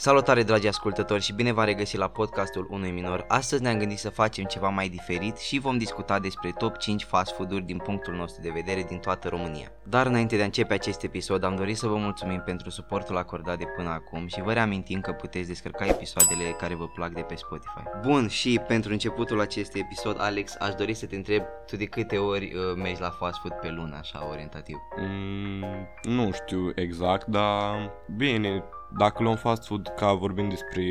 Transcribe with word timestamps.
Salutare 0.00 0.42
dragi 0.42 0.68
ascultători 0.68 1.22
și 1.22 1.32
bine 1.32 1.52
v-am 1.52 1.64
regăsit 1.64 1.98
la 1.98 2.08
podcastul 2.08 2.66
unui 2.70 2.90
minor. 2.90 3.24
Astăzi 3.28 3.62
ne-am 3.62 3.78
gândit 3.78 3.98
să 3.98 4.10
facem 4.10 4.44
ceva 4.44 4.68
mai 4.68 4.88
diferit 4.88 5.38
și 5.38 5.58
vom 5.58 5.78
discuta 5.78 6.18
despre 6.18 6.52
top 6.58 6.76
5 6.76 7.04
fast 7.04 7.34
food-uri 7.34 7.64
din 7.64 7.76
punctul 7.76 8.14
nostru 8.14 8.42
de 8.42 8.50
vedere 8.50 8.82
din 8.82 8.98
toată 8.98 9.28
România. 9.28 9.72
Dar 9.82 10.06
înainte 10.06 10.36
de 10.36 10.42
a 10.42 10.44
începe 10.44 10.74
acest 10.74 11.02
episod, 11.02 11.44
am 11.44 11.56
dorit 11.56 11.76
să 11.76 11.86
vă 11.86 11.96
mulțumim 11.96 12.42
pentru 12.44 12.70
suportul 12.70 13.16
acordat 13.16 13.58
de 13.58 13.64
până 13.76 13.88
acum 13.88 14.26
și 14.26 14.42
vă 14.42 14.52
reamintim 14.52 15.00
că 15.00 15.12
puteți 15.12 15.48
descărca 15.48 15.86
episoadele 15.86 16.44
care 16.58 16.74
vă 16.74 16.86
plac 16.86 17.12
de 17.12 17.20
pe 17.20 17.34
Spotify. 17.34 17.82
Bun, 18.02 18.28
și 18.28 18.60
pentru 18.66 18.92
începutul 18.92 19.40
acestui 19.40 19.80
episod, 19.80 20.20
Alex, 20.20 20.56
aș 20.58 20.74
dori 20.74 20.94
să 20.94 21.06
te 21.06 21.16
întreb 21.16 21.42
tu 21.66 21.76
de 21.76 21.84
câte 21.84 22.16
ori 22.16 22.44
uh, 22.54 22.76
mergi 22.76 23.00
la 23.00 23.10
fast 23.10 23.38
food 23.38 23.52
pe 23.52 23.68
lună, 23.68 23.96
așa 23.98 24.28
orientativ? 24.30 24.76
Mm, 24.96 25.64
nu 26.02 26.30
știu 26.32 26.72
exact, 26.74 27.26
dar 27.26 27.92
bine, 28.16 28.64
dacă 28.98 29.22
luăm 29.22 29.36
fast 29.36 29.66
food 29.66 29.92
ca 29.96 30.12
vorbim 30.12 30.48
despre... 30.48 30.82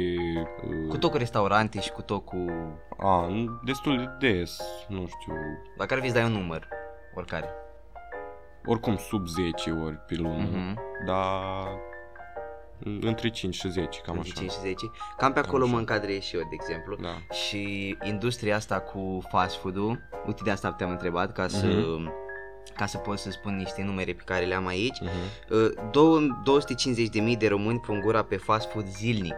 Uh, 0.64 0.88
Cu 0.90 0.98
tot 0.98 1.12
cu 1.12 1.18
restaurante 1.18 1.80
și 1.80 1.92
cu 1.92 2.02
tot 2.02 2.26
cu... 2.26 2.46
a, 2.98 3.28
destul 3.64 3.98
de 3.98 4.28
des, 4.28 4.62
nu 4.88 5.06
știu, 5.08 5.34
Dacă 5.78 5.94
ar 5.94 6.00
fi 6.02 6.08
să 6.08 6.14
dai 6.14 6.24
un 6.24 6.32
număr, 6.32 6.68
oricare. 7.16 7.50
oricum 8.66 8.96
sub 8.98 9.28
10 9.28 9.72
ori 9.72 9.96
pe 10.08 10.16
lună, 10.16 10.48
Mhm. 10.52 10.80
dar 11.06 11.78
între 13.02 13.30
5 13.30 13.56
și 13.56 13.70
10, 13.70 14.00
cam 14.02 14.16
Între 14.16 14.30
așa. 14.32 14.40
5 14.40 14.52
și 14.52 14.60
10. 14.60 14.86
Cam 15.18 15.34
pe 15.34 15.40
acolo 15.40 15.64
așa. 15.64 15.72
mă 15.74 15.78
încadrez 15.80 16.22
și 16.22 16.36
eu, 16.36 16.42
de 16.42 16.48
exemplu. 16.52 16.96
Da. 17.02 17.36
Și 17.36 17.98
industria 18.04 18.56
asta 18.56 18.80
cu 18.80 19.20
fast 19.30 19.56
food-ul, 19.56 20.00
uite 20.26 20.42
de 20.44 20.52
asta 20.52 20.72
te-am 20.72 20.90
întrebat 20.90 21.32
ca 21.32 21.48
să, 21.48 21.66
Mhm. 21.66 22.12
Ca 22.76 22.86
să 22.86 22.98
pot 22.98 23.18
să 23.20 23.32
spun 23.32 23.56
niște 23.56 23.84
numere 23.84 24.14
pe 24.14 24.22
care 24.26 24.46
le 24.46 24.56
am 24.56 24.68
aici. 24.68 24.98
Uh-huh. 24.98 25.50
Uh, 25.50 25.72
două- 25.92 26.20
250.000 26.44 27.38
de 27.38 27.48
români 27.48 27.80
pun 27.80 28.00
gura 28.00 28.24
pe 28.24 28.36
fast 28.38 28.70
food 28.70 28.88
zilnic. 28.88 29.36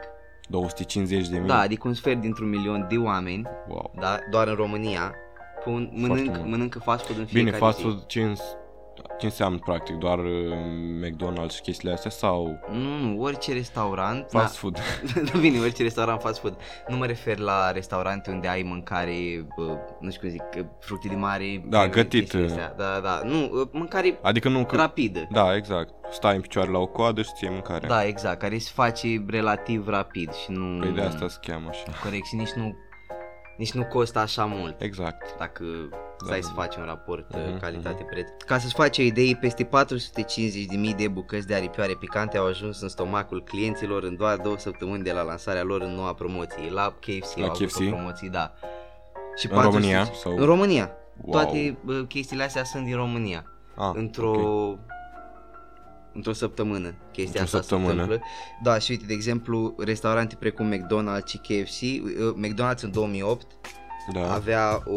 250 0.50 1.28
de 1.28 1.38
mii? 1.38 1.48
Da, 1.48 1.60
adică 1.60 1.88
un 1.88 1.94
sfert 1.94 2.22
dintr-un 2.22 2.50
milion 2.50 2.86
de 2.90 2.98
oameni, 2.98 3.48
Wow. 3.68 3.92
da, 4.00 4.20
doar 4.30 4.48
în 4.48 4.56
România, 4.56 5.14
pun, 5.64 5.92
mănânc, 5.96 6.28
mult. 6.28 6.46
mănâncă 6.46 6.80
fast 6.80 7.06
food 7.06 7.18
în 7.18 7.26
fiecare 7.26 7.46
Bine, 7.56 7.58
fast 7.66 7.78
zi. 7.78 7.84
food 7.84 8.06
ce, 8.06 8.22
îns- 8.22 8.56
ce 9.22 9.28
înseamnă 9.28 9.60
practic? 9.60 9.96
Doar 9.96 10.20
uh, 10.20 10.54
McDonald's 11.04 11.54
și 11.54 11.62
chestiile 11.62 11.94
astea 11.94 12.10
sau 12.10 12.60
Nu, 12.72 12.98
nu, 12.98 13.22
orice 13.22 13.54
restaurant 13.54 14.26
fast 14.30 14.56
food? 14.56 14.80
Da, 15.32 15.40
bine, 15.40 15.60
orice 15.60 15.84
restaurant 15.84 16.22
fast 16.22 16.40
food. 16.40 16.58
Nu 16.88 16.98
mă 16.98 17.06
refer 17.06 17.38
la 17.38 17.72
restaurante 17.72 18.32
unde 18.32 18.48
ai 18.48 18.62
mâncare, 18.62 19.46
bă, 19.58 19.78
nu 20.00 20.10
știu 20.10 20.22
cum 20.22 20.30
zic, 20.30 20.42
că 20.52 20.66
fructe 20.80 21.08
de 21.08 21.16
mare. 21.16 21.64
Da, 21.66 21.80
bă, 21.80 21.88
gătit. 21.88 22.20
chestiile 22.20 22.46
astea. 22.46 22.74
Da, 22.78 23.00
da, 23.00 23.22
nu, 23.24 23.70
mâncare 23.72 24.20
Adică 24.22 24.50
nu 24.50 24.66
că... 24.66 24.76
rapidă. 24.76 25.28
Da, 25.32 25.56
exact. 25.56 25.94
Stai 26.12 26.36
în 26.36 26.42
picioare 26.42 26.72
la 26.72 26.78
o 26.78 26.88
coadă 26.88 27.22
și 27.22 27.30
ți 27.36 27.44
iei 27.44 27.54
mâncarea. 27.54 27.90
Da, 27.90 28.06
exact, 28.06 28.40
care 28.40 28.58
se 28.58 28.72
face 28.74 29.26
relativ 29.28 29.88
rapid 29.88 30.34
și 30.34 30.52
nu... 30.52 30.80
Păi 30.80 30.92
de 30.92 31.02
asta 31.02 31.28
se 31.28 31.38
cheamă 31.42 31.68
așa. 31.70 31.84
Corect, 32.04 32.26
și 32.26 32.36
nici 32.36 32.52
nu, 32.52 32.76
nici 33.58 33.72
nu 33.72 33.86
costă 33.86 34.20
așa 34.20 34.46
mult. 34.46 34.82
Exact. 34.82 35.38
Dacă 35.38 35.64
stai 36.26 36.40
Da. 36.40 36.46
să 36.48 36.52
faci 36.56 36.76
un 36.76 36.84
raport 36.86 37.36
Mhm, 37.36 37.54
uh, 37.54 37.60
calitate-preț. 37.60 38.28
Ca 38.46 38.58
să-ți 38.58 38.74
faci 38.74 38.98
o 38.98 39.02
idee, 39.02 39.36
peste 39.42 39.64
450.000 39.64 40.94
de 40.98 41.08
bucăți 41.08 41.48
de 41.48 41.54
aripioare 41.54 41.94
picante 41.94 42.38
au 42.38 42.46
ajuns 42.46 42.82
în 42.82 42.90
stomacul 42.90 43.44
clienților 43.44 44.04
în 44.04 44.16
doar 44.16 44.38
două 44.38 44.58
săptămâni 44.58 45.04
de 45.04 45.12
la 45.12 45.22
lansarea 45.22 45.64
lor 45.64 45.82
în 45.82 45.92
noua 45.96 46.14
promoție. 46.14 46.70
La 46.72 46.94
KFC 47.00 47.38
La 47.38 47.44
au 47.46 47.50
avut 47.52 47.68
KFC? 47.68 47.80
o 47.80 47.86
promoție, 47.90 48.30
da. 48.32 48.54
Și 49.38 49.48
În 49.52 49.62
România? 49.62 49.98
400 49.98 50.18
Sau... 50.30 50.38
În 50.38 50.46
România. 50.46 50.92
Wow. 51.22 51.32
Toate 51.42 51.78
bă, 51.84 51.94
chestiile 52.04 52.44
astea 52.44 52.64
sunt 52.64 52.86
din 52.86 52.96
România. 52.96 53.44
Ah, 53.76 53.92
într-o 53.94 54.30
ok. 54.70 54.80
într-o 56.14 56.34
săptămână 56.34 56.94
chestia 57.12 57.42
Într-o 57.42 57.58
asta 57.58 57.76
săptămână. 57.76 57.94
se 57.94 58.02
întâmplă. 58.02 58.26
Da, 58.64 58.78
și 58.80 58.92
uite, 58.92 59.06
de 59.08 59.14
exemplu, 59.14 59.76
restaurante 59.78 60.36
precum 60.40 60.74
McDonald's 60.74 61.26
și 61.26 61.38
KFC, 61.38 61.82
uh, 61.82 62.34
McDonald's 62.48 62.80
în 62.82 62.92
2008 62.92 63.46
Da. 64.14 64.34
avea 64.34 64.82
o, 64.86 64.94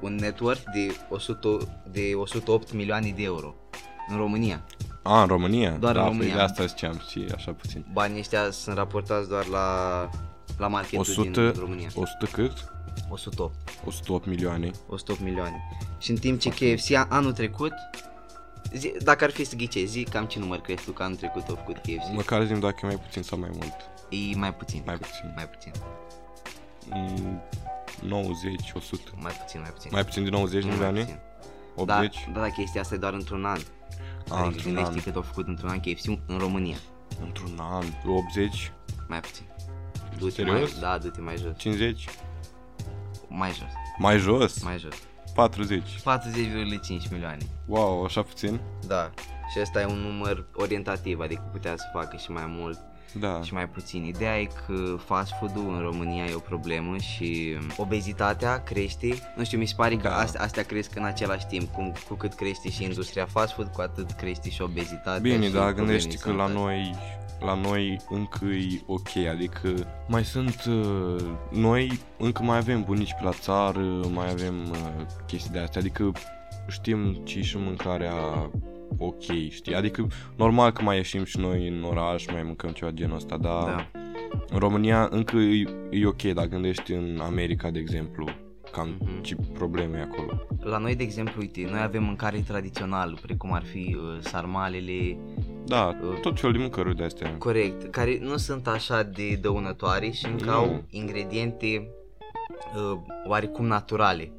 un 0.00 0.14
net 0.14 0.40
worth 0.40 0.62
de 0.74 0.96
100, 1.08 1.58
de 1.90 2.10
108 2.14 2.72
milioane 2.72 3.12
de 3.16 3.22
euro 3.22 3.54
în 4.08 4.16
România. 4.16 4.64
A, 5.02 5.20
în 5.22 5.26
România? 5.28 5.70
Doar 5.70 5.94
da, 5.94 6.00
în 6.00 6.06
păi 6.06 6.16
România. 6.16 6.34
de 6.36 6.40
asta 6.42 6.64
ziceam 6.64 7.02
și 7.10 7.26
așa 7.34 7.52
puțin. 7.52 7.84
Banii 7.92 8.18
ăștia 8.18 8.50
sunt 8.50 8.76
raportați 8.76 9.28
doar 9.28 9.46
la, 9.46 10.08
la 10.58 10.68
marketul 10.68 10.98
100, 11.00 11.22
din 11.50 11.60
România. 11.60 11.88
100 11.94 12.26
cât? 12.32 12.52
108. 13.10 13.54
108 13.86 14.26
milioane. 14.26 14.70
108 14.88 15.20
milioane. 15.22 15.62
Și 15.98 16.10
în 16.10 16.16
timp 16.16 16.40
ce 16.40 16.48
KFC 16.48 16.92
a- 16.94 17.06
anul 17.10 17.32
trecut, 17.32 17.72
zi, 18.74 18.92
dacă 19.02 19.24
ar 19.24 19.30
fi 19.30 19.44
să 19.44 19.56
ghicezi, 19.56 19.90
zi 19.92 20.02
cam 20.02 20.24
ce 20.24 20.38
număr 20.38 20.58
crezi 20.60 20.84
tu 20.84 20.90
că 20.92 21.02
anul 21.02 21.16
trecut 21.16 21.48
au 21.48 21.54
făcut 21.54 21.76
KFC? 21.76 22.12
Măcar 22.14 22.44
zim 22.44 22.60
dacă 22.60 22.76
e 22.82 22.86
mai 22.86 22.96
puțin 22.96 23.22
sau 23.22 23.38
mai 23.38 23.50
mult. 23.52 23.74
E 24.32 24.36
mai 24.36 24.54
puțin. 24.54 24.82
Mai 24.86 24.96
puțin. 24.96 25.32
Mai 25.34 25.48
puțin. 25.48 25.72
Mm, 26.90 27.40
90, 28.06 28.72
100. 28.74 29.10
Mai 29.16 29.32
puțin, 29.32 29.60
mai 29.60 29.70
puțin. 29.70 29.90
Mai 29.92 30.04
puțin 30.04 30.24
de 30.24 30.30
90 30.30 30.62
Mai 30.62 30.72
milioane? 30.72 31.00
puțin. 31.00 31.18
Da, 31.86 31.96
80? 31.98 32.28
da, 32.32 32.40
da, 32.40 32.48
chestia 32.48 32.80
asta 32.80 32.94
e 32.94 32.98
doar 32.98 33.12
într-un 33.12 33.44
an. 33.44 33.58
A, 34.28 34.34
adică 34.34 34.44
într-un 34.46 34.62
gândește 34.72 34.92
an. 34.92 35.00
cât 35.00 35.14
au 35.14 35.22
făcut 35.22 35.46
într-un 35.46 35.68
an 35.68 35.80
KFC 35.80 36.06
în 36.26 36.38
România. 36.38 36.76
Într-un 37.24 37.58
an. 37.60 37.84
80? 38.06 38.72
Mai 39.08 39.20
puțin. 39.20 39.44
Du-te 40.18 40.30
Serios? 40.30 40.70
mai, 40.72 40.80
da, 40.80 40.98
du-te 40.98 41.20
mai 41.20 41.36
jos. 41.36 41.52
50? 41.56 42.04
Mai 43.28 43.48
jos. 43.50 43.68
Mai 43.98 44.18
jos? 44.18 44.62
Mai 44.62 44.78
jos. 44.78 44.94
40. 45.34 45.82
40,5 45.82 47.10
milioane. 47.10 47.38
Wow, 47.66 48.04
așa 48.04 48.22
puțin? 48.22 48.60
Da. 48.86 49.10
Și 49.52 49.60
ăsta 49.60 49.80
e 49.80 49.84
un 49.84 49.98
număr 49.98 50.46
orientativ, 50.54 51.20
adică 51.20 51.48
putea 51.52 51.76
să 51.76 51.84
facă 51.92 52.16
și 52.16 52.30
mai 52.30 52.44
mult 52.46 52.78
Da. 53.20 53.40
și 53.42 53.52
mai 53.54 53.68
puțin. 53.68 54.04
Ideea 54.04 54.40
e 54.40 54.44
că 54.66 54.96
fast 55.04 55.32
food-ul 55.40 55.74
în 55.74 55.80
România 55.80 56.24
e 56.24 56.34
o 56.34 56.38
problemă 56.38 56.96
și 56.96 57.56
obezitatea 57.76 58.62
crește. 58.62 59.08
Nu 59.36 59.44
știu, 59.44 59.58
mi 59.58 59.66
se 59.66 59.74
pare 59.76 59.96
că 59.96 60.08
Da. 60.08 60.16
astea, 60.16 60.40
astea 60.40 60.62
cresc 60.62 60.96
în 60.96 61.04
același 61.04 61.46
timp. 61.46 61.72
Cum, 61.72 61.92
cu 62.08 62.14
cât 62.14 62.34
crește 62.34 62.70
și 62.70 62.84
industria 62.84 63.26
fast 63.26 63.52
food, 63.52 63.66
cu 63.66 63.80
atât 63.80 64.10
crește 64.10 64.50
și 64.50 64.62
obezitatea. 64.62 65.20
Bine, 65.20 65.46
și 65.46 65.52
dar 65.52 65.62
probleme 65.62 65.72
gândești 65.76 66.16
că 66.16 66.32
la 66.32 66.46
sănătate. 66.46 66.58
noi 66.58 66.94
la 67.40 67.54
noi 67.54 68.00
încă 68.10 68.44
e 68.44 68.80
ok, 68.86 69.08
adică 69.30 69.68
mai 70.08 70.24
sunt 70.24 70.64
uh, 70.68 71.24
noi 71.50 72.00
încă 72.18 72.42
mai 72.42 72.56
avem 72.56 72.82
bunici 72.82 73.12
pe 73.12 73.24
la 73.24 73.30
țară, 73.32 74.00
mai 74.12 74.30
avem 74.30 74.54
uh, 74.70 75.04
chestii 75.26 75.50
de 75.50 75.58
astea, 75.58 75.80
adică 75.80 76.12
știm 76.68 77.20
ce 77.24 77.40
și 77.42 77.56
mâncarea 77.58 78.12
ok, 78.98 79.22
știi? 79.50 79.74
Adică 79.74 80.06
normal 80.36 80.70
că 80.70 80.82
mai 80.82 80.96
ieșim 80.96 81.24
și 81.24 81.38
noi 81.38 81.68
în 81.68 81.82
oraș, 81.82 82.26
mai 82.26 82.42
mâncăm 82.42 82.70
ceva 82.70 82.90
genul 82.90 83.16
ăsta, 83.16 83.36
dar 83.36 83.64
Da. 83.64 83.90
în 84.50 84.58
România 84.58 85.08
încă 85.10 85.36
e, 85.36 85.64
e 85.90 86.06
ok, 86.06 86.22
dacă 86.22 86.48
gândești 86.48 86.92
în 86.92 87.20
America, 87.22 87.70
de 87.70 87.78
exemplu, 87.78 88.28
cam 88.72 88.96
Mhm. 89.00 89.22
ce 89.22 89.36
probleme 89.52 89.98
e 89.98 90.02
acolo. 90.02 90.40
La 90.60 90.78
noi, 90.78 90.94
de 90.94 91.02
exemplu, 91.02 91.40
uite, 91.40 91.66
noi 91.70 91.80
avem 91.82 92.02
mâncare 92.04 92.38
tradițională, 92.46 93.16
precum 93.22 93.52
ar 93.52 93.62
fi 93.64 93.96
uh, 93.98 94.18
sarmalele, 94.20 95.16
Da, 95.66 95.98
Uh, 96.02 96.20
tot 96.20 96.40
felul 96.40 96.52
de 96.56 96.60
mâncăruri 96.62 96.96
de 96.96 97.04
astea. 97.04 97.34
corect, 97.38 97.90
care 97.90 98.18
nu 98.20 98.36
sunt 98.36 98.66
așa 98.66 99.02
de 99.02 99.38
dăunătoare 99.40 100.10
și 100.10 100.26
încă 100.26 100.44
Nu. 100.44 100.50
au 100.56 100.84
ingrediente 100.90 101.88
uh, 102.76 102.98
oarecum 103.28 103.66
naturale. 103.66 104.32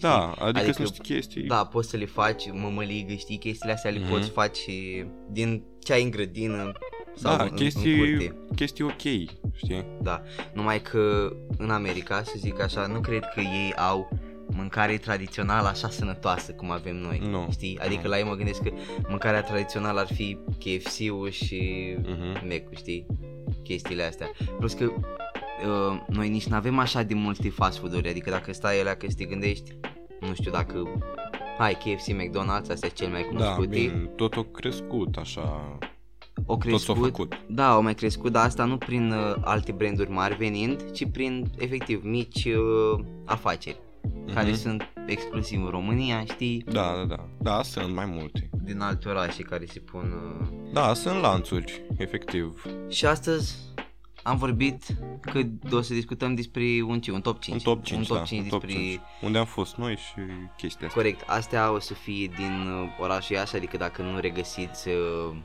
Da, 0.00 0.18
adică, 0.28 0.44
Adică- 0.58 0.72
sunt 0.72 0.88
niște 0.88 1.14
chestii. 1.14 1.42
Da, 1.42 1.64
poți 1.64 1.88
să 1.90 1.96
le 1.96 2.04
faci 2.06 2.42
mămăligă, 2.52 3.12
știi, 3.14 3.38
chestiile 3.38 3.72
astea 3.74 3.90
le 3.90 3.98
Mhm. 3.98 4.10
poți 4.10 4.30
face 4.30 4.72
din 5.30 5.62
ce 5.82 5.92
ai 5.92 6.02
în 6.02 6.10
grădină 6.10 6.72
sau 7.14 7.36
da 7.36 7.42
în, 7.42 7.48
în 7.50 7.56
chestii, 7.56 7.96
curte. 7.98 8.34
chestii 8.56 8.84
ok, 8.84 9.00
știi? 9.54 9.84
Da, 10.02 10.22
numai 10.54 10.82
că 10.82 11.32
în 11.58 11.70
America, 11.70 12.22
să 12.22 12.32
zic 12.36 12.60
așa, 12.60 12.86
nu 12.86 13.00
cred 13.00 13.24
că 13.34 13.40
ei 13.40 13.74
au 13.76 14.08
mâncare 14.52 14.96
tradițională 14.96 15.68
așa 15.68 15.88
sănătoasă 15.88 16.52
cum 16.52 16.70
avem 16.70 16.96
noi, 16.96 17.18
Nu, 17.30 17.48
știi? 17.50 17.78
Adică 17.78 18.00
nu. 18.02 18.08
la 18.08 18.18
ei 18.18 18.24
mă 18.24 18.34
gândesc 18.34 18.62
că 18.62 18.70
mâncarea 19.08 19.42
tradițională 19.42 20.00
ar 20.00 20.06
fi 20.06 20.38
KFC-ul 20.58 21.30
și 21.30 21.60
Mhm. 22.02 22.32
Mac-ul, 22.48 22.76
știi? 22.76 23.06
Chestiile 23.62 24.02
astea. 24.02 24.30
Plus 24.58 24.72
că 24.72 24.92
uh, 25.66 26.00
noi 26.08 26.28
nici 26.28 26.46
nu 26.46 26.56
avem 26.56 26.78
așa 26.78 27.02
de 27.02 27.14
multe 27.14 27.48
fast 27.50 27.78
food-uri, 27.78 28.08
adică 28.08 28.30
dacă 28.30 28.52
stai 28.52 28.80
alea 28.80 28.96
că 28.96 29.06
să 29.08 29.14
te 29.16 29.24
gândești, 29.24 29.76
nu 30.20 30.34
știu 30.34 30.50
dacă 30.50 30.82
Hai, 31.58 31.72
KFC, 31.74 32.06
McDonald's, 32.12 32.70
astea 32.70 32.76
sunt 32.76 32.92
cele 32.92 33.10
mai 33.10 33.20
Da, 33.22 33.26
cunoscute. 33.28 33.66
bine, 33.66 34.10
tot 34.16 34.36
o 34.36 34.42
crescut 34.42 35.16
așa, 35.16 35.78
o 36.46 36.56
tot 36.56 36.62
s-a 36.80 36.92
crescut, 36.92 36.96
făcut. 36.96 37.34
da, 37.48 37.70
au 37.70 37.82
mai 37.82 37.94
crescut, 37.94 38.32
dar 38.32 38.44
asta 38.46 38.64
nu 38.64 38.76
prin 38.76 39.10
uh, 39.12 39.34
alte 39.40 39.72
branduri 39.72 40.10
mari 40.10 40.36
venind, 40.36 40.90
ci 40.90 41.10
prin 41.12 41.50
efectiv 41.58 42.00
mici 42.04 42.44
uh, 42.44 43.04
afaceri 43.24 43.80
care 44.34 44.48
Mhm. 44.48 44.56
sunt 44.58 44.82
exclusiv 45.06 45.62
în 45.64 45.70
România, 45.70 46.24
știi, 46.24 46.64
Da, 46.72 46.92
da, 46.96 47.04
da. 47.16 47.28
Da, 47.38 47.62
sunt 47.62 47.94
mai 47.94 48.06
multe. 48.06 48.50
din 48.64 48.80
alte 48.80 49.08
orașe 49.08 49.42
care 49.42 49.64
se 49.64 49.78
pun. 49.80 50.12
Uh... 50.40 50.46
Da, 50.72 50.94
sunt 50.94 51.20
lanțuri, 51.20 51.84
efectiv. 51.98 52.64
Și 52.88 53.06
astăzi 53.06 53.56
am 54.22 54.36
vorbit 54.36 54.84
că 55.20 55.42
o 55.72 55.80
să 55.80 55.94
discutăm 55.94 56.34
despre 56.34 56.64
un 56.86 57.00
ce, 57.00 57.10
un 57.12 57.20
top 57.20 57.40
5. 57.40 57.56
Un 57.56 57.74
top 57.74 57.84
5, 57.84 57.98
un 57.98 58.04
top 58.04 58.16
da, 58.16 58.22
5 58.24 58.42
un 58.42 58.48
top 58.48 58.60
despre 58.60 58.82
5. 58.82 59.00
Unde 59.20 59.38
am 59.38 59.44
fost 59.44 59.76
noi 59.76 59.96
și 59.96 60.14
chestia 60.56 60.86
asta. 60.86 61.00
Corect, 61.00 61.28
astea 61.28 61.72
o 61.72 61.78
să 61.78 61.94
fie 61.94 62.26
din 62.36 62.66
uh, 62.82 62.88
orașul 63.00 63.36
Iași, 63.36 63.56
adică 63.56 63.76
dacă 63.76 64.02
nu 64.02 64.18
regăsiți 64.18 64.88
uh, 64.88 65.36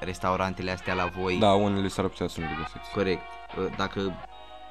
restaurantele 0.00 0.70
astea 0.70 0.94
la 0.94 1.10
voi. 1.20 1.36
Da, 1.38 1.52
unele 1.52 1.88
s-ar 1.88 2.08
putea 2.08 2.26
să 2.28 2.40
nu 2.40 2.46
le 2.46 2.52
găsiți. 2.62 2.90
Corect. 2.94 3.22
Uh, 3.58 3.64
Dacă 3.76 4.14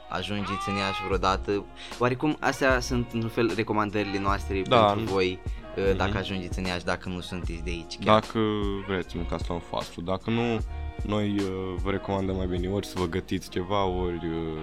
ajungeți 0.09 0.69
în 0.69 0.75
Iași 0.75 1.03
vreodată, 1.06 1.65
oarecum 2.00 2.38
astea 2.39 2.79
sunt 2.79 3.12
în 3.13 3.27
fel 3.27 3.51
recomandările 3.56 4.19
noastre 4.19 4.62
Da, 4.62 4.83
pentru 4.85 5.03
nu- 5.06 5.12
voi 5.12 5.39
uh, 5.77 5.95
dacă 5.95 6.09
Mhm. 6.09 6.17
ajungeți 6.19 6.59
în 6.59 6.65
Iași, 6.65 6.83
dacă 6.85 7.09
nu 7.09 7.19
sunteți 7.19 7.63
de 7.63 7.69
aici. 7.69 7.97
Chiar. 8.03 8.19
Dacă 8.19 8.39
vreți, 8.88 9.15
mâncați 9.15 9.45
la 9.47 9.53
un 9.53 9.59
fast 9.69 9.91
food. 9.94 10.06
Dacă 10.06 10.29
nu, 10.29 10.59
noi 11.01 11.36
uh, 11.39 11.74
vă 11.83 11.92
recomandăm 11.92 12.36
mai 12.36 12.45
bine 12.45 12.68
ori 12.68 12.86
să 12.88 12.94
vă 12.98 13.06
gătiți 13.06 13.50
ceva, 13.50 13.83
ori 13.83 14.25
uh, 14.27 14.62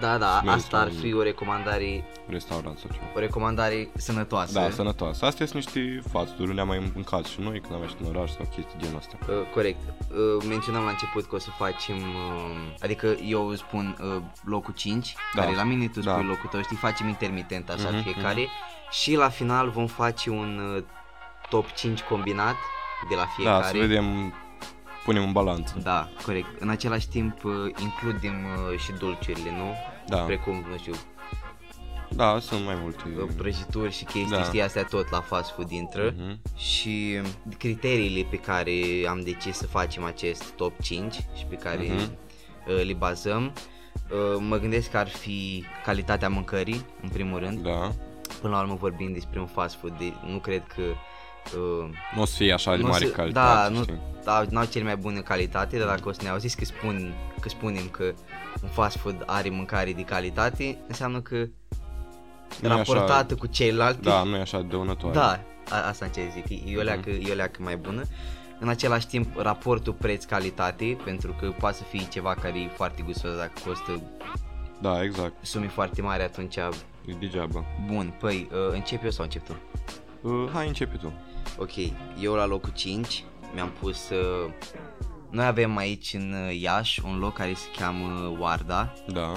Da, 0.00 0.18
da, 0.18 0.40
Mergi 0.44 0.48
asta 0.48 0.76
ar 0.78 0.86
la 0.86 0.92
un- 0.92 0.98
fi 1.00 1.14
o 1.14 1.22
recomandare, 1.22 2.04
restaurant 2.28 2.78
sau 2.78 2.90
ceva. 2.92 3.04
o 3.14 3.18
recomandare 3.18 3.88
sănătoasă. 3.96 4.52
Da, 4.52 4.70
sănătoasă. 4.70 5.24
Astea 5.24 5.46
sunt 5.46 5.64
niște 5.64 6.02
fast 6.10 6.28
food-uri, 6.28 6.54
le-am 6.54 6.66
mai 6.66 6.90
mâncat 6.94 7.24
și 7.24 7.40
noi 7.40 7.60
când 7.60 7.74
am 7.74 7.80
ieșit 7.80 7.96
în 8.00 8.16
oraș 8.16 8.30
sau 8.30 8.44
chestii 8.54 8.78
genul 8.78 8.96
ăsta. 8.96 9.16
Uh, 9.28 9.34
corect. 9.54 9.78
Uh, 10.10 10.44
menționam 10.48 10.84
la 10.84 10.90
început 10.90 11.24
că 11.28 11.34
o 11.34 11.38
să 11.38 11.50
facem, 11.58 11.96
uh, 11.96 12.74
adică 12.82 13.06
eu 13.28 13.54
spun 13.54 13.96
uh, 14.02 14.22
locul 14.44 14.74
5, 14.74 15.14
Da. 15.34 15.42
care 15.42 15.54
la 15.54 15.62
mine 15.64 15.86
tu 15.88 16.00
Da. 16.00 16.12
spui 16.12 16.24
locul 16.26 16.48
tău, 16.50 16.62
știi, 16.62 16.76
facem 16.76 17.08
intermitent 17.08 17.68
așa 17.70 17.88
Mhm, 17.90 18.02
fiecare 18.02 18.48
și 18.90 19.14
la 19.16 19.28
final 19.28 19.70
vom 19.70 19.86
face 19.86 20.30
un 20.30 20.60
uh, 20.76 20.82
top 21.48 21.70
5 21.70 22.00
combinat 22.02 22.54
de 23.08 23.14
la 23.14 23.26
fiecare. 23.36 23.60
Da, 23.62 23.66
să 23.66 23.76
vedem, 23.76 24.34
punem 25.04 25.22
în 25.22 25.32
balanță. 25.32 25.74
Da, 25.82 26.08
corect. 26.24 26.60
În 26.60 26.68
același 26.68 27.08
timp 27.08 27.44
uh, 27.44 27.52
includem 27.82 28.34
uh, 28.72 28.78
și 28.78 28.92
dulciurile, 28.92 29.50
nu? 29.50 29.74
Da, 30.06 30.16
Precum, 30.18 30.54
nu 30.70 30.76
știu, 30.78 30.92
da, 32.08 32.38
sunt 32.40 32.64
mai 32.64 32.76
multe. 32.82 33.02
uh, 33.22 33.28
prăjituri 33.36 33.92
și 33.92 34.04
chestii, 34.04 34.36
Da. 34.36 34.42
știi, 34.42 34.62
astea 34.62 34.84
tot 34.84 35.10
la 35.10 35.20
fast 35.20 35.50
food 35.50 35.70
intră. 35.70 36.14
Mhm. 36.18 36.40
Și 36.56 37.20
criteriile 37.58 38.26
pe 38.30 38.36
care 38.36 38.72
am 39.08 39.20
decis 39.20 39.56
să 39.56 39.66
facem 39.66 40.04
acest 40.04 40.50
top 40.50 40.80
5 40.82 41.14
și 41.14 41.44
pe 41.48 41.54
care 41.54 41.82
Mhm. 41.82 42.16
uh, 42.68 42.84
le 42.84 42.92
bazăm, 42.92 43.52
uh, 44.10 44.36
mă 44.48 44.56
gândesc 44.58 44.90
că 44.90 44.96
ar 44.98 45.08
fi 45.08 45.64
calitatea 45.84 46.28
mâncării, 46.28 46.84
în 47.02 47.08
primul 47.08 47.38
rând. 47.38 47.58
Da. 47.58 47.92
Până 48.40 48.54
la 48.54 48.60
urmă 48.62 48.74
vorbim 48.74 49.12
despre 49.12 49.40
un 49.40 49.46
fast 49.46 49.74
food, 49.74 49.98
de, 49.98 50.12
nu 50.26 50.38
cred 50.38 50.62
că 50.76 50.82
uh, 51.56 51.88
Nu 52.14 52.22
o 52.22 52.24
să 52.24 52.34
fie 52.36 52.52
așa 52.52 52.76
de 52.76 52.82
Nu 52.82 52.88
mare 52.88 53.04
se- 53.04 53.10
calitate, 53.10 53.72
da, 53.72 53.78
nu- 53.78 53.82
știi? 53.82 54.00
da, 54.24 54.44
n-au 54.50 54.64
cele 54.64 54.84
mai 54.84 54.96
bune 54.96 55.20
calitate, 55.20 55.78
dar 55.78 55.86
dacă 55.86 56.08
o 56.08 56.12
să 56.12 56.20
ne 56.22 56.28
auziți 56.28 56.56
că, 56.56 56.64
spun, 56.64 57.14
că 57.40 57.48
spunem 57.48 57.88
că 57.88 58.12
un 58.62 58.68
fast 58.68 58.96
food 58.96 59.22
are 59.26 59.48
mâncare 59.50 59.92
de 59.92 60.02
calitate, 60.02 60.78
înseamnă 60.88 61.20
că 61.20 61.34
Nu 62.60 62.68
e 62.68 62.72
așa- 62.72 62.76
raportată 62.76 63.34
cu 63.34 63.46
ceilalți, 63.46 64.00
Da, 64.02 64.22
nu 64.22 64.36
e 64.36 64.40
așa 64.40 64.60
dăunătoare. 64.60 65.14
da, 65.16 65.40
a, 65.70 65.86
asta 65.88 66.06
ce 66.08 66.20
zic, 66.46 66.62
e 66.72 66.78
o 66.78 66.82
leacă, 66.82 67.10
Mhm. 67.10 67.28
e 67.28 67.32
o 67.32 67.34
leacă 67.34 67.58
mai 67.62 67.76
bună. 67.76 68.02
În 68.58 68.68
același 68.68 69.06
timp, 69.06 69.36
raportul 69.38 69.92
preț-calitate, 69.92 70.96
pentru 71.04 71.34
că 71.40 71.50
poate 71.58 71.76
să 71.76 71.82
fie 71.82 72.08
ceva 72.08 72.34
care 72.34 72.58
e 72.58 72.68
foarte 72.74 73.02
gustos, 73.02 73.36
dacă 73.36 73.52
costă 73.66 74.00
Da, 74.80 75.02
exact. 75.02 75.32
sume 75.46 75.68
foarte 75.68 76.02
mari, 76.02 76.22
atunci, 76.22 76.56
E 76.56 76.68
degeaba. 77.20 77.64
bun, 77.86 78.14
păi, 78.20 78.48
uh, 78.52 78.72
încep 78.74 79.04
eu 79.04 79.10
sau 79.10 79.24
încep 79.24 79.46
tu? 79.46 79.56
Uh, 80.20 80.48
hai, 80.52 80.66
începe 80.66 80.96
tu. 80.96 81.12
Ok, 81.58 81.72
eu 82.20 82.34
la 82.34 82.46
locul 82.46 82.72
5 82.74 83.24
mi-am 83.54 83.70
pus... 83.80 84.08
Uh, 84.10 84.52
noi 85.30 85.46
avem 85.46 85.76
aici 85.76 86.14
în 86.14 86.34
uh, 86.48 86.60
Iași 86.60 87.00
un 87.04 87.18
loc 87.18 87.34
care 87.34 87.54
se 87.54 87.66
cheamă 87.76 88.36
Warda 88.38 88.92
Da. 89.06 89.32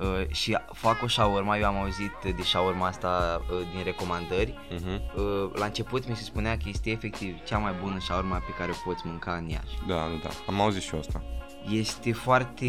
uh, 0.00 0.26
și 0.30 0.58
fac 0.72 1.02
o 1.02 1.08
shawarma, 1.08 1.58
eu 1.58 1.64
am 1.66 1.76
auzit 1.76 2.12
de 2.22 2.42
shawarma 2.42 2.86
asta 2.86 3.40
uh, 3.50 3.58
din 3.74 3.84
recomandări. 3.84 4.54
Mhm. 4.70 5.00
Uh, 5.16 5.50
la 5.54 5.64
început 5.64 6.08
mi 6.08 6.16
se 6.16 6.22
spunea 6.22 6.56
că 6.56 6.62
este 6.66 6.90
efectiv 6.90 7.42
cea 7.44 7.58
mai 7.58 7.74
bună 7.82 7.98
shawarma 8.00 8.36
pe 8.36 8.52
care 8.58 8.70
o 8.70 8.88
poți 8.90 9.02
mânca 9.06 9.32
în 9.34 9.48
Iași. 9.48 9.78
Da, 9.86 9.94
da, 9.94 10.18
da. 10.22 10.28
Am 10.46 10.60
auzit 10.60 10.82
și 10.82 10.94
eu 10.94 11.00
asta. 11.00 11.22
Este 11.70 12.12
foarte... 12.12 12.66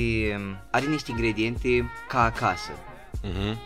are 0.71 0.85
niște 0.85 1.11
ingrediente 1.11 1.89
ca 2.07 2.23
acasă. 2.23 2.71
Mhm. 3.23 3.57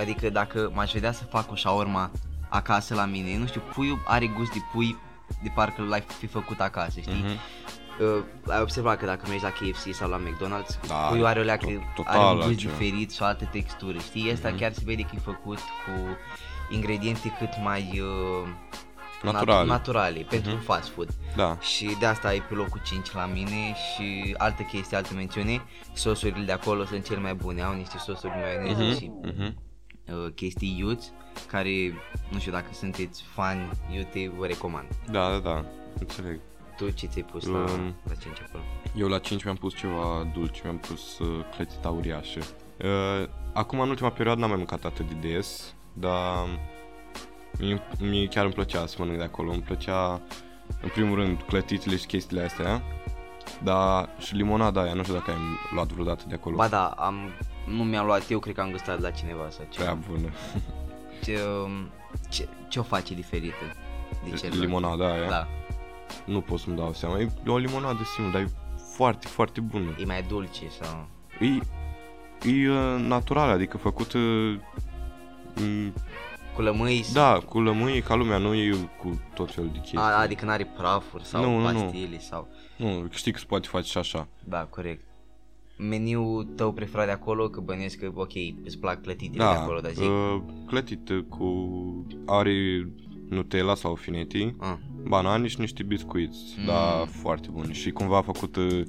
Adică 0.00 0.30
dacă 0.30 0.70
m-aș 0.74 0.92
vedea 0.92 1.12
să 1.12 1.24
fac 1.24 1.50
o 1.50 1.56
shawarma 1.56 2.10
acasă 2.48 2.94
la 2.94 3.04
mine, 3.04 3.36
nu 3.38 3.46
știu, 3.46 3.62
puiul 3.74 4.02
are 4.04 4.26
gust 4.26 4.52
de 4.52 4.58
pui 4.72 4.96
de 5.42 5.50
parcă 5.54 5.82
l-ai 5.82 6.00
fi 6.18 6.26
făcut 6.26 6.60
acasă, 6.60 7.00
știi? 7.00 7.12
Mhm. 7.24 7.38
Uh, 8.16 8.22
ai 8.52 8.60
observat 8.60 8.98
că 8.98 9.06
dacă 9.06 9.24
mergi 9.28 9.42
la 9.44 9.50
KFC 9.50 9.94
sau 9.94 10.08
la 10.10 10.18
McDonald's, 10.20 10.80
Da, 10.88 10.94
puiul 10.94 11.26
are 11.26 11.40
o 11.40 11.42
leacă, 11.42 11.66
to- 11.66 11.94
total 11.94 12.16
are 12.18 12.28
un 12.28 12.34
gust 12.34 12.46
altceva. 12.48 12.72
diferit 12.72 13.12
și 13.12 13.22
o 13.22 13.24
altă 13.24 13.48
textură, 13.52 13.98
știi? 13.98 14.32
Asta 14.32 14.48
Mhm. 14.48 14.58
chiar 14.58 14.72
se 14.72 14.82
vede 14.84 15.02
că 15.02 15.08
e 15.14 15.18
făcut 15.18 15.58
cu 15.58 16.16
ingrediente 16.70 17.36
cât 17.38 17.50
mai 17.62 18.00
uh, 18.02 18.48
Naturale. 19.22 19.64
nat- 19.64 19.66
naturale 19.66 20.20
pentru 20.20 20.48
Mhm. 20.50 20.58
un 20.58 20.64
fast 20.64 20.88
food. 20.88 21.08
Da. 21.36 21.58
Și 21.60 21.96
de 21.98 22.06
asta 22.06 22.34
e 22.34 22.40
pe 22.48 22.54
locul 22.54 22.80
5 22.84 23.12
la 23.12 23.26
mine 23.26 23.74
și 23.94 24.34
altă 24.38 24.62
chestie, 24.62 24.96
altă 24.96 25.14
mențiune, 25.14 25.62
sosurile 25.92 26.44
de 26.44 26.52
acolo 26.52 26.84
sunt 26.84 27.04
cele 27.04 27.20
mai 27.20 27.34
bune, 27.34 27.62
au 27.62 27.74
niște 27.74 27.98
sosuri 27.98 28.32
de 28.32 28.38
maioneză 28.40 28.82
Mhm. 28.82 28.96
și 28.98 29.10
Mhm. 29.22 29.56
uh, 30.06 30.32
chestii 30.34 30.76
iuți, 30.78 31.12
care, 31.46 31.70
nu 32.30 32.38
știu 32.38 32.52
dacă 32.52 32.66
sunteți 32.72 33.22
fani 33.34 33.68
iute, 33.94 34.32
vă 34.36 34.46
recomand. 34.46 34.86
Da, 35.10 35.30
da, 35.30 35.38
da. 35.38 35.64
Înțeleg. 35.98 36.40
Tu 36.76 36.90
ce 36.90 37.06
ți-ai 37.06 37.24
pus 37.32 37.44
la, 37.46 37.58
Um, 37.58 37.94
la 38.08 38.14
5 38.14 38.40
acolo? 38.48 38.62
Eu 38.96 39.08
la 39.08 39.18
5 39.18 39.44
mi-am 39.44 39.56
pus 39.56 39.74
ceva 39.76 40.30
dulce, 40.34 40.60
mi-am 40.64 40.78
pus 40.78 41.18
uh, 41.18 41.44
clătita 41.54 41.88
uriașă. 41.88 42.40
Uh, 42.84 43.28
acum, 43.52 43.80
în 43.80 43.88
ultima 43.88 44.10
perioadă, 44.10 44.40
n-am 44.40 44.48
mai 44.48 44.58
mâncat 44.58 44.84
atât 44.84 45.08
de 45.12 45.28
des, 45.28 45.74
dar 45.92 46.46
mie, 47.58 47.82
mie 48.00 48.26
chiar 48.26 48.44
îmi 48.44 48.52
plăcea 48.54 48.86
să 48.86 48.96
mănânc 48.98 49.18
de 49.18 49.24
acolo. 49.24 49.50
Îmi 49.52 49.62
plăcea, 49.62 50.20
în 50.82 50.88
primul 50.88 51.14
rând, 51.16 51.42
clătitele 51.46 51.96
și 51.96 52.06
chestiile 52.06 52.42
astea, 52.44 52.82
dar 53.62 54.08
și 54.18 54.34
limonada 54.34 54.82
aia, 54.82 54.92
nu 54.94 55.02
știu 55.02 55.14
dacă 55.14 55.30
ai 55.30 55.36
luat 55.74 55.86
vreodată 55.86 56.24
de 56.28 56.34
acolo. 56.34 56.56
Ba 56.56 56.68
da, 56.68 56.86
am, 56.86 57.14
nu 57.66 57.84
mi-am 57.84 58.06
luat 58.06 58.30
eu, 58.30 58.38
cred 58.38 58.54
că 58.54 58.60
am 58.60 58.70
gustat 58.70 59.00
la 59.00 59.10
cineva 59.10 59.48
sau 59.50 59.66
Prea 59.74 59.84
ceva. 59.86 59.98
bună. 60.10 60.28
Ce, 61.24 61.40
um, 61.64 61.88
ce, 62.28 62.48
ce 62.68 62.78
o 62.78 62.82
face 62.82 63.14
diferită 63.14 63.54
de 64.24 64.36
celălalt? 64.36 64.60
Limonada 64.64 65.12
aia, 65.12 65.28
Da, 65.28 65.48
nu 66.24 66.40
pot 66.40 66.58
să-mi 66.58 66.76
dau 66.76 66.92
seama. 66.92 67.20
E 67.20 67.28
o 67.46 67.56
limonadă 67.58 68.02
simplă, 68.14 68.32
dar 68.32 68.40
e 68.48 68.50
foarte, 68.94 69.26
foarte 69.26 69.60
bună. 69.60 69.96
e 69.98 70.04
mai 70.04 70.22
dulce 70.22 70.62
sau... 70.80 71.06
E, 71.40 71.46
e 72.48 72.70
uh, 72.70 73.00
natural, 73.06 73.50
adică 73.50 73.76
făcut 73.76 74.12
uh, 74.12 74.58
m, 75.54 75.92
Cu 76.54 76.62
lămâi? 76.62 77.04
Da, 77.12 77.38
cu 77.48 77.60
lămâie 77.60 78.02
ca 78.02 78.14
lumea, 78.14 78.38
nu 78.38 78.54
e 78.54 78.76
cu 78.98 79.20
tot 79.34 79.54
felul 79.54 79.70
de 79.72 79.78
chestii. 79.78 79.98
A, 79.98 80.02
adică 80.02 80.44
n-are 80.44 80.64
prafuri 80.76 81.24
sau 81.24 81.42
Nu, 81.44 81.58
nu, 81.58 81.70
nu. 81.70 81.80
pastile 81.80 82.18
sau... 82.20 82.48
Nu, 82.76 83.06
știi 83.10 83.32
că 83.32 83.38
se 83.38 83.44
poate 83.48 83.66
face 83.70 83.88
și 83.90 83.98
așa. 83.98 84.28
Da, 84.44 84.66
corect. 84.70 85.04
Meniul 85.78 86.44
tău 86.56 86.72
preferat 86.72 87.06
de 87.06 87.12
acolo, 87.12 87.48
că 87.48 87.60
bănuiesc 87.60 87.96
că, 87.98 88.10
ok, 88.14 88.32
îți 88.64 88.78
plac 88.78 89.02
clătitele 89.02 89.36
de 89.44 89.50
Da, 89.54 89.62
acolo, 89.62 89.80
dar 89.80 89.92
zic... 89.92 90.04
uh, 90.04 90.40
clătit 90.66 91.10
cu... 91.28 91.46
are 92.26 92.88
Nutella 93.28 93.74
sau 93.74 93.94
Finetti, 93.94 94.54
Ah, 94.58 94.74
banane 95.08 95.46
și 95.46 95.60
niște 95.60 95.82
biscuiți, 95.82 96.38
Mm. 96.58 96.64
da, 96.66 97.04
foarte 97.10 97.48
buni. 97.52 97.72
Și 97.72 97.90
cumva 97.90 98.20
făcut 98.22 98.56
uh, 98.56 98.80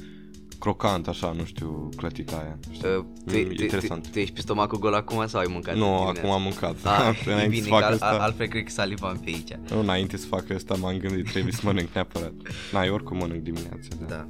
crocant, 0.60 1.08
așa, 1.08 1.32
nu 1.32 1.44
știu, 1.46 1.90
clătita 1.96 2.38
aia. 2.38 2.58
știi? 2.72 2.90
uh, 2.90 2.96
tu, 3.26 3.38
Mm, 3.38 3.44
tu, 3.48 3.54
tu, 3.54 3.62
interesant. 3.62 4.12
tu, 4.12 4.20
ești 4.20 4.34
pe 4.34 4.42
stomacul 4.42 4.80
gol 4.80 4.94
acum 4.94 5.28
sau 5.28 5.40
ai 5.40 5.48
mâncat 5.50 5.76
nu, 5.76 5.84
dimineața? 5.84 6.20
acum 6.20 6.30
am 6.30 6.42
mâncat. 6.42 6.82
Da, 6.84 7.10
e 7.10 7.32
Înainte 7.32 7.48
bine, 7.50 7.62
să 7.62 7.70
că 7.70 7.74
fac 7.76 7.84
al, 7.84 7.94
asta, 7.94 8.06
al, 8.06 8.20
altfel 8.20 8.48
cred 8.48 8.64
că 8.64 8.70
salivam 8.72 9.18
pe 9.24 9.30
aici. 9.30 9.52
nu, 9.72 9.80
înainte 9.80 10.18
să 10.18 10.28
fac 10.28 10.50
asta 10.50 10.76
m-am 10.76 10.98
gândit, 10.98 11.30
trebuie 11.32 11.54
să 11.54 11.62
mănânc 11.64 11.90
neapărat. 11.94 12.34
Na, 12.74 12.84
eu 12.86 12.94
oricum 12.94 13.18
mănânc 13.18 13.42
dimineața, 13.44 13.88
da. 14.00 14.06
Da. 14.06 14.28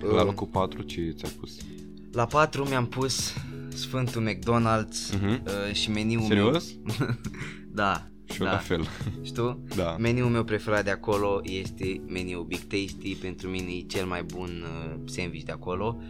La 0.00 0.20
Uh, 0.20 0.24
locul 0.24 0.46
4 0.46 0.82
ce 0.82 1.14
ți-ai 1.16 1.32
pus? 1.40 1.56
La 2.12 2.26
4 2.26 2.68
mi-am 2.68 2.86
pus 2.86 3.32
Sfântul 3.68 4.28
McDonald's 4.30 5.12
Mhm. 5.20 5.42
uh, 5.46 5.74
și 5.74 5.90
meniul 5.90 6.22
Serios? 6.22 6.64
meu... 6.98 7.08
da, 7.82 8.08
Și 8.24 8.40
eu 8.40 8.46
da. 8.46 8.52
la 8.52 8.58
fel. 8.58 8.86
Știu? 9.22 9.62
Da. 9.76 9.96
Meniul 9.98 10.28
meu 10.28 10.44
preferat 10.44 10.84
de 10.84 10.90
acolo 10.90 11.40
este 11.42 12.00
meniul 12.08 12.44
Big 12.44 12.58
Tasty, 12.60 13.14
pentru 13.14 13.48
mine 13.48 13.70
e 13.70 13.80
cel 13.80 14.06
mai 14.06 14.22
bun 14.22 14.64
uh, 14.64 14.94
sandwich 15.04 15.44
de 15.44 15.52
acolo. 15.52 16.00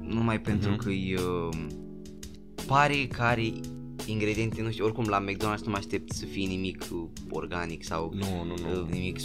Numai 0.00 0.40
pentru 0.40 0.70
Mhm. 0.70 0.78
că 0.78 0.90
e, 0.90 1.14
uh, 1.20 1.56
pare 2.66 3.06
că 3.06 3.22
are 3.22 3.52
ingrediente, 4.06 4.62
nu 4.62 4.70
știu, 4.70 4.84
oricum 4.84 5.04
la 5.08 5.24
McDonald's 5.24 5.64
nu 5.64 5.70
mă 5.70 5.76
aștept 5.76 6.12
să 6.12 6.24
fie 6.24 6.46
nimic 6.46 6.84
uh, 6.92 7.04
organic 7.30 7.84
sau 7.84 8.12
Nu, 8.14 8.44
nu, 8.44 8.54
nu. 8.70 8.80
uh, 8.82 8.88
nimic 8.90 9.18
100% 9.18 9.22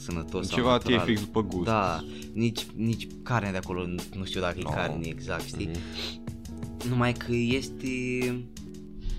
sănătos 0.00 0.46
sau 0.46 0.56
Ceva 0.56 0.78
tie 0.78 0.94
natural. 0.94 1.06
fix 1.14 1.20
după 1.20 1.42
gust. 1.42 1.64
Da, 1.64 2.04
nici, 2.32 2.66
nici 2.76 3.06
carnea 3.22 3.50
de 3.50 3.56
acolo, 3.56 3.86
nu- 3.86 4.02
nu 4.16 4.24
știu 4.24 4.40
dacă 4.40 4.58
No. 4.62 4.68
e 4.70 4.74
carne 4.74 5.06
exact, 5.06 5.44
știi? 5.46 5.66
Mhm. 5.66 6.88
Numai 6.88 7.12
că 7.12 7.32
este 7.32 7.98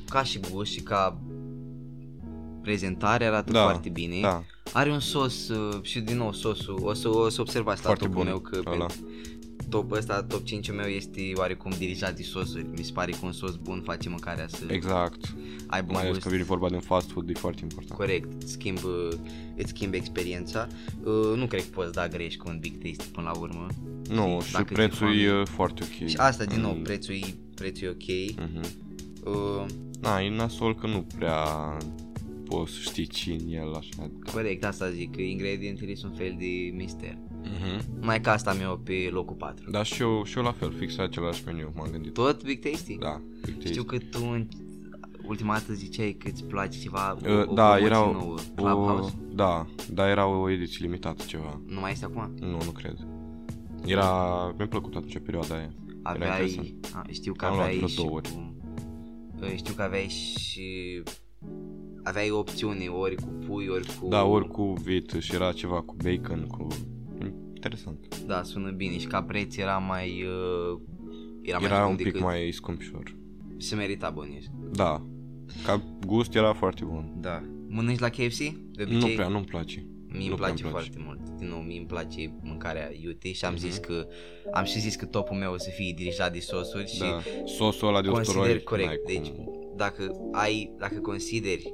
ca 0.10 0.24
și 0.24 0.39
gust 0.51 0.72
și 0.72 0.79
ca 0.82 1.22
prezentare 2.62 3.25
arată 3.25 3.51
Da, 3.51 3.62
foarte 3.63 3.89
bine. 3.89 4.20
Da, 4.22 4.44
Are 4.74 4.91
un 4.91 5.00
sos 5.00 5.48
uh, 5.50 5.79
și 5.82 6.00
din 6.00 6.18
nou 6.18 6.34
sosul, 6.34 6.79
o 6.84 6.94
să, 6.94 7.08
o 7.10 7.29
să 7.29 7.41
observați 7.41 7.79
la 7.82 7.86
Foarte 7.86 8.03
topul 8.06 8.18
bun 8.18 8.25
meu 8.25 8.39
că 8.39 8.60
ăla. 8.65 8.86
pentru, 8.86 9.08
top 9.69 9.91
ăsta, 9.91 10.23
top 10.23 10.43
5 10.43 10.71
meu 10.71 10.85
este 10.88 11.31
oarecum 11.35 11.71
dirijat 11.77 12.15
de 12.15 12.23
sosuri. 12.23 12.65
Mi 12.77 12.83
se 12.83 12.91
pare 12.91 13.11
că 13.11 13.17
un 13.23 13.31
sos 13.31 13.55
bun 13.55 13.81
face 13.85 14.09
mâncarea 14.09 14.47
să 14.47 14.63
Exact. 14.67 15.35
aibă 15.67 15.91
Mai 15.91 15.95
un 15.95 15.99
ales 15.99 16.09
gust. 16.09 16.21
când 16.21 16.33
vine 16.33 16.45
vorba 16.45 16.69
de 16.69 16.75
un 16.75 16.81
fast 16.81 17.09
food, 17.11 17.29
e 17.29 17.33
foarte 17.33 17.59
important. 17.63 17.97
Corect, 17.99 18.41
îți 18.41 18.51
schimb, 18.51 18.79
îți 19.55 19.69
schimb 19.69 19.93
experiența. 19.93 20.67
Uh, 21.03 21.33
nu 21.35 21.45
cred 21.45 21.61
că 21.61 21.67
poți 21.73 21.91
da 21.93 22.07
greș 22.07 22.35
cu 22.35 22.45
un 22.49 22.57
Big 22.59 22.73
Tasty 22.83 23.11
până 23.11 23.31
la 23.33 23.39
urmă. 23.39 23.67
Nu, 24.09 24.39
Și 24.41 24.47
și 24.47 24.51
dacă 24.53 24.65
ți-e 24.65 24.75
prețul 24.75 25.07
e 25.19 25.25
foame- 25.27 25.41
uh, 25.41 25.47
foarte 25.47 25.83
ok. 25.83 26.07
Și 26.09 26.15
asta, 26.17 26.43
din 26.45 26.59
nou, 26.61 26.73
Mm. 26.73 26.81
prețul 26.81 27.13
e, 27.15 27.19
prețul 27.55 27.88
e 27.88 27.89
ok. 27.89 28.38
Mhm. 28.49 28.65
Uh, 29.25 29.65
Na, 30.01 30.21
e 30.21 30.29
nasol 30.35 30.75
că 30.75 30.88
nu 30.88 31.05
prea 31.17 31.43
poți 32.45 32.71
să 32.71 32.77
știi 32.81 33.07
ce 33.07 33.31
în 33.31 33.53
el 33.53 33.73
așa. 33.73 34.11
corect, 34.33 34.63
asta 34.65 34.89
zic, 34.89 35.15
că 35.15 35.21
ingredientele 35.21 35.95
sunt 35.95 36.11
un 36.11 36.17
fel 36.17 36.35
de 36.39 36.71
mister. 36.75 37.17
Mhm. 37.43 38.00
Mai 38.05 38.22
ca 38.22 38.31
asta 38.31 38.53
meu 38.53 38.77
pe 38.84 39.10
locul 39.12 39.36
4. 39.36 39.72
Dar 39.72 39.86
și 39.86 40.01
eu, 40.01 40.24
și 40.24 40.38
eu 40.38 40.43
la 40.43 40.51
fel, 40.51 40.72
fix 40.72 40.96
la 40.96 41.03
același 41.03 41.43
meniu 41.46 41.72
m-am 41.75 41.88
gândit. 41.91 42.13
Tot 42.13 42.43
Big 42.43 42.60
Tasty? 42.69 42.98
Da, 42.98 43.22
uite, 43.48 43.67
Știu 43.67 43.84
că 43.84 43.98
tu 43.98 44.19
în 44.31 44.48
ultima 45.25 45.53
dată 45.53 45.74
ziceai 45.74 46.15
că 46.19 46.27
îți 46.31 46.43
place 46.43 46.79
ceva, 46.79 47.17
o, 47.25 47.31
Uh, 47.31 47.48
o 47.48 47.53
da, 47.53 47.63
promoție 47.63 47.86
era 47.86 48.08
o, 48.08 48.12
nouă, 48.12 48.34
o, 48.34 48.62
Clubhouse. 48.62 49.13
da, 49.34 49.65
da, 49.93 50.10
era 50.10 50.27
o 50.27 50.50
ediție 50.50 50.86
limitată 50.86 51.24
ceva. 51.27 51.62
Nu 51.67 51.79
mai 51.79 51.91
este 51.91 52.05
acum? 52.05 52.34
Nu, 52.39 52.50
nu 52.65 52.72
cred. 52.72 53.08
Era, 53.86 54.10
mi-a 54.58 54.67
plăcut 54.67 54.96
atunci 54.96 55.19
perioada 55.19 55.55
aia. 55.55 55.74
Aveai, 56.03 56.50
interesant. 56.50 56.93
a, 56.93 57.12
știu 57.12 57.34
că 57.34 57.46
Am 57.46 57.51
luat 57.51 57.63
aveai 57.63 57.77
vreo 57.77 57.88
și 57.89 57.96
două 57.96 58.10
ori. 58.12 58.29
cu, 58.29 58.55
uh, 59.41 59.51
știu 59.55 59.74
că 59.74 59.81
aveai 59.81 60.08
și 60.08 61.01
aveai 62.03 62.29
opțiuni 62.29 62.88
ori 62.88 63.15
cu 63.15 63.27
pui, 63.48 63.67
ori 63.67 63.88
cu... 64.00 64.08
Da, 64.08 64.24
ori 64.24 64.48
cu 64.48 64.74
vită 64.84 65.19
și 65.19 65.34
era 65.36 65.51
ceva 65.51 65.81
cu 65.81 65.96
bacon, 66.03 66.48
cu... 66.48 66.67
Interesant. 67.63 68.23
Da, 68.25 68.43
sună 68.43 68.69
bine 68.71 68.97
și 68.97 69.07
ca 69.07 69.23
preț 69.23 69.55
era 69.57 69.77
mai... 69.77 70.23
Uh, 70.23 70.79
era, 71.41 71.57
mai 71.57 71.67
Era 71.67 71.75
scump 71.77 71.89
un 71.89 71.95
pic 71.95 72.05
decât... 72.05 72.21
mai 72.21 72.49
scumpișor. 72.51 73.15
Se 73.57 73.75
merita 73.75 74.09
bănuiesc. 74.09 74.47
Da. 74.71 75.05
Ca 75.65 75.83
gust 76.05 76.35
era 76.35 76.53
foarte 76.53 76.85
bun. 76.85 77.13
Da. 77.21 77.43
Mănânci 77.67 77.99
la 77.99 78.09
KFC? 78.09 78.37
De 78.37 78.83
Nu 78.83 78.95
obicei? 78.97 79.15
prea, 79.15 79.27
nu-mi 79.27 79.45
place. 79.45 79.85
Mie 80.07 80.19
îmi 80.19 80.29
Nu 80.29 80.35
place, 80.35 80.53
prea-mi 80.53 80.71
place. 80.75 80.89
foarte 80.91 80.97
mult. 81.05 81.39
Din 81.39 81.47
nou, 81.47 81.59
mie 81.59 81.77
îmi 81.77 81.87
place 81.87 82.33
mâncarea 82.41 82.91
iute 83.01 83.31
și 83.31 83.45
am 83.45 83.53
Mhm. 83.53 83.61
zis 83.61 83.77
că 83.77 84.07
am 84.53 84.63
și 84.63 84.79
zis 84.79 84.95
că 84.95 85.05
topul 85.05 85.37
meu 85.37 85.53
o 85.53 85.57
să 85.57 85.69
fie 85.69 85.93
dirijat 85.95 86.33
de 86.33 86.39
sosuri 86.39 86.87
și 86.93 86.99
Da. 86.99 87.19
Sosul 87.45 87.87
ăla 87.87 88.01
de 88.01 88.07
consider 88.07 88.37
usturoi. 88.41 88.63
corect. 88.63 88.87
n-ai 89.07 89.15
Deci, 89.21 89.27
cum. 89.31 89.73
dacă 89.75 90.15
ai, 90.31 90.73
dacă 90.77 90.99
consideri 90.99 91.71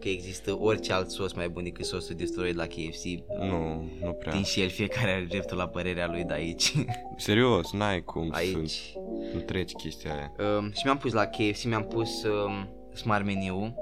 că 0.00 0.08
există 0.08 0.56
orice 0.60 0.92
alt 0.92 1.10
sos 1.10 1.32
mai 1.32 1.48
bun 1.48 1.62
decât 1.62 1.84
sosul 1.84 2.14
de 2.16 2.22
usturoi 2.22 2.52
de 2.52 2.56
la 2.56 2.66
KFC, 2.66 3.04
Nu, 3.38 3.90
nu 4.02 4.12
prea. 4.12 4.32
din 4.32 4.42
și 4.42 4.60
el 4.60 4.68
fiecare 4.68 5.10
are 5.10 5.26
dreptul 5.28 5.56
la 5.56 5.68
părerea 5.68 6.06
lui 6.06 6.24
de 6.24 6.32
aici. 6.32 6.72
Serios, 7.16 7.72
n-ai 7.72 8.02
cum 8.04 8.28
să 8.32 8.36
aici. 8.36 8.92
întreci 9.34 9.72
chestia 9.72 10.12
aia. 10.14 10.32
Um, 10.58 10.70
și 10.72 10.80
mi-am 10.84 10.98
pus 10.98 11.12
la 11.12 11.24
KFC, 11.26 11.64
mi-am 11.64 11.84
pus 11.84 12.22
um, 12.24 12.68
Smart 12.94 13.24
Menu. 13.24 13.74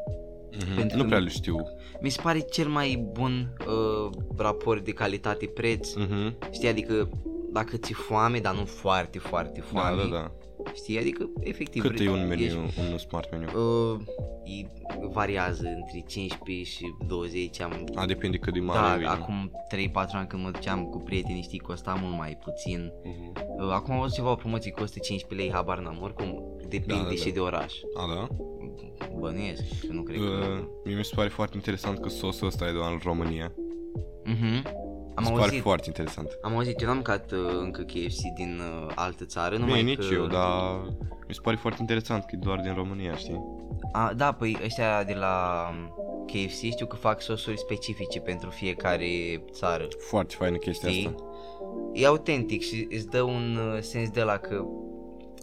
Mhm. 0.58 0.74
Pentru 0.76 0.96
Nu 0.96 1.02
că- 1.02 1.08
prea 1.08 1.18
le 1.20 1.28
știu. 1.28 1.56
Mi 2.00 2.08
se 2.10 2.20
pare 2.22 2.40
cel 2.40 2.68
mai 2.68 3.08
bun 3.12 3.56
uh, 3.66 4.10
raport 4.36 4.84
de 4.84 4.90
calitate-preț. 4.92 5.92
Mhm. 5.92 6.36
Știi, 6.52 6.68
adică 6.68 7.08
dacă 7.54 7.76
ți-e 7.76 7.94
foame, 7.94 8.38
dar 8.38 8.54
nu 8.54 8.64
foarte, 8.64 9.18
foarte 9.18 9.60
Da, 9.60 9.66
foame. 9.80 10.02
da, 10.02 10.08
da. 10.08 10.30
Știi, 10.74 10.98
adică 10.98 11.30
efectiv 11.40 11.82
Cât 11.82 11.98
e 12.00 12.08
un 12.10 12.16
ești- 12.16 12.28
meniu, 12.28 12.60
un 12.92 12.98
smart 12.98 13.30
meniu? 13.30 13.48
Uh, 13.60 14.00
e, 14.44 14.66
variază 15.12 15.66
între 15.66 16.04
15 16.06 16.70
și 16.70 16.84
20 17.06 17.60
am 17.60 17.84
A, 17.94 18.06
depinde 18.06 18.36
cât 18.36 18.52
de 18.52 18.58
da, 18.58 18.64
mare 18.64 18.98
vine. 18.98 19.10
acum 19.10 19.50
3-4 19.68 20.16
ani 20.16 20.26
când 20.26 20.42
mă 20.42 20.50
duceam 20.50 20.84
cu 20.84 20.98
prietenii, 20.98 21.42
știi, 21.42 21.58
costa 21.58 21.98
mult 22.02 22.16
mai 22.16 22.38
puțin. 22.44 22.92
Mhm. 23.04 23.32
Uh, 23.64 23.70
acum 23.72 23.94
am 23.94 24.00
văzut 24.00 24.14
ceva 24.14 24.30
o 24.30 24.34
promoție 24.34 24.70
costă 24.70 24.98
15 24.98 25.46
lei, 25.48 25.56
habar 25.56 25.78
n-am, 25.78 25.98
oricum 26.02 26.42
depinde 26.68 26.94
Da, 27.02 27.08
da, 27.08 27.10
și 27.14 27.24
da. 27.26 27.30
de 27.32 27.40
oraș. 27.40 27.72
A, 27.94 28.14
da? 28.14 28.28
Bănuiesc, 29.18 29.62
că 29.86 29.92
nu 29.92 30.02
cred 30.02 30.18
că... 30.18 30.24
Uh, 30.24 30.64
mie 30.84 30.96
mi 30.96 31.04
se 31.04 31.12
pare 31.14 31.28
foarte 31.28 31.56
interesant 31.56 31.98
că 31.98 32.08
sosul 32.08 32.46
ăsta 32.46 32.68
e 32.68 32.72
doar 32.72 32.92
în 32.92 33.00
România. 33.04 33.52
Mhm. 34.24 34.82
Am 35.14 35.22
mi 35.22 35.24
se 35.26 35.30
pare 35.32 35.42
auzit, 35.44 35.60
foarte 35.62 35.84
interesant. 35.86 36.38
am 36.42 36.54
auzit, 36.54 36.80
eu 36.80 36.86
n-am 36.86 36.94
mâncat 36.94 37.30
uh, 37.32 37.38
încă 37.60 37.82
KFC 37.82 38.20
din 38.36 38.60
uh, 38.86 38.92
altă 38.94 39.24
țară, 39.24 39.54
Nu 39.56 39.60
numai 39.64 39.78
e 39.78 39.82
nici 39.82 40.08
că... 40.08 40.14
eu, 40.14 40.26
dar 40.26 40.80
mi 41.28 41.34
se 41.34 41.40
pare 41.42 41.56
foarte 41.56 41.78
interesant 41.80 42.24
că 42.24 42.30
e 42.34 42.38
doar 42.42 42.60
din 42.60 42.74
România, 42.74 43.14
știi? 43.16 43.40
A, 43.92 44.12
da, 44.16 44.32
păi 44.32 44.56
ăștia 44.64 45.04
de 45.04 45.14
la 45.14 45.64
um, 45.70 45.94
KFC 46.26 46.58
știu 46.70 46.86
că 46.86 46.96
fac 46.96 47.20
sosuri 47.22 47.58
specifice 47.58 48.20
pentru 48.20 48.50
fiecare 48.50 49.06
țară. 49.52 49.86
Foarte 50.08 50.34
faină 50.38 50.56
chestia 50.56 50.88
Știi? 50.90 51.06
asta. 51.06 51.22
E 51.92 52.06
autentic 52.06 52.62
și 52.62 52.86
îți 52.90 53.06
dă 53.08 53.22
un 53.22 53.58
uh, 53.74 53.78
sens 53.82 54.10
de 54.10 54.22
la 54.22 54.36
că 54.36 54.64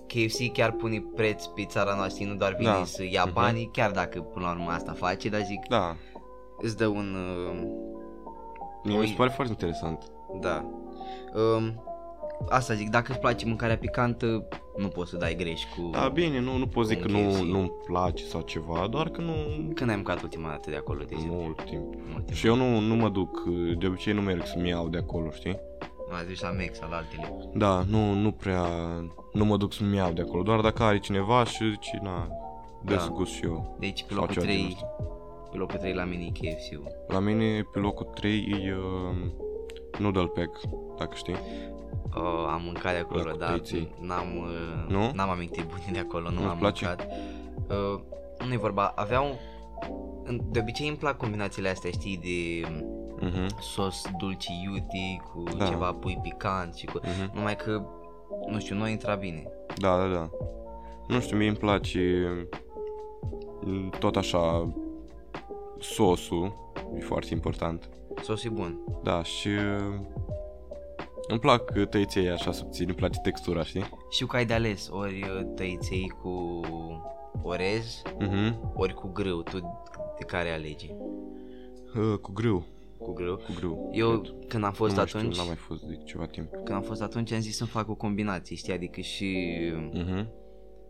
KFC 0.08 0.52
chiar 0.54 0.72
pune 0.72 1.04
preț 1.16 1.46
pe 1.46 1.66
țara 1.66 1.96
noastră, 1.96 2.26
nu 2.26 2.34
doar 2.36 2.56
vine 2.56 2.70
Da. 2.72 2.84
să 2.86 3.04
ia 3.12 3.24
Mhm. 3.26 3.34
banii, 3.34 3.70
chiar 3.74 3.92
dacă 3.92 4.20
până 4.22 4.46
la 4.46 4.52
urmă 4.52 4.70
asta 4.72 4.92
face, 4.94 5.30
dar 5.30 5.42
zic, 5.46 5.68
Da, 5.70 5.96
îți 6.58 6.78
dă 6.78 6.88
un... 6.88 7.16
Uh, 7.16 7.70
mie 8.84 8.98
mi 8.98 9.04
se 9.06 9.10
Ui. 9.10 9.16
pare 9.18 9.30
foarte 9.30 9.52
interesant. 9.54 10.04
da. 10.42 10.66
Um, 11.58 11.84
asta 12.50 12.74
zic, 12.74 12.90
dacă 12.90 13.12
îți 13.12 13.20
place 13.20 13.46
mâncarea 13.46 13.78
picantă, 13.78 14.48
nu 14.78 14.88
poți 14.88 15.10
să 15.10 15.18
dai 15.18 15.36
greș 15.36 15.62
cu... 15.76 15.90
Da, 15.92 16.08
bine, 16.08 16.40
nu, 16.40 16.58
nu 16.58 16.68
pot 16.68 16.86
zic 16.86 16.98
Un 16.98 17.06
că 17.06 17.12
nu, 17.12 17.30
KFC. 17.30 17.42
nu-mi 17.44 17.72
place 17.86 18.26
sau 18.26 18.42
ceva, 18.42 18.88
doar 18.90 19.10
că 19.10 19.22
nu... 19.22 19.34
Când 19.76 19.90
ai 19.90 19.96
mâncat 19.96 20.22
ultima 20.22 20.50
dată 20.50 20.70
de 20.70 20.76
acolo, 20.76 21.04
de 21.04 21.10
exemplu? 21.14 21.40
Mult 21.42 21.64
timp. 21.66 21.94
Mult 22.12 22.26
timp. 22.26 22.38
Și 22.38 22.48
eu 22.48 22.56
nu, 22.56 22.80
nu 22.80 22.96
mă 22.96 23.10
duc, 23.10 23.44
de 23.78 23.88
obicei 23.88 24.14
nu 24.14 24.22
merg 24.22 24.46
să-mi 24.46 24.68
iau 24.70 24.88
de 24.88 24.98
acolo, 24.98 25.30
știi? 25.32 25.60
M-a 26.12 26.24
zis 26.28 26.42
la 26.42 26.50
Mex, 26.52 26.80
la 26.80 26.96
altele. 26.96 27.50
Da, 27.54 27.84
nu, 27.90 28.14
nu 28.14 28.32
prea, 28.32 28.66
nu 29.34 29.46
mă 29.46 29.58
duc 29.58 29.74
să-mi 29.74 29.96
iau 29.96 30.12
de 30.12 30.22
acolo, 30.22 30.44
doar 30.44 30.60
dacă 30.62 30.84
are 30.84 31.00
cineva 31.00 31.44
și 31.44 31.70
zice, 31.70 32.00
na, 32.04 32.28
Da. 32.84 32.96
da. 32.96 33.08
gust 33.12 33.32
și 33.32 33.44
eu. 33.44 33.76
Deci 33.80 34.04
pe 34.04 34.14
Sau 34.14 34.20
locul 34.22 34.34
ceva 34.34 34.46
genul 34.46 34.62
3, 34.66 34.74
ăsta. 34.76 34.96
Pe 35.52 35.58
locul 35.58 35.78
3 35.80 35.94
la 35.94 36.04
mine 36.04 36.24
e 36.26 36.30
KFC-ul. 36.30 36.92
La 37.08 37.20
mine, 37.20 37.62
pe 37.72 37.80
locul 37.80 38.06
3 38.06 38.38
e 38.38 38.74
uh, 38.76 39.16
Noodle 40.00 40.26
Pack, 40.28 40.60
dacă 40.98 41.12
știi. 41.16 41.36
Uh, 42.16 42.48
am 42.50 42.62
mâncat 42.64 42.94
de 42.94 42.98
acolo, 43.00 43.22
Locul 43.24 43.40
dar 43.40 43.50
trei 43.50 43.62
ții. 43.62 43.96
n-am, 44.00 44.38
uh, 44.38 44.92
Nu? 44.94 45.12
n-am 45.14 45.30
amintiri 45.30 45.66
bune 45.68 45.84
de 45.92 46.00
acolo, 46.00 46.30
nu 46.30 46.36
Nu-ți 46.36 46.48
am 46.48 46.58
place? 46.58 46.86
mâncat. 46.86 47.08
Uh, 47.70 48.00
nu 48.48 48.54
e 48.54 48.58
vorba, 48.58 48.94
aveau, 48.96 49.40
în- 50.24 50.42
de 50.52 50.60
obicei 50.60 50.88
îmi 50.88 50.98
plac 50.98 51.18
combinațiile 51.18 51.70
astea, 51.70 51.92
știi, 51.92 52.18
de 52.18 52.68
Mhm, 53.24 53.48
sos 53.60 54.04
dulce 54.20 54.52
iute 54.64 55.22
cu 55.34 55.44
Da. 55.58 55.66
ceva 55.66 55.94
pui 55.94 56.20
picant 56.22 56.76
și 56.76 56.86
cu... 56.86 57.00
mhm. 57.04 57.32
Numai 57.36 57.56
că, 57.56 57.82
nu 58.48 58.60
știu, 58.60 58.76
nu 58.76 58.88
intra 58.88 59.16
bine. 59.16 59.44
Da, 59.78 59.98
da, 59.98 60.08
da. 60.14 60.30
Nu 61.08 61.20
știu, 61.20 61.38
mie 61.38 61.48
îmi 61.48 61.58
place 61.58 62.28
mm, 63.66 63.90
tot 64.00 64.16
așa 64.16 64.68
sosul, 65.82 66.74
e 66.96 67.00
foarte 67.00 67.34
important. 67.34 67.90
Sos 68.22 68.44
e 68.44 68.50
bun. 68.50 68.80
Da, 69.04 69.24
și 69.24 69.48
uh, 69.48 70.00
îmi 71.28 71.40
plac 71.40 71.74
tăiței 71.90 72.30
așa 72.30 72.52
subțiri, 72.52 72.86
îmi 72.88 72.96
place 72.96 73.20
textura, 73.24 73.64
știi? 73.64 73.84
Știu 74.10 74.26
că 74.28 74.36
ai 74.36 74.46
de 74.46 74.54
ales, 74.54 74.90
ori 74.92 75.22
uh, 75.22 75.52
tăiței 75.56 76.14
cu 76.22 76.60
orez, 77.44 78.02
Mhm. 78.20 78.72
ori 78.76 78.94
cu 78.94 79.08
grâu. 79.08 79.42
Tu 79.42 79.58
de 80.18 80.26
care 80.28 80.50
alegi? 80.52 80.96
Uh, 81.96 82.18
cu 82.22 82.32
grâu, 82.32 82.64
Cu 82.98 83.14
grâu? 83.14 83.36
cu 83.36 83.54
grâu. 83.60 83.90
Eu, 83.94 84.20
cred. 84.20 84.34
când 84.48 84.64
am 84.64 84.72
fost 84.72 84.92
nu 84.92 84.98
mai 84.98 85.08
știu, 85.08 85.20
atunci, 85.20 85.38
n-am 85.38 85.46
mai 85.48 85.56
fost 85.56 85.84
de 85.84 85.98
ceva 86.06 86.26
timp. 86.26 86.52
când 86.52 86.72
am 86.72 86.82
fost 86.82 87.02
atunci, 87.02 87.32
am 87.32 87.40
zis 87.40 87.58
să-mi 87.58 87.70
fac 87.70 87.90
o 87.90 87.96
combinație, 87.96 88.56
știi, 88.56 88.74
adică 88.74 89.02
și, 89.02 89.38
Mhm. 89.94 90.28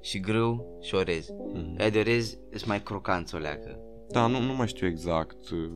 și 0.01 0.19
grâu 0.19 0.77
și 0.81 0.95
orez. 0.95 1.29
mhm. 1.53 1.75
Aia 1.79 1.89
de 1.89 1.99
orez 1.99 2.29
sunt 2.51 2.65
mai 2.65 2.81
crocanți 2.81 3.35
o 3.35 3.37
leacă. 3.37 3.79
Da, 4.11 4.27
nu, 4.27 4.39
nu 4.41 4.53
mai 4.55 4.67
știu 4.67 4.87
exact 4.87 5.49
uh, 5.49 5.71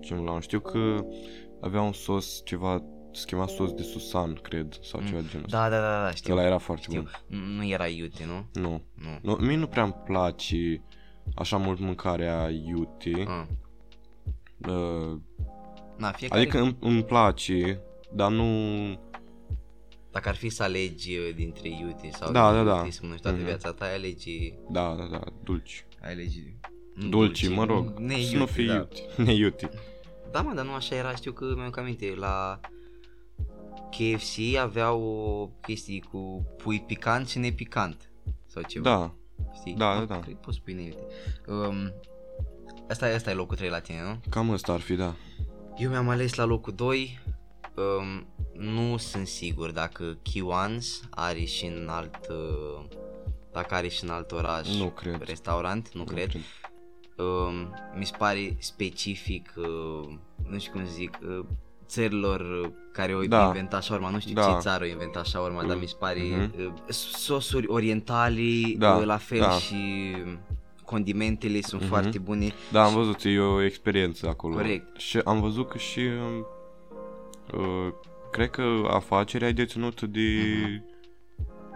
ce 0.00 0.14
îmi 0.14 0.24
luam. 0.24 0.40
Știu 0.40 0.60
că 0.60 1.04
avea 1.60 1.80
un 1.82 1.92
sos, 1.92 2.40
ceva, 2.44 2.82
se 3.12 3.24
chema 3.26 3.46
sos 3.46 3.72
de 3.72 3.82
susan, 3.82 4.34
cred, 4.34 4.78
sau 4.82 5.00
ceva 5.06 5.20
de 5.20 5.26
genul 5.30 5.44
ăsta. 5.44 5.68
Da, 5.68 5.76
da, 5.76 5.80
da, 5.80 6.02
da, 6.04 6.10
știu. 6.14 6.32
Ăla 6.32 6.42
era 6.46 6.58
foarte 6.58 6.84
știu. 6.88 7.00
bun. 7.00 7.10
Nu- 7.38 7.54
Nu 7.56 7.66
era 7.68 7.86
iute, 7.86 8.24
nu? 8.26 8.60
Nu. 8.62 8.82
Nu. 8.94 9.18
nu. 9.36 9.46
Mie 9.46 9.56
nu 9.56 9.66
prea 9.66 9.82
îmi 9.82 9.96
place 10.04 10.82
așa 11.34 11.56
mult 11.56 11.78
mâncarea 11.78 12.48
iute. 12.50 13.24
Ah. 13.26 13.44
Uh, 14.68 15.18
Na, 15.96 16.12
fiecare, 16.12 16.40
adică 16.40 16.58
îmi, 16.60 16.76
îmi 16.80 17.04
place, 17.04 17.80
dar 18.12 18.30
nu... 18.30 18.44
dacă 20.10 20.28
ar 20.28 20.34
fi 20.34 20.48
să 20.48 20.62
alegi 20.62 21.16
uh, 21.16 21.34
dintre 21.34 21.68
iute 21.68 22.10
sau 22.10 22.32
Da, 22.32 22.54
din 22.54 22.64
da, 22.64 22.70
da. 22.72 22.78
iute 22.78 22.90
să 22.90 23.00
mănânci 23.02 23.20
toată 23.20 23.36
Mhm. 23.36 23.46
viața 23.46 23.72
ta, 23.72 23.84
ai 23.84 23.94
alegi... 23.94 24.54
Da, 24.70 24.94
da, 24.98 25.04
da, 25.10 25.20
dulci. 25.42 25.86
Ai 26.02 26.12
alegi... 26.12 26.56
nu 26.94 27.08
Dulci, 27.08 27.48
mă 27.48 27.64
rog. 27.64 27.98
Ne 27.98 28.20
să 28.22 28.36
nu 28.36 28.46
fie 28.46 28.66
da. 28.66 28.74
iute. 28.74 29.00
Ne 29.22 29.32
iute. 29.34 29.70
Da, 30.30 30.40
mă, 30.42 30.52
dar 30.54 30.64
nu 30.64 30.72
așa 30.72 30.94
era, 30.94 31.14
știu 31.14 31.32
că 31.32 31.44
mi-am 31.56 31.72
aminte, 31.76 32.14
la 32.16 32.60
KFC 33.90 34.56
aveau 34.60 35.02
o 35.02 35.46
chestie 35.66 36.00
cu 36.10 36.46
pui 36.56 36.80
picant 36.80 37.28
și 37.28 37.38
nepicant 37.38 38.10
sau 38.46 38.62
ceva. 38.62 38.90
Da, 38.90 39.14
Știi? 39.54 39.74
da, 39.74 39.90
Ah, 39.90 39.98
da, 39.98 40.04
da. 40.14 40.20
Cred 40.20 40.34
că 40.34 40.40
poți 40.40 40.56
spui 40.56 40.72
neute. 40.72 41.06
Um, 41.46 41.92
asta, 42.88 43.06
asta 43.06 43.30
e 43.30 43.34
locul 43.34 43.56
3 43.56 43.68
la 43.68 43.78
tine, 43.80 44.02
nu? 44.02 44.20
cam 44.30 44.50
ăsta 44.50 44.72
ar 44.72 44.80
fi, 44.80 44.94
da. 44.94 45.14
Eu 45.76 45.90
mi-am 45.90 46.08
ales 46.08 46.34
la 46.34 46.44
locul 46.44 46.72
2 46.74 47.18
Um, 47.76 48.26
nu 48.62 48.96
sunt 48.96 49.26
sigur 49.26 49.70
dacă 49.70 50.18
Kiwans 50.22 51.00
are 51.10 51.44
și 51.44 51.64
în 51.64 51.88
alt 51.88 52.18
uh, 52.30 52.84
dacă 53.52 53.74
are 53.74 53.88
și 53.88 54.04
în 54.04 54.10
alt 54.10 54.32
oraș 54.32 54.68
Nu 54.76 54.88
cred. 54.88 55.22
restaurant, 55.22 55.94
nu, 55.94 56.00
Nu 56.00 56.06
cred. 56.06 56.30
Um, 57.16 57.74
mi 57.98 58.04
se 58.04 58.12
pare 58.18 58.56
specific, 58.58 59.52
uh, 59.56 60.08
nu 60.48 60.58
știu 60.58 60.72
cum 60.72 60.84
să 60.86 60.92
zic, 60.92 61.18
uh, 61.28 61.44
țărilor 61.86 62.40
uh, 62.64 62.70
care 62.92 63.12
au 63.12 63.24
Da. 63.24 63.46
inventat 63.46 63.82
shawarma, 63.82 64.10
nu 64.10 64.18
știu 64.20 64.34
Da. 64.34 64.42
ce 64.52 64.58
țară 64.58 64.84
au 64.84 64.90
inventat 64.90 65.26
shawarma, 65.26 65.62
dar 65.64 65.74
Mm. 65.74 65.80
mi 65.80 65.88
se 65.88 65.94
pare 65.98 66.20
Mhm. 66.20 66.52
uh, 66.88 66.92
sosuri 66.94 67.66
orientale, 67.66 68.74
Da, 68.76 68.94
uh, 68.96 69.04
la 69.04 69.16
fel 69.16 69.40
da. 69.40 69.50
și 69.50 69.76
condimentele 70.84 71.60
sunt 71.60 71.80
Mhm. 71.80 71.90
foarte 71.90 72.18
bune. 72.18 72.52
Da, 72.72 72.84
am 72.84 72.94
văzut, 72.94 73.20
e 73.24 73.38
o 73.38 73.62
experiență 73.62 74.28
acolo. 74.28 74.54
Corect. 74.54 74.98
Și 75.00 75.20
am 75.24 75.40
văzut 75.40 75.68
că 75.68 75.78
și... 75.78 75.98
um, 76.00 76.46
Uh, 77.58 77.92
cred 78.32 78.50
că 78.50 78.62
afacerea 78.90 79.48
e 79.48 79.52
deținută 79.52 80.06
de 80.06 80.20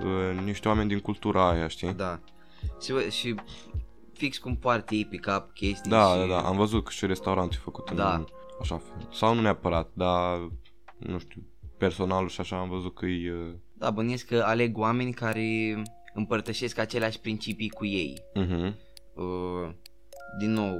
uh, 0.00 0.40
niște 0.44 0.68
oameni 0.68 0.88
din 0.88 1.00
cultura 1.00 1.50
aia, 1.50 1.68
știi? 1.68 1.92
Da. 1.92 2.20
Și, 2.82 2.92
bă, 2.92 3.00
și 3.08 3.34
fix 4.18 4.38
cum 4.38 4.56
poartă 4.56 4.94
ei 4.94 5.04
pick 5.04 5.26
up 5.36 5.52
chestii 5.52 5.90
Da, 5.90 6.12
și... 6.12 6.18
da, 6.18 6.26
da, 6.26 6.40
am 6.48 6.56
văzut 6.56 6.84
că 6.84 6.90
și 6.90 7.06
restaurantul 7.06 7.56
e 7.58 7.62
făcut 7.64 7.90
Da. 7.90 8.14
în 8.14 8.24
așa 8.60 8.78
fel. 8.78 9.08
Sau 9.12 9.34
nu 9.34 9.40
neapărat, 9.40 9.90
dar, 9.92 10.38
nu 10.98 11.18
știu, 11.18 11.42
personalul 11.78 12.28
și 12.28 12.40
așa 12.40 12.58
am 12.58 12.68
văzut 12.68 12.94
că 12.94 13.06
e... 13.06 13.32
uh, 13.32 13.54
Da, 13.74 13.90
bănuiesc 13.90 14.26
că 14.26 14.42
aleg 14.46 14.78
oameni 14.78 15.12
care 15.12 15.82
împărtășesc 16.14 16.78
aceleași 16.78 17.20
principii 17.20 17.68
cu 17.68 17.84
ei. 17.84 18.22
Uh-huh. 18.36 18.72
Uh, 19.14 19.70
din 20.38 20.52
nou, 20.52 20.74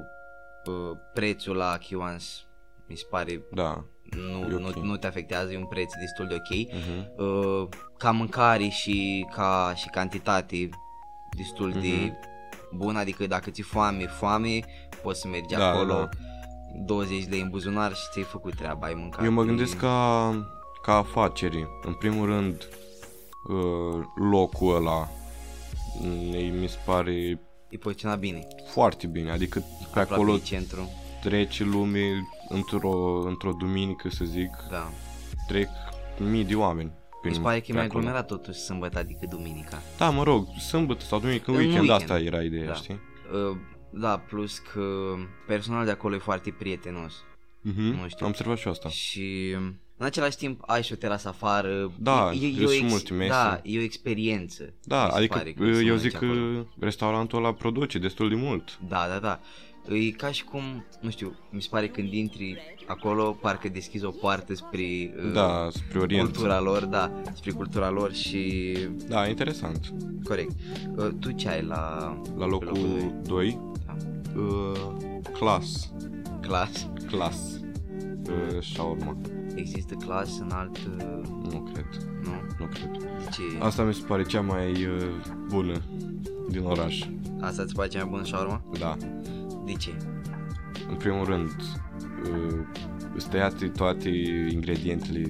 uh, 0.67 0.97
prețul 1.15 1.57
la 1.57 1.77
Kiwans 1.79 2.47
mi 2.89 2.97
se 2.97 3.05
pare 3.11 3.43
Da. 3.53 3.85
nu, 4.11 4.49
E 4.51 4.55
ok. 4.55 4.75
nu, 4.77 4.83
nu 4.83 4.97
te 4.97 5.07
afectează, 5.07 5.53
e 5.53 5.57
un 5.57 5.67
preț 5.67 5.93
destul 6.01 6.27
de 6.27 6.35
ok. 6.35 6.67
Uh-huh. 6.69 7.07
Uh, 7.17 7.69
ca 7.99 8.11
mâncare 8.11 8.69
și 8.69 9.27
ca 9.35 9.73
și 9.77 9.89
cantitate 9.89 10.69
destul 11.37 11.71
de 11.73 11.79
Mhm. 12.05 12.15
Bun, 12.73 12.97
adică 12.97 13.27
dacă 13.27 13.51
ți 13.51 13.63
foame, 13.63 14.07
foame, 14.07 14.61
poți 15.03 15.21
să 15.21 15.29
mergi 15.29 15.55
Da, 15.55 15.69
acolo, 15.71 15.95
da. 15.95 16.09
20 16.87 17.23
de 17.25 17.31
lei 17.31 17.41
în 17.41 17.49
buzunar 17.51 17.95
și 17.95 18.03
ți-ai 18.13 18.25
făcut 18.25 18.55
treaba, 18.55 18.87
ai 18.87 18.95
mâncat. 18.95 19.25
Eu 19.25 19.33
mă 19.33 19.43
E- 19.43 19.47
gândesc 19.47 19.77
ca, 19.77 20.31
ca 20.83 20.95
afaceri. 20.95 21.67
În 21.83 21.93
primul 21.95 22.27
rând, 22.27 22.69
uh, 23.49 24.05
locul 24.31 24.75
ăla 24.77 25.09
mm, 26.01 26.59
mi 26.61 26.69
se 26.69 26.79
pare 26.85 27.41
E 27.71 27.77
poziționat 27.77 28.19
bine. 28.19 28.47
foarte 28.73 29.07
bine. 29.07 29.31
Adică 29.31 29.59
pe 29.59 29.67
Aproape 29.87 30.13
acolo 30.13 30.33
de 30.37 30.43
centru. 30.43 30.89
trece 31.23 31.65
lume 31.65 32.01
într-o, 32.49 33.23
într-o 33.27 33.53
duminică, 33.59 34.09
să 34.11 34.25
zic, 34.25 34.51
Da. 34.71 34.89
trec 35.47 35.69
mii 36.19 36.45
de 36.45 36.55
oameni. 36.55 36.91
Mi 37.29 37.35
prin- 37.35 37.43
se 37.45 37.49
pare 37.49 37.59
că 37.59 37.65
e 37.69 37.71
pe 37.71 37.73
mai 37.77 37.85
acolo. 37.85 37.99
aglomerat 37.99 38.27
totuși 38.27 38.59
sâmbătă, 38.59 38.99
adică 38.99 39.27
duminica. 39.31 39.83
Da, 39.99 40.11
mă 40.11 40.23
rog, 40.23 40.47
sâmbătă 40.69 41.05
sau 41.05 41.19
duminică, 41.21 41.51
în 41.51 41.57
În 41.57 41.63
weekend, 41.63 41.89
weekend. 41.89 42.11
asta 42.11 42.21
era 42.25 42.43
ideea, 42.43 42.67
Da. 42.67 42.75
știi? 42.75 43.01
Uh, 43.51 43.57
da, 43.91 44.19
plus 44.19 44.59
că 44.59 44.83
personalul 45.47 45.85
de 45.85 45.91
acolo 45.91 46.15
e 46.15 46.19
foarte 46.19 46.51
prietenos. 46.59 47.13
Mhm, 47.61 47.81
Nu 47.83 48.09
știu. 48.09 48.25
Am 48.27 48.31
observat 48.31 48.59
și 48.59 48.69
asta. 48.69 48.89
Și 48.89 49.57
în 49.97 50.07
același 50.07 50.37
timp 50.37 50.63
ai 50.67 50.83
și 50.83 50.93
o 50.93 50.97
terasă 50.97 51.29
afară. 51.29 51.93
Da, 51.99 52.31
e, 52.33 52.47
e, 52.47 52.53
sunt 52.55 52.67
o 52.69 52.71
și 52.73 52.85
multe 52.85 53.13
mese. 53.13 53.29
Da, 53.31 53.61
e 53.63 53.79
o 53.79 53.83
experiență. 53.83 54.73
Da, 54.85 55.05
mi 55.05 55.11
se 55.11 55.17
adică 55.17 55.37
pare, 55.37 55.49
eu 55.49 55.55
când 55.55 55.75
se 55.75 55.81
zic 55.81 55.87
mănânce 55.91 56.09
că 56.11 56.25
acolo. 56.25 56.67
restaurantul 56.81 57.39
ăla 57.39 57.53
produce 57.55 57.99
destul 57.99 58.29
de 58.29 58.35
mult. 58.35 58.79
Da, 58.89 59.07
da, 59.09 59.19
da. 59.19 59.41
E 59.91 60.11
ca 60.11 60.31
și 60.31 60.45
cum, 60.45 60.63
nu 61.01 61.11
știu, 61.11 61.35
mi 61.51 61.63
se 61.63 61.69
pare 61.71 61.89
când 61.89 62.13
intri 62.13 62.59
acolo, 62.87 63.39
parcă 63.41 63.69
deschizi 63.69 64.05
o 64.05 64.11
poartă 64.11 64.55
spre 64.55 65.15
uh, 65.27 65.33
Da, 65.33 65.69
spre 65.73 65.99
Orient. 65.99 66.29
cultura 66.33 66.61
lor, 66.61 66.85
da, 66.85 67.13
spre 67.35 67.51
cultura 67.51 67.91
lor 67.91 68.13
și 68.13 68.73
Da, 69.09 69.27
interesant. 69.29 69.93
corect. 70.25 70.51
Uh, 70.97 71.09
tu 71.21 71.31
ce 71.31 71.49
ai 71.49 71.63
la 71.63 71.79
La 72.37 72.45
pe 72.45 72.51
locul 72.51 73.13
doi? 73.27 73.27
2, 73.27 73.61
Da. 73.87 73.97
uh, 74.41 75.21
clas. 75.33 75.93
Clas? 76.41 76.87
Clas. 77.07 77.61
Uh, 78.29 78.63
shawarma. 78.63 79.17
Există 79.55 79.95
clas 79.95 80.39
în 80.39 80.51
alt, 80.51 80.77
uh, 80.79 81.21
Nu 81.53 81.71
cred. 81.73 81.87
nu? 82.25 82.31
Nu 82.59 82.67
cred. 82.67 82.91
Ce? 83.33 83.43
Asta 83.59 83.83
mi 83.83 83.95
se 83.95 84.03
pare 84.07 84.23
cea 84.23 84.41
mai 84.41 84.71
uh, 84.85 85.09
bună 85.49 85.75
din 86.51 86.65
oraș. 86.65 87.01
Asta 87.41 87.63
îți 87.63 87.75
place 87.75 87.99
mai 87.99 88.07
bun 88.11 88.25
shawarma? 88.25 88.63
Da. 88.79 88.97
De 89.69 89.75
ce? 89.75 89.91
În 90.89 90.97
primul 90.97 91.25
rând, 91.25 91.51
uh, 92.25 92.59
îți 93.15 93.29
tăiate 93.29 93.69
toate 93.69 94.09
ingredientele, 94.51 95.25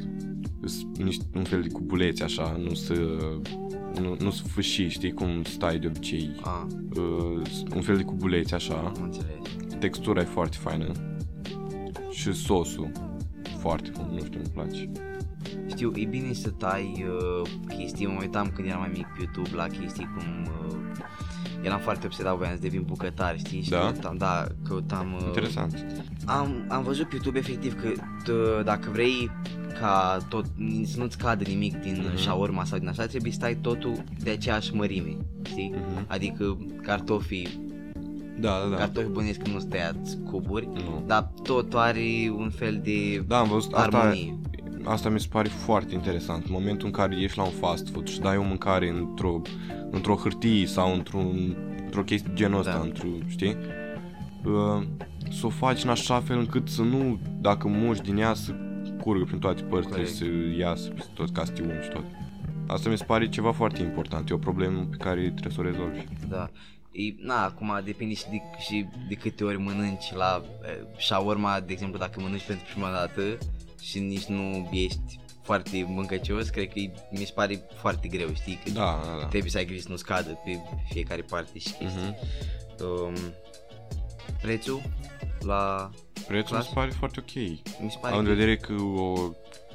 îs 0.61 0.83
niște, 0.99 1.25
un 1.35 1.45
fel 1.45 1.63
de 1.63 1.69
cubuleți 1.69 2.23
așa, 2.23 2.57
nu 2.63 2.75
să 2.75 2.95
nu, 4.01 4.17
nu 4.19 4.31
să 4.31 4.43
fâși, 4.43 4.89
știi 4.89 5.13
cum 5.13 5.43
stai 5.43 5.79
de 5.79 5.87
obicei. 5.87 6.31
A, 6.43 6.67
Uh, 6.97 7.43
un 7.75 7.83
fel 7.83 7.97
de 7.97 8.03
cubuleți 8.03 8.55
așa, 8.55 8.75
am 8.75 9.03
înțeles. 9.03 9.37
textura 9.79 10.21
e 10.21 10.25
foarte 10.25 10.57
faină 10.61 10.93
și 12.11 12.33
sosul 12.33 12.91
foarte 13.59 13.91
bun, 13.97 14.09
nu 14.13 14.25
știu, 14.25 14.41
îmi 14.45 14.51
place. 14.53 14.91
Știu, 15.69 15.93
e 15.95 16.05
bine 16.05 16.33
să 16.33 16.51
tai 16.51 17.07
uh, 17.09 17.51
chestii, 17.77 18.07
mă 18.07 18.19
uitam 18.21 18.51
când 18.55 18.69
eram 18.69 18.81
mai 18.81 18.91
mic 18.93 19.07
pe 19.07 19.23
YouTube 19.23 19.57
la 19.57 19.67
chestii 19.67 20.09
cum... 20.17 20.53
Uh, 21.61 21.65
eram 21.67 21.79
foarte 21.79 22.07
obsedat, 22.07 22.37
voiam 22.37 22.55
să 22.55 22.61
devin 22.61 22.83
bucătar, 22.87 23.39
știi? 23.39 23.63
Și 23.63 23.71
Da? 23.71 23.79
Căutam, 23.79 24.17
da, 24.17 24.47
căutam... 24.69 25.13
Uh, 25.19 25.23
Interesant. 25.27 25.85
Am, 26.25 26.65
am 26.69 26.83
văzut 26.83 27.05
pe 27.05 27.11
YouTube 27.13 27.39
efectiv 27.39 27.81
că 27.81 27.89
t- 27.91 28.65
dacă 28.65 28.89
vrei 28.93 29.31
ca 29.81 30.19
tot, 30.29 30.45
să 30.85 30.99
nu-ți 30.99 31.19
cadă 31.19 31.45
nimic 31.47 31.77
din 31.83 31.97
Mhm. 32.05 32.15
uh-huh. 32.15 32.19
shawarma 32.21 32.65
sau 32.65 32.79
din 32.79 32.89
așa, 32.89 33.07
trebuie 33.07 33.33
să 33.33 33.39
tai 33.39 33.55
totul 33.61 34.05
de 34.23 34.31
aceeași 34.31 34.75
mărime, 34.75 35.17
știi? 35.47 35.73
Mhm. 35.75 36.05
Adică 36.07 36.57
cartofii, 36.83 37.67
Da, 38.41 38.49
da, 38.51 38.65
da. 38.65 38.69
da. 38.71 38.77
cartofii 38.77 39.11
bănesc 39.11 39.39
că 39.43 39.51
nu 39.51 39.59
stăiați 39.59 40.19
cuburi, 40.31 40.67
Nu. 40.75 41.03
dar 41.07 41.31
tot 41.43 41.75
are 41.75 42.33
un 42.37 42.51
fel 42.51 42.81
de 42.85 43.25
Da, 43.27 43.39
am 43.39 43.49
văzut, 43.49 43.73
asta, 43.73 43.99
armonie. 43.99 44.37
asta 44.43 44.48
mi 45.11 45.21
se 45.21 45.27
pare 45.31 45.49
foarte 45.49 45.95
interesant. 45.95 46.45
În 46.45 46.53
momentul 46.53 46.87
în 46.87 46.93
care 46.93 47.21
ieși 47.21 47.37
la 47.37 47.43
un 47.43 47.51
fast 47.51 47.89
food 47.89 48.09
și 48.09 48.21
dai 48.21 48.37
o 48.37 48.43
mâncare 48.43 48.89
într-o, 48.89 49.43
într-o 49.91 50.15
hârtie 50.15 50.67
sau 50.67 50.95
într-un, 50.95 51.57
într-o 51.85 52.03
chestie 52.03 52.29
de 52.29 52.35
genul 52.35 52.59
ăsta, 52.59 52.73
Da. 52.73 52.81
într-o, 52.81 53.09
știi? 53.27 53.57
Uh, 54.45 54.83
să 55.31 55.47
o 55.47 55.49
faci 55.49 55.83
în 55.85 55.91
așa 55.91 56.21
fel 56.21 56.39
încât 56.39 56.69
să 56.69 56.83
nu, 56.83 57.19
dacă 57.41 57.69
muși 57.69 58.01
din 58.01 58.17
ea, 58.17 58.35
să 58.35 58.55
curgă 59.01 59.25
prin 59.25 59.39
toate 59.39 59.63
părțile, 59.63 59.95
Corect. 59.95 60.15
să 60.15 60.25
iasă 60.59 60.89
peste 60.89 61.11
tot 61.15 61.31
castiul 61.31 61.81
și 61.83 61.89
tot. 61.89 62.05
Asta 62.67 62.89
mi 62.89 62.99
se 62.99 63.05
pare 63.05 63.29
ceva 63.29 63.53
foarte 63.53 63.83
important, 63.83 64.31
e 64.31 64.35
o 64.35 64.39
problemă 64.39 64.87
pe 64.91 64.97
care 64.97 65.21
trebuie 65.21 65.53
să 65.53 65.61
o 65.61 65.63
rezolvi. 65.63 66.05
Da. 66.29 66.51
E, 66.93 67.15
na, 67.27 67.45
acum 67.45 67.81
depinde 67.85 68.15
și 68.15 68.25
de, 68.31 68.41
și 68.59 68.87
de 69.09 69.15
câte 69.15 69.45
ori 69.45 69.59
mănânci 69.61 70.13
la 70.15 70.43
e, 70.63 71.01
shawarma, 71.01 71.61
de 71.61 71.73
exemplu, 71.73 71.99
dacă 71.99 72.21
mănânci 72.21 72.47
pentru 72.47 72.67
prima 72.73 72.91
dată 72.91 73.23
și 73.81 73.99
nici 73.99 74.25
nu 74.25 74.69
ești 74.73 75.21
foarte 75.43 75.85
mâncăcios, 75.89 76.49
cred 76.49 76.69
că 76.73 76.79
e, 76.79 76.93
mi 77.11 77.25
se 77.25 77.33
pare 77.35 77.63
foarte 77.81 78.09
greu, 78.09 78.35
știi? 78.35 78.61
Că 78.65 78.71
Da, 78.71 79.01
da, 79.05 79.19
da. 79.21 79.27
trebuie 79.27 79.51
să 79.51 79.57
ai 79.59 79.65
grijă 79.65 79.81
să 79.81 79.89
nu 79.89 79.97
scadă 79.97 80.39
pe 80.45 80.59
fiecare 80.91 81.23
parte 81.23 81.59
și 81.59 81.73
chestii. 81.73 81.87
Mhm. 82.01 82.17
Um, 82.85 83.15
prețul 84.43 84.83
la... 85.41 85.91
Prețul 86.27 86.57
mi 86.57 86.63
Clas? 86.63 86.67
se 86.67 86.71
pare 86.75 86.91
foarte 86.91 87.21
ok. 87.21 87.35
Mi 87.81 87.91
se 87.91 87.97
pare 88.01 88.13
Am 88.15 88.19
în 88.21 88.25
că- 88.27 88.31
vedere 88.33 88.57
că 88.57 88.73
o 88.73 89.31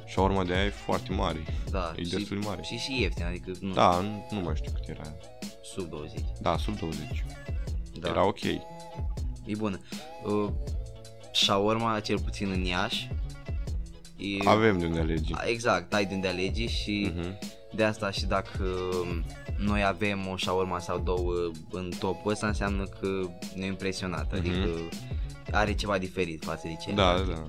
shawarma 0.08 0.44
de 0.44 0.52
aia 0.54 0.64
e 0.64 0.68
foarte 0.70 1.12
mare. 1.12 1.42
da, 1.70 1.92
e 1.96 2.02
și, 2.02 2.10
destul 2.10 2.40
de 2.40 2.46
mare. 2.46 2.62
Și, 2.62 2.76
și 2.76 3.00
ieftin, 3.00 3.24
adică 3.24 3.50
nu, 3.60 3.72
Da, 3.72 4.00
nu, 4.00 4.26
nu 4.30 4.40
mai 4.40 4.56
știu 4.56 4.72
cât 4.74 4.88
era. 4.88 5.14
sub 5.62 5.88
20. 5.90 6.18
Da, 6.40 6.56
sub 6.56 6.78
20. 6.78 7.24
Da. 7.98 8.08
Era 8.08 8.26
ok. 8.26 8.42
E 8.44 8.62
bună. 9.56 9.80
Uh, 10.24 10.48
shawarma, 11.32 12.00
cel 12.00 12.20
puțin 12.20 12.50
în 12.50 12.64
Iași, 12.64 13.10
e... 14.16 14.48
Avem 14.48 14.78
de 14.78 14.86
unde 14.86 15.00
alege. 15.00 15.32
Exact, 15.46 15.94
ai 15.94 16.04
de 16.06 16.14
unde 16.14 16.28
alegi 16.28 16.66
și 16.66 17.12
Mhm. 17.16 17.38
de 17.74 17.84
asta 17.84 18.10
și 18.10 18.24
dacă 18.24 18.64
noi 19.58 19.84
avem 19.84 20.28
o 20.32 20.36
shawarma 20.36 20.78
sau 20.78 20.98
două 20.98 21.32
în 21.70 21.90
topul 21.98 22.30
ăsta 22.32 22.46
înseamnă 22.46 22.84
că 23.00 23.08
ne-a 23.54 23.66
impresionat, 23.66 24.26
Mhm. 24.26 24.34
adică 24.38 24.68
are 25.50 25.74
ceva 25.74 25.98
diferit 25.98 26.44
față 26.44 26.66
de 26.66 26.76
ce 26.84 26.92
Da, 26.92 27.12
da, 27.16 27.32
da. 27.32 27.46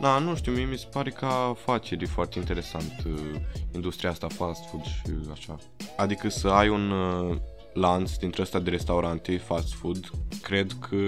Da, 0.00 0.18
nu 0.18 0.36
știu, 0.36 0.52
mie 0.52 0.64
mi 0.64 0.78
se 0.78 0.86
pare 0.92 1.10
că 1.10 1.24
afaceri 1.24 2.02
e 2.02 2.06
foarte 2.06 2.38
interesant 2.38 2.94
uh, 3.06 3.40
industria 3.74 4.10
asta 4.10 4.26
fast 4.28 4.68
food 4.70 4.84
și 4.84 5.02
așa. 5.32 5.56
Adică 5.96 6.28
să 6.28 6.48
ai 6.48 6.68
un 6.68 6.90
uh, 6.90 7.36
lanț 7.72 8.16
dintre 8.16 8.42
ăsta 8.42 8.58
de 8.58 8.70
restaurante 8.70 9.36
fast 9.36 9.72
food, 9.74 10.10
cred 10.42 10.72
că 10.88 11.04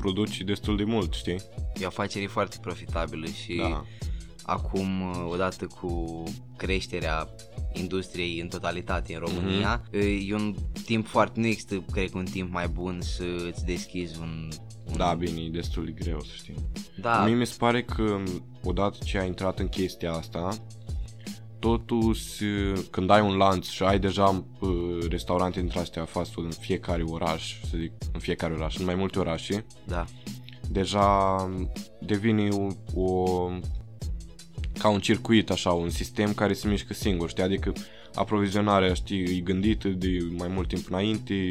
produci 0.00 0.40
destul 0.40 0.76
de 0.76 0.84
mult, 0.84 1.12
știi? 1.14 1.40
E 1.80 1.84
o 1.84 1.86
afacere 1.86 2.26
foarte 2.26 2.56
profitabilă 2.60 3.26
și 3.26 3.54
Da. 3.54 3.84
Acum, 4.46 4.88
odată 5.30 5.66
cu 5.66 6.22
creșterea 6.56 7.28
industriei 7.72 8.40
în 8.40 8.48
totalitate 8.48 9.14
în 9.14 9.20
România, 9.20 9.82
Mhm. 9.92 9.98
e 10.28 10.34
un 10.34 10.54
timp 10.84 11.06
foarte, 11.06 11.40
nu 11.40 11.46
există, 11.46 11.84
cred 11.92 12.10
că 12.10 12.18
un 12.18 12.24
timp 12.24 12.52
mai 12.52 12.68
bun 12.68 12.98
să 13.00 13.24
îți 13.50 13.64
deschizi 13.64 14.18
un... 14.20 14.48
un 14.90 14.96
Da, 14.96 15.14
bine, 15.14 15.40
e 15.40 15.48
destul 15.48 15.84
de 15.84 15.90
greu, 15.90 16.20
să 16.20 16.32
știi. 16.34 16.54
Da. 17.00 17.24
Mie 17.24 17.34
mi 17.34 17.46
se 17.46 17.54
pare 17.58 17.82
că 17.82 18.22
odată 18.64 18.96
ce 19.04 19.18
ai 19.18 19.26
intrat 19.26 19.58
în 19.58 19.68
chestia 19.68 20.12
asta, 20.12 20.48
totuși 21.58 22.44
când 22.90 23.10
ai 23.10 23.20
un 23.20 23.36
lanț 23.36 23.66
și 23.68 23.82
ai 23.82 23.98
deja 23.98 24.44
uh, 24.60 24.70
restaurante 25.08 25.60
dintre 25.60 25.78
astea 25.78 26.04
fast 26.04 26.32
food 26.32 26.44
în 26.46 26.52
fiecare 26.52 27.02
oraș, 27.02 27.60
să 27.70 27.76
zic, 27.78 27.92
în 28.12 28.20
fiecare 28.20 28.52
oraș, 28.54 28.76
în 28.78 28.84
mai 28.84 28.94
multe 28.94 29.18
orașe, 29.18 29.66
Da. 29.86 30.04
deja 30.70 31.36
devine 32.00 32.48
o, 32.48 32.66
o 33.00 33.48
ca 34.78 34.88
un 34.88 35.00
circuit 35.00 35.50
așa, 35.50 35.72
un 35.72 35.90
sistem 35.90 36.32
care 36.32 36.52
se 36.52 36.68
mișcă 36.68 36.94
singur, 36.94 37.28
știi? 37.28 37.42
Adică 37.42 37.72
aprovizionarea, 38.14 38.94
știi, 38.94 39.36
e 39.36 39.40
gândită 39.40 39.88
de 39.88 40.18
mai 40.38 40.48
mult 40.48 40.68
timp 40.68 40.86
înainte, 40.88 41.48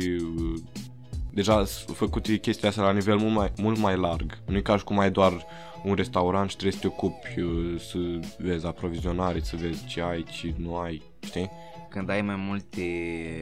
deja 1.32 1.66
sunt 1.66 1.98
făcute 1.98 2.38
chestia 2.38 2.70
asta 2.70 2.82
la 2.82 2.92
nivel 2.92 3.18
mult 3.18 3.34
mai, 3.34 3.52
mult 3.58 3.78
mai 3.78 3.98
larg. 3.98 4.38
Nu 4.46 4.58
e 4.58 4.62
ca 4.62 4.78
și 4.78 4.84
cum 4.84 5.00
ai 5.00 5.12
doar 5.12 5.46
un 5.84 5.94
restaurant 5.94 6.50
și 6.50 6.56
trebuie 6.56 6.80
să 6.82 6.88
te 6.88 6.94
ocupi 6.94 7.40
uh, 7.40 7.80
să 7.80 7.98
vezi 8.38 8.66
aprovizionare, 8.66 9.40
să 9.40 9.56
vezi 9.56 9.86
ce 9.86 10.02
ai, 10.02 10.24
ce 10.24 10.54
nu 10.58 10.76
ai, 10.76 11.02
știi? 11.26 11.50
Când 11.90 12.10
ai 12.10 12.22
mai 12.22 12.36
multe 12.36 12.82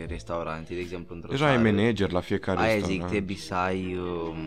restaurante, 0.07 0.73
de 0.73 0.79
exemplu, 0.79 1.15
într-o 1.15 1.31
Deja 1.31 1.45
ai 1.45 1.55
țară, 1.55 1.71
manager 1.71 2.11
la 2.11 2.19
fiecare 2.19 2.59
Aia 2.59 2.73
restaurant. 2.73 3.01
zic, 3.01 3.09
trebuie 3.09 3.37
să 3.37 3.53
ai 3.53 3.97
um, 3.97 4.37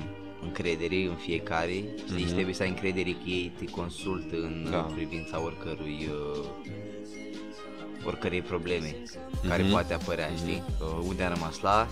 încredere 0.42 0.96
în 1.08 1.14
fiecare, 1.14 1.84
știi, 2.08 2.24
și 2.26 2.32
trebuie 2.32 2.54
să 2.54 2.62
ai 2.62 2.68
încredere 2.68 3.10
că 3.10 3.28
ei 3.28 3.52
te 3.58 3.64
consultă 3.64 4.36
în 4.36 4.60
Mhm. 4.62 4.70
Da. 4.70 4.76
privința 4.78 5.42
oricărui 5.42 6.08
uh, 6.10 6.44
oricărei 8.04 8.42
probleme 8.42 8.96
care 9.48 9.62
Mhm. 9.62 9.70
poate 9.70 9.94
apărea, 9.94 10.28
știi? 10.36 10.62
Uh, 10.80 11.04
unde 11.06 11.22
am 11.22 11.32
rămas 11.34 11.60
la 11.60 11.88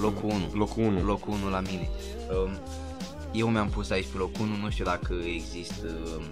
locul 0.00 0.28
1. 0.30 0.48
Locul 0.52 0.82
1. 0.84 1.04
Locul 1.04 1.32
1 1.32 1.48
la 1.50 1.60
mine. 1.60 1.88
Um, 2.44 2.50
eu 3.32 3.48
mi-am 3.48 3.68
pus 3.68 3.90
aici 3.90 4.06
pe 4.12 4.18
locul 4.18 4.44
1, 4.44 4.56
nu 4.56 4.70
știu 4.70 4.84
dacă 4.84 5.14
există 5.34 5.86
um, 6.16 6.22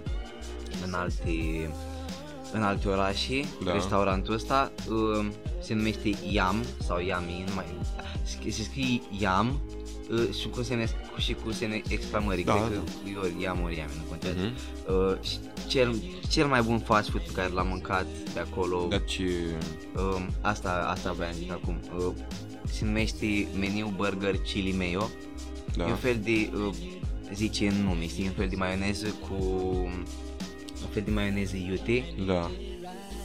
în 0.85 0.93
alte 0.93 1.69
în 2.53 2.63
alte 2.63 2.87
orașe, 2.87 3.39
Da. 3.63 3.73
restaurantul 3.73 4.33
ăsta 4.33 4.71
um, 4.89 5.31
se 5.61 5.73
numește 5.73 6.09
Yam 6.29 6.63
sau 6.81 6.99
Yami, 6.99 7.43
nu 7.47 7.53
mai 7.55 7.65
se 8.23 8.49
se 8.49 8.63
scrie 8.63 9.01
Yam 9.19 9.59
uh, 10.11 10.29
și 10.39 10.47
cu 10.49 10.63
semne 10.63 10.87
și 11.17 11.33
cu 11.43 11.51
semne 11.51 11.81
exclamării, 11.87 12.43
Da, 12.43 12.53
cred 12.53 12.77
da. 12.77 12.83
că 13.03 13.09
e 13.09 13.15
ori 13.17 13.41
Yam 13.41 13.61
ori 13.63 13.77
Yami, 13.77 13.91
nu 13.97 14.03
contează. 14.09 14.37
Mhm. 14.39 14.53
Uh, 14.95 15.21
și 15.21 15.37
cel, 15.67 15.95
cel 16.29 16.47
mai 16.47 16.61
bun 16.61 16.79
fast 16.79 17.09
food 17.09 17.21
pe 17.21 17.31
care 17.31 17.49
l-am 17.53 17.67
mâncat 17.67 18.05
de 18.33 18.39
acolo 18.39 18.85
Dar 18.89 19.03
ce... 19.03 19.23
Um, 19.95 20.29
asta, 20.41 20.85
asta 20.89 21.11
vreau 21.11 21.31
să 21.31 21.37
zic 21.37 21.51
acum. 21.51 21.79
Uh, 21.97 22.13
se 22.71 22.85
numește 22.85 23.47
meniu 23.59 23.93
burger 23.95 24.35
chili 24.37 24.71
mayo. 24.71 25.09
Da. 25.77 25.83
E 25.87 25.89
un 25.89 25.95
fel 25.95 26.19
de, 26.23 26.49
uh, 26.67 26.73
zice 27.33 27.67
în 27.67 27.83
nume, 27.83 28.07
știi, 28.07 28.25
un 28.27 28.33
fel 28.33 28.47
de 28.49 28.55
maioneză 28.55 29.07
cu 29.07 29.33
un 30.81 30.91
fel 30.91 31.01
de 31.05 31.11
maioneză 31.11 31.55
iute. 31.55 32.13
Da. 32.25 32.51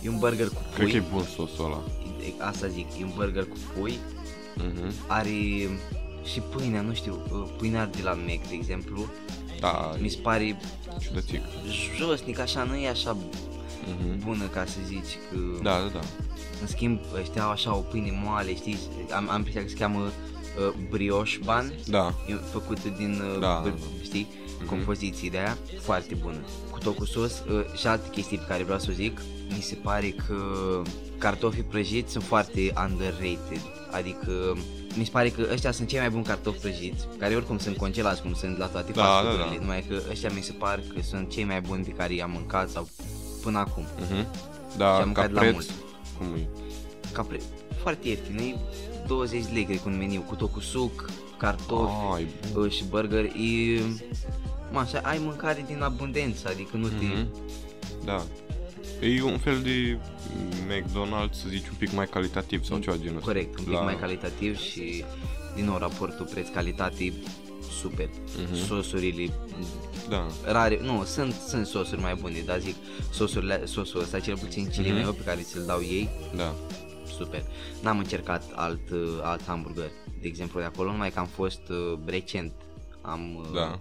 E 0.03 0.09
un 0.09 0.19
burger 0.19 0.47
cu 0.49 0.62
Cred 0.75 0.83
pui. 0.88 0.90
că 0.90 0.97
e 0.97 1.05
bun 1.12 1.23
sosul 1.25 1.64
ăla. 1.64 1.83
E- 2.27 2.43
Asta 2.45 2.66
zic, 2.66 2.87
e 3.01 3.05
un 3.05 3.12
burger 3.16 3.45
cu 3.45 3.57
pui. 3.79 3.99
Mhm. 4.57 4.93
Are 5.07 5.31
și 6.25 6.41
pâinea, 6.41 6.81
nu 6.81 6.95
știu, 6.95 7.19
uh, 7.33 7.49
pâinea 7.59 7.87
de 7.87 8.03
la 8.03 8.13
Mac, 8.13 8.49
de 8.49 8.55
exemplu. 8.55 9.07
Da, 9.61 9.95
Mi 10.01 10.09
se 10.09 10.19
pare 10.23 10.61
ciudățic. 11.01 11.41
josnic, 11.97 12.39
așa, 12.39 12.63
nu 12.63 12.75
e 12.77 12.89
așa 12.89 13.17
Mhm. 13.87 14.25
bună 14.25 14.45
ca 14.45 14.65
să 14.67 14.79
zici 14.87 15.19
că... 15.31 15.37
Da, 15.63 15.71
da, 15.79 15.87
da. 15.93 16.01
În 16.61 16.67
schimb, 16.67 16.99
ăștia 17.21 17.43
au 17.43 17.51
așa 17.51 17.75
o 17.77 17.81
pâine 17.81 18.21
moale, 18.25 18.55
știți? 18.55 18.83
Am, 19.15 19.29
am 19.31 19.37
impresia 19.37 19.63
că 19.63 19.69
se 19.69 19.75
cheamă 19.75 19.99
uh, 20.01 20.75
brioche 20.91 21.39
bun, 21.45 21.73
Da. 21.89 22.15
e 22.29 22.35
făcută 22.35 22.89
din, 22.99 23.23
uh, 23.35 23.41
Da, 23.41 23.61
br- 23.61 23.65
da, 23.65 23.71
da. 23.71 24.03
știi, 24.03 24.27
Mhm. 24.59 24.67
compoziții 24.69 25.31
de 25.31 25.39
aia, 25.39 25.59
foarte 25.81 26.15
bună. 26.15 26.39
Cu 26.71 26.79
tot 26.79 26.97
cu 26.97 27.05
sos 27.05 27.33
uh, 27.51 27.65
și 27.79 27.87
alte 27.87 28.09
chestii 28.11 28.39
pe 28.39 28.45
care 28.49 28.63
vreau 28.63 28.79
să 28.79 28.87
o 28.91 28.93
zic, 28.95 29.21
mi 29.57 29.63
se 29.63 29.75
pare 29.75 30.11
că 30.27 30.37
cartofii 31.19 31.63
prăjiți 31.63 32.13
sunt 32.13 32.25
foarte 32.25 32.73
underrated, 32.89 33.61
adică 33.91 34.57
mi 34.96 35.05
se 35.05 35.11
pare 35.11 35.29
că 35.29 35.46
ăștia 35.53 35.72
sunt 35.72 35.88
cei 35.88 35.98
mai 35.98 36.11
buni 36.11 36.24
cartofi 36.24 36.59
prăjiți, 36.61 37.07
care 37.18 37.35
oricum 37.35 37.59
sunt 37.59 37.76
congelați, 37.76 38.22
cum 38.22 38.35
sunt 38.35 38.59
la 38.59 38.66
toate 38.66 38.92
Da, 38.92 39.03
fast 39.03 39.12
da, 39.24 39.29
food-urile, 39.31 39.55
da. 39.57 39.61
numai 39.62 39.85
că 39.88 40.00
ăștia 40.11 40.31
mi 40.35 40.40
se 40.42 40.53
par 40.53 40.81
că 40.94 41.00
sunt 41.03 41.31
cei 41.31 41.44
mai 41.44 41.61
buni 41.61 41.85
pe 41.85 41.90
care 41.90 42.14
i-am 42.14 42.31
mâncat 42.31 42.68
sau 42.70 42.88
până 43.42 43.59
acum. 43.59 43.85
Mhm. 44.00 44.16
Și 44.70 44.76
Da, 44.76 44.90
am 44.92 44.98
ca 44.98 45.05
mâncat 45.05 45.31
la 45.33 45.40
preț, 45.40 45.53
mult. 45.53 45.70
cum 46.18 46.26
e? 46.37 46.46
ca 47.12 47.22
pre- 47.22 47.40
foarte 47.83 48.09
ieftin, 48.09 48.37
e 48.38 48.57
20 49.07 49.44
lei 49.53 49.64
cred 49.64 49.76
că 49.83 49.88
un 49.88 49.96
meniu 49.96 50.20
cu 50.20 50.35
tot 50.35 50.53
cu 50.53 50.61
suc, 50.61 51.11
cartofi 51.37 51.92
Ai, 52.14 52.26
bun. 52.53 52.62
uh, 52.64 52.70
și 52.72 52.85
burger, 52.85 53.24
e 53.24 53.81
mă, 54.72 54.79
așa, 54.79 55.00
ai 55.03 55.18
mâncare 55.22 55.64
din 55.66 55.83
abundență, 55.83 56.48
adică 56.48 56.76
nu 56.76 56.88
te... 56.88 57.05
Mhm. 57.05 57.26
Da. 58.05 58.22
E 59.01 59.23
un 59.23 59.39
fel 59.39 59.61
de 59.63 59.99
McDonald's, 60.69 61.33
să 61.33 61.49
zici, 61.49 61.69
un 61.69 61.75
pic 61.79 61.93
mai 61.93 62.07
calitativ 62.07 62.65
sau 62.65 62.79
ceva 62.79 62.97
genul 62.97 63.17
ăsta. 63.17 63.27
Corect, 63.31 63.59
un 63.59 63.65
pic 63.65 63.73
La- 63.75 63.81
mai 63.81 63.97
calitativ 63.99 64.59
și 64.59 65.05
din 65.55 65.65
nou 65.65 65.79
raportul 65.79 66.27
preț-calitate 66.27 67.13
super. 67.81 68.09
Mhm. 68.45 68.55
Sosurile 68.55 69.33
Da. 70.09 70.27
rare, 70.45 70.79
nu, 70.83 71.05
sunt, 71.05 71.33
sunt 71.33 71.67
sosuri 71.67 72.01
mai 72.01 72.15
bune, 72.15 72.43
dar 72.47 72.59
zic 72.59 72.75
sosurile, 73.13 73.65
sosul 73.67 74.01
ăsta 74.01 74.21
cel 74.21 74.39
puțin 74.39 74.69
chili 74.69 74.89
Mhm. 74.91 74.97
mayo 74.99 75.13
pe 75.13 75.23
care 75.25 75.41
ți-l 75.41 75.65
dau 75.67 75.81
ei, 75.81 76.09
Da. 76.37 76.55
super. 77.17 77.43
N-am 77.83 77.99
încercat 77.99 78.43
alt, 78.55 78.91
uh, 78.91 78.99
alt 79.23 79.43
hamburger, 79.47 79.91
de 80.21 80.27
exemplu 80.27 80.61
de 80.61 80.67
acolo, 80.67 80.91
numai 80.91 81.11
că 81.11 81.19
am 81.19 81.27
fost 81.27 81.61
uh, 81.69 81.99
recent, 82.05 82.53
am... 83.01 83.37
uh, 83.37 83.55
Da. 83.55 83.79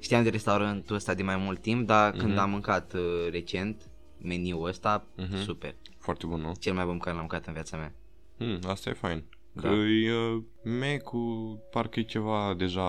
Știam 0.00 0.22
de 0.22 0.28
restaurantul 0.28 0.96
ăsta 0.96 1.14
de 1.14 1.22
mai 1.22 1.36
mult 1.36 1.60
timp, 1.60 1.86
dar 1.86 2.10
când 2.10 2.30
Mhm. 2.32 2.38
am 2.40 2.50
mâncat 2.50 2.92
uh, 2.94 3.00
recent 3.30 3.82
meniul 4.22 4.68
ăsta, 4.68 5.04
Mhm. 5.16 5.36
super. 5.36 5.74
Foarte 5.98 6.26
bun, 6.26 6.40
nu? 6.40 6.52
Cel 6.60 6.72
mai 6.74 6.84
bun 6.84 6.92
pe 6.96 6.98
care 7.04 7.10
l-am 7.16 7.26
mâncat 7.30 7.46
în 7.46 7.52
viața 7.52 7.76
mea. 7.76 7.92
Hmm, 8.38 8.58
asta 8.70 8.90
e 8.90 8.92
fain. 8.92 9.24
Că 9.56 9.68
Da. 9.68 9.74
e 9.74 10.12
uh, 10.12 10.42
Mac-ul 10.80 11.58
parcă 11.70 12.00
e 12.00 12.02
ceva 12.02 12.54
deja, 12.56 12.88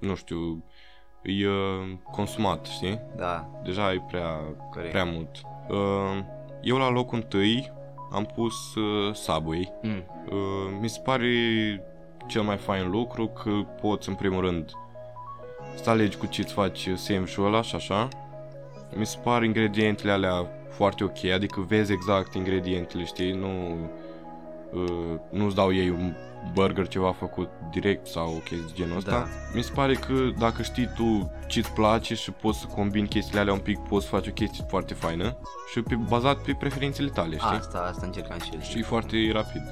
nu 0.00 0.14
știu, 0.14 0.64
e 1.22 1.48
uh, 1.48 1.92
consumat, 2.12 2.66
știi? 2.66 3.00
Da, 3.16 3.50
Deja 3.64 3.92
e 3.92 4.00
prea, 4.08 4.36
Corect. 4.70 4.90
prea 4.90 5.04
mult. 5.04 5.30
Uh, 5.68 6.24
eu 6.62 6.76
la 6.76 6.88
locul 6.90 7.18
întâi 7.18 7.72
am 8.12 8.24
pus 8.34 8.74
uh, 8.74 9.14
Subway. 9.14 9.72
mm, 9.82 10.04
Uh, 10.30 10.76
mi 10.80 10.88
se 10.88 11.00
pare 11.04 11.28
cel 12.26 12.42
mai 12.42 12.56
fain 12.56 12.90
lucru 12.90 13.26
că 13.28 13.50
poți 13.80 14.08
în 14.08 14.14
primul 14.14 14.40
rând 14.40 14.70
să 15.74 15.90
alegi 15.90 16.16
cu 16.16 16.26
ce 16.26 16.40
îți 16.40 16.52
faci 16.52 16.88
sandwich-ul 16.94 17.46
ăla 17.46 17.62
și 17.62 17.74
așa. 17.74 18.08
Mi 18.94 19.06
se 19.06 19.18
par 19.22 19.42
ingredientele 19.42 20.12
alea 20.12 20.46
foarte 20.70 21.04
ok, 21.04 21.24
adică 21.24 21.60
vezi 21.68 21.92
exact 21.92 22.34
ingredientele, 22.34 23.04
știi, 23.04 23.32
nu 23.32 23.76
uh, 24.72 25.14
nu-ți 25.30 25.54
dau 25.54 25.72
ei 25.74 25.88
un 25.88 26.14
burger 26.52 26.88
ceva 26.88 27.12
făcut 27.12 27.48
direct 27.70 28.06
sau 28.06 28.26
o 28.34 28.38
chestie 28.38 28.64
de 28.66 28.72
genul 28.74 28.96
ăsta. 28.96 29.10
Da. 29.10 29.26
Mi 29.54 29.62
se 29.62 29.72
pare 29.74 29.94
că 29.94 30.12
dacă 30.38 30.62
știi 30.62 30.90
tu 30.96 31.30
ce-ți 31.46 31.70
place 31.72 32.14
și 32.14 32.30
poți 32.30 32.58
să 32.58 32.66
combini 32.66 33.08
chestiile 33.08 33.40
alea 33.40 33.52
un 33.52 33.58
pic, 33.58 33.78
poți 33.78 34.04
să 34.06 34.10
faci 34.14 34.26
o 34.26 34.30
chestie 34.30 34.64
foarte 34.68 34.94
faină 34.94 35.36
și 35.72 35.80
pe, 35.80 35.94
bazat 35.94 36.36
pe 36.38 36.56
preferințele 36.58 37.08
tale, 37.08 37.36
știi? 37.36 37.56
asta, 37.56 37.78
asta 37.90 38.06
încercam 38.06 38.38
și 38.38 38.50
eu. 38.54 38.60
Și 38.60 38.78
e 38.78 38.82
foarte 38.82 39.16
rapid. 39.32 39.62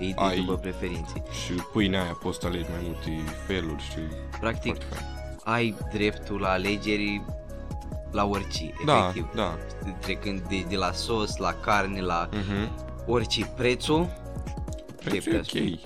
E 0.00 0.12
ai- 0.16 0.34
de 0.36 0.40
după 0.40 0.56
preferințe. 0.56 1.22
Și 1.44 1.52
pâinea 1.52 2.02
aia 2.02 2.18
poți 2.22 2.38
să 2.40 2.46
alegi 2.46 2.68
mai 2.70 2.80
multe 2.84 3.30
feluri 3.46 3.82
și 3.82 3.98
Practic, 4.40 4.76
foarte 4.76 4.94
fain. 4.94 5.06
ai 5.44 5.74
dreptul 5.92 6.40
la 6.40 6.48
alegeri 6.48 7.22
la 8.10 8.24
orice, 8.24 8.72
Da, 8.84 8.96
efectiv. 8.98 9.26
da. 9.34 9.56
Trecând 10.00 10.40
de, 10.48 10.64
de 10.68 10.76
la 10.76 10.92
sos, 10.92 11.36
la 11.36 11.52
carne, 11.52 12.00
la 12.00 12.28
Mhm. 12.32 12.70
orice. 13.06 13.52
Prețul, 13.56 14.08
Prețul 15.04 15.32
e 15.32 15.36
Dreptul 15.36 15.60
ok. 15.62 15.78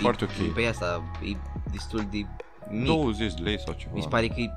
Foarte 0.00 0.24
e, 0.40 0.44
ok. 0.46 0.52
Pe 0.54 0.66
asta 0.66 1.02
e 1.22 1.36
destul 1.72 2.06
de 2.10 2.26
mic. 2.70 2.84
20 2.86 3.34
de 3.34 3.42
lei 3.42 3.60
sau 3.64 3.74
ceva. 3.78 3.90
Mi 3.94 4.02
se 4.02 4.08
pare 4.08 4.26
că 4.28 4.40
e, 4.40 4.50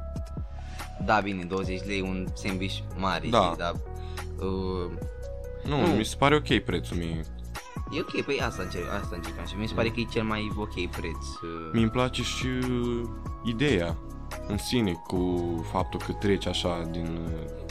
da, 1.06 1.20
bine, 1.20 1.44
20 1.44 1.84
lei 1.86 2.02
un 2.02 2.28
sandwich 2.34 2.78
mare, 2.98 3.28
Da. 3.30 3.42
știi, 3.42 3.58
dar 3.58 3.74
uh, 4.40 4.92
Nu, 5.64 5.82
Nu. 5.88 5.88
mi 5.88 6.04
se 6.06 6.16
pare 6.16 6.36
ok 6.36 6.58
prețul 6.60 6.98
mie. 6.98 7.22
e 7.96 8.00
ok, 8.00 8.22
păi 8.22 8.42
asta, 8.42 8.62
încerc, 8.64 8.84
asta 9.04 9.16
încercam 9.16 9.46
și 9.46 9.56
mi 9.56 9.68
se 9.68 9.74
pare 9.74 9.88
că 9.90 10.00
e 10.00 10.04
cel 10.12 10.24
mai 10.24 10.52
ok 10.58 10.74
preț. 10.90 11.16
Uh, 11.42 11.70
mi 11.74 11.82
îmi 11.82 11.90
place 11.92 12.22
și 12.24 12.46
uh, 12.46 13.02
ideea 13.44 13.98
în 14.48 14.58
sine 14.58 14.92
cu 15.08 15.44
faptul 15.72 16.00
că 16.06 16.12
treci 16.12 16.46
așa 16.48 16.88
din, 16.92 17.20
uh, 17.26 17.66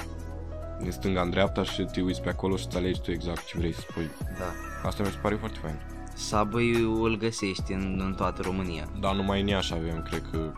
din 0.82 0.90
stânga 0.90 1.20
în 1.20 1.30
dreapta 1.30 1.62
și 1.62 1.82
te 1.92 2.00
uiți 2.00 2.22
pe 2.22 2.28
acolo 2.28 2.56
și 2.56 2.64
îți 2.66 2.76
alegi 2.76 3.00
tu 3.00 3.10
exact 3.10 3.44
ce 3.46 3.58
vrei 3.58 3.72
să 3.72 3.80
spui. 3.80 4.10
da. 4.38 4.88
Asta 4.88 5.02
mi 5.02 5.08
se 5.08 5.18
pare 5.22 5.34
foarte 5.34 5.58
fain. 5.62 5.80
Subway 6.14 6.70
îl 7.02 7.16
găsești 7.16 7.72
în, 7.72 8.00
în 8.04 8.14
toată 8.14 8.42
România. 8.42 8.88
Dar 9.00 9.14
numai 9.14 9.40
în 9.40 9.46
Iași 9.46 9.74
avem, 9.74 10.02
cred 10.02 10.22
că 10.30 10.52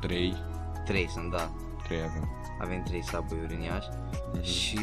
3, 0.00 0.34
Trei 0.84 1.08
sunt, 1.08 1.30
da. 1.30 1.50
3 1.84 1.98
avem. 1.98 2.28
Avem 2.62 2.82
trei 2.82 3.02
Subway-uri 3.04 3.54
în 3.54 3.60
Iași 3.60 3.88
Mhm. 4.34 4.42
și 4.42 4.78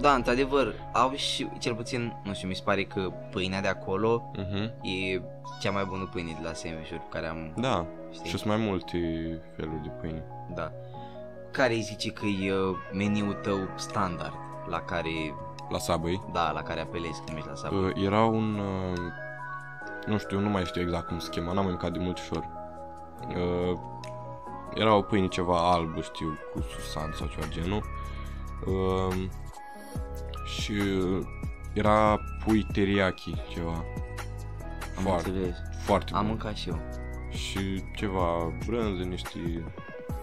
Da, 0.00 0.14
într-adevăr, 0.14 0.74
au 0.92 1.12
și, 1.14 1.48
cel 1.58 1.74
puțin, 1.74 2.16
nu 2.24 2.34
știu, 2.34 2.48
mi 2.48 2.54
se 2.54 2.62
pare 2.64 2.84
că 2.84 3.12
pâinea 3.30 3.60
de 3.60 3.68
acolo 3.68 4.30
Mhm. 4.36 4.62
e 4.82 5.22
cea 5.60 5.70
mai 5.70 5.84
bună 5.84 6.08
pâine 6.12 6.36
de 6.40 6.46
la 6.48 6.52
sandwich-uri 6.52 7.00
pe 7.00 7.06
care 7.10 7.26
am, 7.26 7.52
Da, 7.56 7.86
știi? 8.12 8.28
și 8.30 8.36
sunt 8.38 8.48
mai 8.56 8.66
multe 8.66 8.98
feluri 9.56 9.82
de 9.82 9.88
pâine. 10.00 10.24
Da. 10.54 10.72
Care 11.50 11.72
îi 11.74 11.80
zice 11.80 12.10
că 12.10 12.26
e 12.26 12.52
uh, 12.52 12.76
meniul 12.92 13.32
tău 13.32 13.58
standard 13.76 14.32
la 14.68 14.80
care, 14.80 15.34
La 15.70 15.78
Subway. 15.78 16.22
da, 16.32 16.50
la 16.50 16.62
care 16.62 16.80
apelezi 16.80 17.20
când 17.24 17.32
mergi 17.32 17.48
la 17.48 17.54
Subway? 17.54 17.82
Uh, 17.96 18.04
era 18.04 18.24
un... 18.24 18.58
Uh, 18.58 18.98
nu 20.06 20.18
știu, 20.18 20.40
nu 20.40 20.48
mai 20.48 20.64
știu 20.64 20.80
exact 20.80 21.06
cum 21.08 21.18
se 21.18 21.28
chema, 21.30 21.46
n-am 21.52 21.54
mai 21.64 21.66
mâncat 21.66 21.92
de 21.92 21.98
mult 21.98 22.16
și 22.18 22.32
ori. 22.32 22.48
Uh, 23.28 23.78
era 24.74 24.94
o 24.94 25.02
pâine 25.02 25.26
ceva 25.28 25.72
albă, 25.72 26.00
știu, 26.00 26.38
cu 26.52 26.60
susan 26.60 27.12
sau 27.16 27.26
ceva 27.26 27.46
genul. 27.48 27.82
Uh, 28.66 29.14
și 30.60 30.72
era 31.72 32.20
pui 32.44 32.66
teriyaki, 32.72 33.34
ceva. 33.48 33.84
am 34.96 35.02
Foarte, 35.02 35.28
înțeles. 35.28 35.56
foarte 35.84 36.12
Am 36.14 36.20
bun. 36.20 36.28
mâncat 36.28 36.56
și 36.56 36.68
eu. 36.68 36.80
Și 37.30 37.82
ceva 37.96 38.52
brânză, 38.66 39.02
niște... 39.02 39.38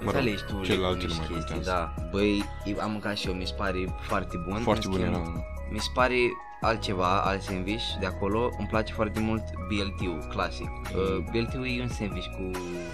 Mă 0.04 0.12
rog, 0.12 0.16
Înțelegi 0.16 0.44
tu 0.44 0.62
celelalte 0.64 1.04
niște 1.06 1.22
nu 1.22 1.28
mai 1.30 1.34
chestii, 1.38 1.54
contează. 1.56 1.94
da. 1.98 2.08
Băi, 2.12 2.44
eu 2.66 2.80
am 2.82 2.92
mâncat 2.92 3.16
și 3.18 3.28
eu, 3.28 3.34
mi 3.34 3.46
se 3.46 3.54
pare 3.58 3.96
foarte 4.02 4.38
bun. 4.48 4.60
Foarte 4.62 4.86
În 4.86 4.92
bun 4.92 5.02
schimb, 5.02 5.16
era. 5.16 5.46
Mi 5.72 5.80
se 5.80 5.90
pare 5.94 6.16
altceva, 6.62 7.22
alt 7.22 7.42
sandwich 7.42 7.84
de 8.00 8.06
acolo. 8.06 8.50
Îmi 8.58 8.68
place 8.68 8.94
foarte 8.94 9.20
mult 9.20 9.44
BLT-ul, 9.68 10.28
clasic. 10.30 10.70
Uh, 10.70 11.24
BLT-ul 11.32 11.68
e 11.78 11.82
un 11.82 11.88
sandwich 11.88 12.26
cu 12.28 12.52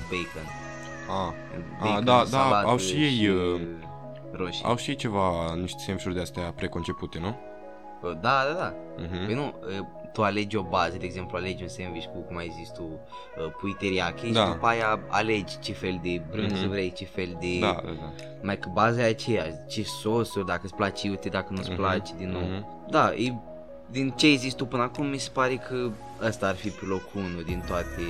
bacon. 0.10 0.48
Ah, 1.10 1.34
Bacon, 1.80 2.04
da, 2.06 2.18
da, 2.18 2.24
salată 2.26 2.68
au 2.68 2.78
și 2.78 2.94
ei, 2.94 3.28
uh, 3.28 3.62
roșii. 4.34 4.64
au 4.64 4.76
și 4.76 4.90
ei 4.90 4.96
ceva, 4.96 5.56
niște 5.56 5.84
sandwich 5.86 6.14
de 6.16 6.22
astea 6.22 6.54
preconcepute, 6.56 7.20
nu? 7.20 7.28
Uh, 8.02 8.12
Da, 8.22 8.44
da, 8.48 8.54
da. 8.60 8.74
Mhm. 8.98 9.26
Păi 9.26 9.34
nu, 9.34 9.44
uh, 9.80 9.86
tu 10.14 10.24
alegi 10.24 10.56
o 10.58 10.62
bază, 10.64 10.98
de 10.98 11.06
exemplu, 11.06 11.38
alegi 11.38 11.62
un 11.64 11.70
sandwich 11.70 12.06
cu, 12.06 12.20
cum 12.20 12.38
ai 12.38 12.54
zis 12.60 12.70
tu, 12.70 12.84
uh, 12.84 13.52
pui 13.60 13.76
teriyaki 13.80 14.32
Da. 14.32 14.46
și 14.46 14.52
după 14.52 14.66
aia 14.68 15.00
alegi 15.10 15.60
ce 15.60 15.74
fel 15.74 16.00
de 16.04 16.22
brânză 16.32 16.56
Mhm. 16.62 16.70
vrei, 16.70 16.92
ce 16.92 17.06
fel 17.06 17.38
de... 17.40 17.60
Da, 17.60 17.82
da, 17.86 17.92
da. 17.92 18.14
Mai 18.42 18.58
că 18.60 18.70
baza 18.74 19.02
e 19.02 19.10
aceeași, 19.10 19.56
ce 19.70 19.84
sosuri, 19.84 20.46
dacă 20.46 20.62
îți 20.64 20.76
place 20.76 21.08
iute, 21.08 21.30
dacă 21.30 21.48
nu-ți 21.54 21.70
Mhm, 21.70 21.78
place, 21.80 22.14
din 22.18 22.30
nou. 22.30 22.42
mhm. 22.42 22.86
Da, 22.90 23.14
e, 23.14 23.34
din 23.90 24.10
ce 24.10 24.26
ai 24.26 24.36
zis 24.36 24.54
tu 24.54 24.66
până 24.66 24.84
acum, 24.84 25.06
mi 25.08 25.18
se 25.18 25.30
pare 25.34 25.56
că 25.56 25.90
ăsta 26.28 26.48
ar 26.48 26.56
fi 26.56 26.70
pe 26.70 26.86
locul 26.86 27.22
1 27.22 27.42
din 27.42 27.64
toate... 27.68 28.02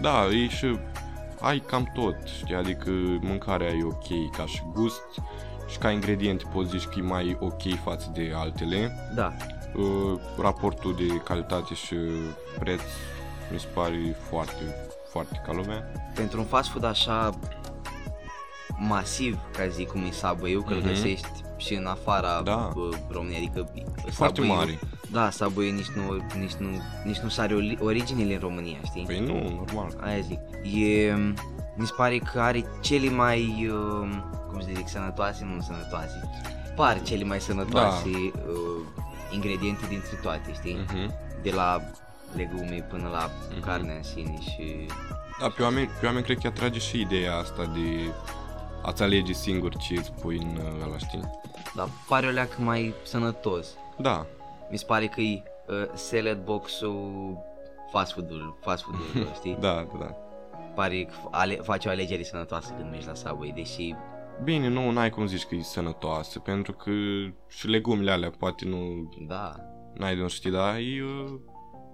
Da, 0.00 0.26
e 0.26 0.48
și 0.48 0.78
ai 1.44 1.58
cam 1.58 1.90
tot, 1.94 2.16
știi, 2.38 2.54
adică 2.54 2.90
mâncarea 3.20 3.68
e 3.68 3.84
ok 3.84 4.36
ca 4.36 4.46
și 4.46 4.62
gust 4.72 5.02
și 5.68 5.78
ca 5.78 5.90
ingrediente 5.90 6.44
poți 6.52 6.70
zici 6.70 6.84
că 6.84 6.94
e 6.98 7.02
mai 7.02 7.36
ok 7.40 7.74
față 7.84 8.10
de 8.14 8.32
altele. 8.36 8.92
Da, 9.14 9.32
Uh, 9.76 10.20
raportul 10.40 10.94
de 10.94 11.06
calitate 11.24 11.74
și 11.74 11.96
preț 12.58 12.80
mi 13.52 13.58
se 13.58 13.66
pare 13.74 14.16
foarte, 14.28 14.74
foarte 15.10 15.42
ca 15.46 15.52
lumea. 15.52 15.92
pentru 16.14 16.38
un 16.40 16.46
fast 16.46 16.68
food 16.68 16.84
așa 16.84 17.30
masiv, 18.78 19.38
ca 19.56 19.66
zic 19.66 19.88
cum 19.88 20.04
e 20.04 20.10
Subway-ul, 20.10 20.62
că 20.62 20.72
îl 20.72 20.78
Mhm. 20.78 20.88
găsești 20.88 21.28
și 21.56 21.74
în 21.74 21.86
afara 21.86 22.40
Da. 22.44 22.70
bă, 22.74 22.88
României, 23.10 23.36
adică 23.36 23.72
Foarte 24.10 24.40
Subway-ul- 24.40 24.56
mare. 24.56 24.78
Da, 25.14 25.30
Subway 25.30 25.70
nici 25.70 25.86
nu, 25.88 26.16
nici 26.38 26.52
nu, 26.52 26.68
nici 27.04 27.18
nu 27.18 27.28
are 27.36 27.54
ori- 27.54 27.78
originile 27.80 28.34
în 28.34 28.40
România, 28.40 28.78
știi? 28.84 29.04
Păi 29.06 29.20
nu, 29.20 29.64
normal. 29.66 29.98
Aia 30.00 30.20
zic. 30.20 30.38
E, 30.86 31.14
mi 31.76 31.86
se 31.86 31.92
pare 31.96 32.18
că 32.18 32.40
are 32.40 32.64
cele 32.80 33.08
mai, 33.08 33.68
uh, 33.70 34.08
cum 34.50 34.60
să 34.60 34.68
zic, 34.74 34.88
sănătoase, 34.88 35.44
nu 35.44 35.60
sănătoase, 35.60 36.30
par 36.76 37.02
cele 37.02 37.24
mai 37.24 37.40
sănătoase 37.40 38.08
uh, 38.08 38.32
ingrediente 39.34 39.86
dintre 39.88 40.18
toate, 40.22 40.52
știi? 40.52 40.84
Mhm. 40.86 41.14
De 41.42 41.50
la 41.50 41.80
legume 42.36 42.86
până 42.90 43.08
la 43.08 43.30
Mhm. 43.50 43.60
carnea 43.60 43.94
în 43.94 44.02
sine 44.02 44.38
și... 44.40 44.86
Da, 45.40 45.48
pe 45.48 45.62
oameni, 45.62 45.88
pe 46.00 46.06
oameni 46.06 46.24
cred 46.24 46.38
că 46.38 46.46
atrage 46.46 46.78
și 46.78 47.00
ideea 47.00 47.36
asta 47.36 47.62
de 47.74 48.12
a-ți 48.82 49.02
alege 49.02 49.32
singur 49.32 49.76
ce 49.76 49.94
îți 49.94 50.12
pui 50.12 50.36
în 50.38 50.56
uh, 50.56 50.86
ăla, 50.86 50.98
știi? 50.98 51.20
Dar 51.74 51.88
pare 52.08 52.26
o 52.26 52.30
leacă 52.30 52.54
mai 52.58 52.94
sănătos. 53.02 53.66
Da, 53.96 54.26
Mi 54.70 54.76
se 54.78 54.84
pare 54.86 55.06
că 55.06 55.20
e 55.20 55.42
uh, 55.68 55.90
salad 55.94 56.44
box-ul 56.44 57.38
fast 57.90 58.12
food-ul, 58.12 58.58
fast 58.60 58.82
food-ul, 58.82 59.32
știi? 59.38 59.56
da, 59.60 59.86
da, 59.92 59.98
da. 59.98 60.16
Pare 60.74 61.04
că 61.04 61.14
ale, 61.30 61.54
face 61.54 61.88
o 61.88 61.90
alegere 61.90 62.22
sănătoasă 62.22 62.72
când 62.72 62.90
mergi 62.90 63.06
la 63.06 63.14
Subway, 63.14 63.52
deși 63.56 63.94
Bine, 64.44 64.68
nu, 64.68 64.90
n-ai 64.90 65.10
cum 65.10 65.26
zici 65.26 65.44
că 65.44 65.54
e 65.54 65.62
sănătoasă, 65.62 66.38
pentru 66.38 66.72
că 66.72 66.90
și 67.48 67.66
legumele 67.66 68.10
alea 68.10 68.30
poate 68.30 68.64
nu 68.68 69.08
da, 69.26 69.52
n-ai 69.94 70.14
de 70.14 70.20
unde 70.20 70.32
știi, 70.32 70.50
dar 70.50 70.74
e, 70.76 71.02
uh, 71.02 71.40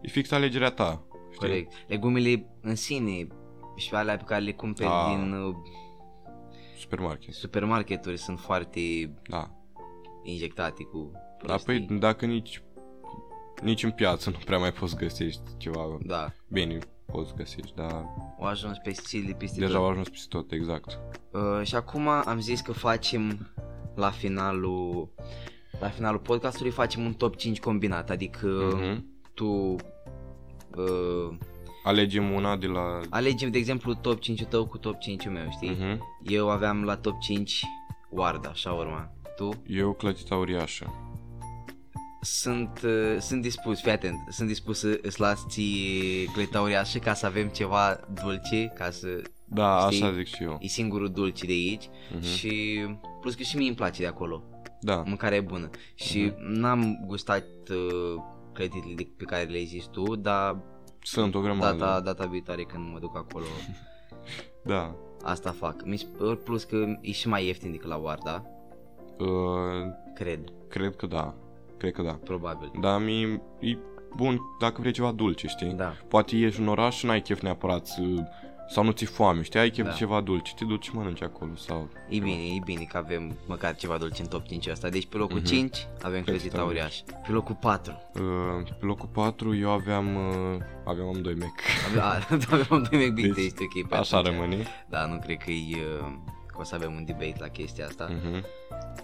e 0.03 0.09
fix 0.09 0.31
alegerea 0.31 0.71
ta, 0.71 1.03
știi? 1.33 1.37
corect. 1.49 1.73
Legumele 1.89 2.47
în 2.61 2.75
sine 2.75 3.27
și 3.77 3.95
alea 3.95 4.17
pe 4.17 4.25
care 4.25 4.41
le 4.43 4.53
cumperi 4.53 4.89
Da. 4.89 5.07
din 5.09 5.33
uh, 5.33 5.55
Supermarket, 6.77 7.35
supermarketuri 7.35 8.17
sunt 8.17 8.39
foarte 8.39 8.81
da. 9.29 9.51
injectate 10.23 10.83
cu 10.83 11.11
Dar 11.47 11.59
prostii. 11.59 11.83
păi 11.87 11.99
dacă 11.99 12.27
nici, 12.27 12.63
nici 13.63 13.83
în 13.83 13.91
piață 13.91 14.31
nu 14.31 14.37
prea 14.45 14.59
mai 14.59 14.73
poți 14.73 14.97
găsești 14.97 15.41
ceva, 15.57 15.99
Da, 16.03 16.33
bine 16.49 16.79
poți 17.07 17.35
găsești, 17.35 17.73
dar 17.75 17.91
au 18.41 18.47
ajuns 18.47 18.77
pe 18.83 18.93
Sicily 18.93 19.35
peste 19.35 19.61
deja 19.61 19.73
tot. 19.73 19.81
au 19.83 19.89
ajuns 19.89 20.09
peste 20.09 20.27
tot, 20.29 20.53
exact. 20.53 20.99
Uh, 21.33 21.61
și 21.67 21.75
acum 21.75 22.09
am 22.09 22.41
zis 22.41 22.61
că 22.61 22.73
facem 22.73 23.49
la 23.95 24.11
finalul 24.11 25.09
la 25.81 25.89
finalul 25.89 26.19
podcastului 26.21 26.71
facem 26.71 27.05
un 27.05 27.13
top 27.13 27.37
5 27.37 27.61
combinat, 27.61 28.11
adică 28.11 28.47
Mhm. 28.47 29.05
tu 29.35 29.47
uh, 30.77 31.37
Alegem 31.85 32.31
una 32.33 32.57
de 32.57 32.67
la... 32.67 33.01
alegem 33.11 33.51
de 33.51 33.59
exemplu 33.59 33.95
top 33.95 34.21
5 34.21 34.45
tău 34.45 34.67
cu 34.67 34.79
top 34.79 34.99
5 34.99 35.27
meu, 35.29 35.51
știi? 35.51 35.71
Mhm. 35.71 36.03
Eu 36.23 36.51
aveam 36.51 36.85
la 36.85 36.97
top 36.97 37.21
5 37.21 37.63
Warda, 38.11 38.49
așa 38.49 38.73
urma. 38.73 39.13
Tu? 39.37 39.49
Eu 39.67 39.93
clătita 39.93 40.37
uriașă. 40.37 40.95
Sunt, 42.21 42.81
uh, 42.85 43.17
sunt 43.21 43.43
dispus, 43.43 43.81
fii 43.81 43.91
atent, 43.91 44.17
sunt 44.29 44.49
dispus 44.49 44.79
să 44.79 44.99
îți 45.03 45.21
las 45.21 45.47
ție 45.49 46.25
cleta 46.33 46.61
uriașă 46.61 46.99
ca 46.99 47.15
să 47.15 47.27
avem 47.27 47.49
ceva 47.49 48.01
dulce, 48.23 48.73
ca 48.75 48.91
să... 48.91 49.23
Da, 49.45 49.87
Știi? 49.91 50.03
așa 50.03 50.13
zic 50.15 50.27
și 50.27 50.43
eu. 50.43 50.59
E 50.61 50.67
singurul 50.67 51.11
dulce 51.11 51.47
de 51.47 51.53
aici 51.53 51.89
Mhm. 52.15 52.23
și 52.23 52.81
plus 53.21 53.35
că 53.35 53.43
și 53.43 53.57
mie 53.57 53.67
îmi 53.67 53.77
place 53.77 54.03
de 54.03 54.09
acolo, 54.09 54.43
Da. 54.81 55.03
mâncarea 55.07 55.37
e 55.37 55.41
bună. 55.41 55.71
Și 55.95 56.33
n-am 56.39 57.05
gustat 57.07 57.45
uh, 57.71 58.23
clătitele 58.53 58.95
de- 58.95 59.09
pe 59.17 59.25
care 59.25 59.43
le-ai 59.43 59.65
zis 59.65 59.85
tu, 59.85 60.17
dar 60.17 60.57
Sunt 61.03 61.35
o 61.35 61.41
grămadă. 61.41 61.77
data, 61.77 62.01
data 62.01 62.27
viitoare 62.27 62.63
când 62.63 62.93
mă 62.93 62.99
duc 62.99 63.17
acolo, 63.17 63.45
Da. 64.65 64.95
asta 65.23 65.51
fac. 65.51 65.85
Mi 65.85 65.97
se- 65.97 66.07
plus 66.45 66.65
că 66.65 66.87
e 67.01 67.13
și 67.13 67.29
mai 67.29 67.47
ieftin 67.47 67.71
decât 67.71 67.89
la 67.89 67.97
Warda, 67.97 68.45
Uh, 69.19 69.27
cred, 70.15 70.41
cred 70.69 70.97
că 70.97 71.07
da. 71.07 71.35
Cred 71.81 71.93
că 71.93 72.03
da. 72.03 72.13
probabil. 72.25 72.71
Dar 72.81 73.01
mi 73.01 73.41
e 73.61 73.77
bun 74.17 74.41
dacă 74.61 74.81
vrei 74.81 74.93
ceva 74.93 75.13
dulce, 75.13 75.47
știi? 75.47 75.73
Da. 75.73 75.93
Poate 76.09 76.37
ieși 76.37 76.61
în 76.61 76.69
oraș 76.69 76.97
și 76.97 77.07
n-ai 77.07 77.21
chef 77.23 77.41
neapărat 77.41 77.87
să... 77.87 78.03
sau 78.69 78.85
nu 78.85 78.91
ți 78.91 79.05
foame, 79.05 79.43
știi? 79.43 79.61
Ai 79.61 79.71
chef 79.71 79.85
Da. 79.85 79.91
de 79.91 79.97
ceva 79.97 80.21
dulce, 80.21 80.53
te 80.57 80.65
duci 80.65 80.85
și 80.85 80.95
mănânci 80.95 81.23
acolo 81.23 81.51
sau... 81.55 81.89
E 82.09 82.19
bine, 82.19 82.31
e 82.43 82.61
bine 82.65 82.83
că 82.85 82.97
avem 82.97 83.37
măcar 83.47 83.75
ceva 83.77 83.97
dulce 83.97 84.23
în 84.23 84.29
top 84.29 84.47
5 84.47 84.67
ăsta. 84.69 84.89
Deci 84.89 85.07
pe 85.07 85.17
locul 85.17 85.37
Mhm. 85.37 85.45
5 85.45 85.87
avem 86.03 86.23
Clătita 86.23 86.31
clătita 86.49 86.63
uriaș. 86.65 86.97
Pe 87.27 87.33
locul 87.33 87.55
4 87.61 87.93
Uh, 88.15 88.21
pe 88.79 88.85
locul 88.85 89.09
4 89.13 89.57
eu 89.57 89.71
aveam... 89.71 90.15
Uh, 90.15 90.57
aveam 90.85 91.07
amândoi 91.09 91.35
Mac. 91.35 91.53
avem, 91.89 92.03
a, 92.03 92.15
avem 92.61 92.89
doi 92.91 93.07
McBeat, 93.09 93.35
Deci, 93.35 93.45
este 93.45 93.63
ok 93.63 93.89
pe 93.89 93.95
Așa 93.97 94.17
atunci. 94.19 94.35
rămâne. 94.35 94.65
Da, 94.89 95.07
nu 95.07 95.19
cred 95.19 95.37
că 95.37 95.51
e, 95.51 95.77
uh, 96.01 96.13
că 96.47 96.57
o 96.61 96.65
să 96.65 96.75
avem 96.75 96.93
un 96.95 97.05
debate 97.05 97.35
la 97.39 97.49
chestia 97.49 97.87
asta. 97.87 98.09
Mhm. 98.23 98.45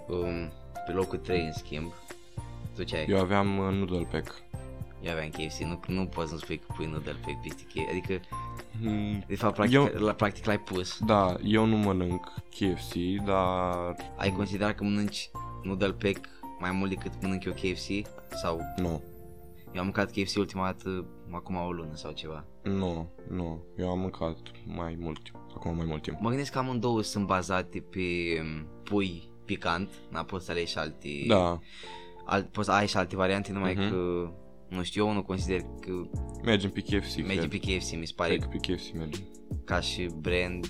Um, 0.09 0.53
pe 0.87 0.93
locul 0.93 1.19
3 1.19 1.41
în 1.45 1.53
schimb, 1.53 1.93
tu 2.77 2.83
ce 2.83 2.97
ai? 2.97 3.07
Eu 3.09 3.19
aveam 3.19 3.59
uh, 3.59 3.73
noodle 3.73 4.09
pack. 4.11 4.35
Eu 5.03 5.13
aveam 5.13 5.29
KFC, 5.29 5.59
nu, 5.61 5.81
nu 5.87 6.07
poți 6.07 6.31
să 6.31 6.37
spui 6.37 6.59
că 6.59 6.73
pui 6.77 6.87
noodle 6.87 7.17
pe 7.25 7.39
peste 7.43 7.63
KFC, 7.63 7.89
adică 7.91 8.21
Mm, 8.81 9.25
de 9.27 9.37
fapt 9.37 9.55
practic, 9.55 9.75
Eu- 9.77 9.91
la, 9.95 10.13
practic 10.13 10.45
l-ai 10.45 10.59
pus. 10.61 10.99
Da, 11.07 11.35
eu 11.45 11.65
nu 11.65 11.77
mănânc 11.77 12.33
KFC, 12.51 12.95
dar 13.25 13.95
Ai 14.17 14.31
considerat 14.31 14.75
că 14.75 14.85
mănânci 14.85 15.31
noodle 15.63 15.93
pack 15.93 16.29
mai 16.59 16.71
mult 16.71 16.91
decât 16.91 17.13
mănânc 17.23 17.45
eu 17.45 17.53
KFC? 17.53 18.07
Sau 18.43 18.61
nu. 18.77 19.03
eu 19.73 19.79
am 19.81 19.85
mâncat 19.85 20.11
KFC 20.11 20.37
ultima 20.37 20.65
dată 20.65 21.07
acum 21.33 21.57
o 21.57 21.73
lună 21.73 21.95
sau 21.95 22.13
ceva. 22.13 22.45
Nu, 22.63 23.11
nu. 23.31 23.63
Eu 23.77 23.91
am 23.91 23.99
mâncat 23.99 24.37
mai 24.67 24.97
mult 25.01 25.23
timp. 25.23 25.37
Acum 25.55 25.77
mai 25.77 25.87
mult 25.87 26.03
timp. 26.03 26.21
Mă 26.21 26.29
gândesc 26.29 26.53
că 26.53 26.59
amândouă 26.59 27.03
sunt 27.03 27.27
bazate 27.27 27.85
pe 27.91 28.01
um, 28.41 28.67
pui 28.83 29.29
picant, 29.45 29.91
na, 30.11 30.23
poți 30.25 30.45
să 30.45 30.51
alegi 30.51 30.71
și 30.71 30.79
alte, 30.79 31.09
Da, 31.27 31.59
alt, 32.27 32.47
poți 32.53 32.67
să 32.67 32.73
ai 32.73 32.87
și 32.87 32.97
alte 32.97 33.17
variante, 33.17 33.53
numai 33.53 33.75
Mhm. 33.75 33.89
că, 33.91 33.97
nu 34.69 34.83
știu, 34.83 35.07
eu 35.07 35.13
nu 35.13 35.23
consider 35.23 35.61
că 35.81 35.93
mergem 36.45 36.71
pe 36.71 36.81
KFC. 36.81 37.17
merge 37.17 37.37
cred. 37.37 37.49
pe 37.51 37.57
KFC, 37.59 37.97
mi 37.99 38.07
se 38.07 38.13
pare 38.17 38.37
Cred 38.37 38.43
că 38.51 38.57
pe 38.59 38.73
KFC 38.75 38.93
mergem. 38.95 39.21
ca 39.65 39.81
și 39.81 40.09
brand 40.21 40.67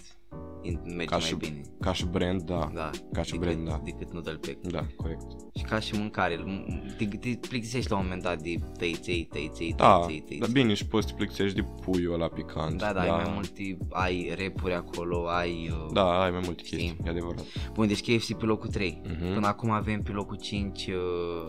merge 0.84 1.04
Ca 1.04 1.16
mai 1.16 1.24
și- 1.26 1.34
bine. 1.34 1.60
Ca 1.80 1.92
și 1.92 2.04
brand, 2.04 2.42
da. 2.42 2.70
Da, 2.74 2.90
Ca 3.12 3.22
și 3.22 3.30
decât, 3.32 3.46
brand, 3.46 3.68
da. 3.68 3.80
decât 3.84 4.12
Noodle 4.12 4.32
Pack. 4.40 4.58
Da, 4.72 4.86
corect. 4.96 5.22
Și 5.54 5.62
ca 5.64 5.78
și 5.80 5.94
mâncare, 5.98 6.36
m- 6.36 6.96
te, 6.96 7.04
te 7.04 7.38
plictisești 7.48 7.90
la 7.90 7.96
un 7.96 8.02
moment 8.02 8.22
dat 8.22 8.40
de 8.42 8.54
tăiței, 8.78 9.24
tăiței, 9.32 9.74
Da, 9.76 9.92
tăiței, 9.98 10.16
tăiței. 10.18 10.38
dar 10.38 10.48
bine 10.50 10.74
și 10.74 10.86
poți 10.86 11.06
să 11.06 11.10
te 11.12 11.16
plictisești 11.18 11.56
de 11.60 11.66
puiul 11.82 12.12
ăla 12.14 12.28
picant. 12.28 12.78
Da, 12.78 12.92
da, 12.92 13.00
ai 13.00 13.10
mai 13.10 13.30
multe, 13.34 13.76
ai 13.90 14.32
repuri 14.36 14.74
acolo, 14.74 15.28
ai... 15.28 15.70
uh, 15.72 15.92
Da, 15.92 16.22
ai 16.22 16.30
mai 16.30 16.40
multe 16.44 16.62
Știi. 16.64 16.78
chestii, 16.78 17.00
e 17.04 17.10
adevărat. 17.10 17.44
Bun, 17.72 17.86
deci 17.86 18.00
KFC 18.16 18.32
pe 18.34 18.44
locul 18.44 18.68
3. 18.68 19.00
Mhm. 19.08 19.32
Până 19.34 19.46
acum 19.46 19.70
avem 19.70 20.02
pe 20.02 20.10
locul 20.10 20.36
5 20.36 20.86
uh, 20.86 20.94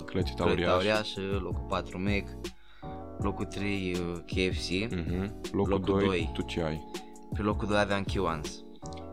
Clătita 0.06 0.43
Clătita 0.43 0.43
uriașă. 0.43 0.75
Uriașă, 0.77 1.21
locul 1.41 1.65
4 1.69 2.01
Mac, 2.01 2.23
locul 3.19 3.45
3 3.45 3.95
uh, 3.95 4.17
KFC, 4.25 4.93
Mhm. 4.95 5.39
Locul, 5.51 5.71
Locul 5.71 5.95
2, 5.97 6.06
doi. 6.06 6.30
tu 6.34 6.41
ce 6.41 6.62
ai? 6.62 6.84
pe 7.36 7.41
locul 7.41 7.67
2 7.67 7.77
aveam 7.80 8.03
Kiwans. 8.03 8.63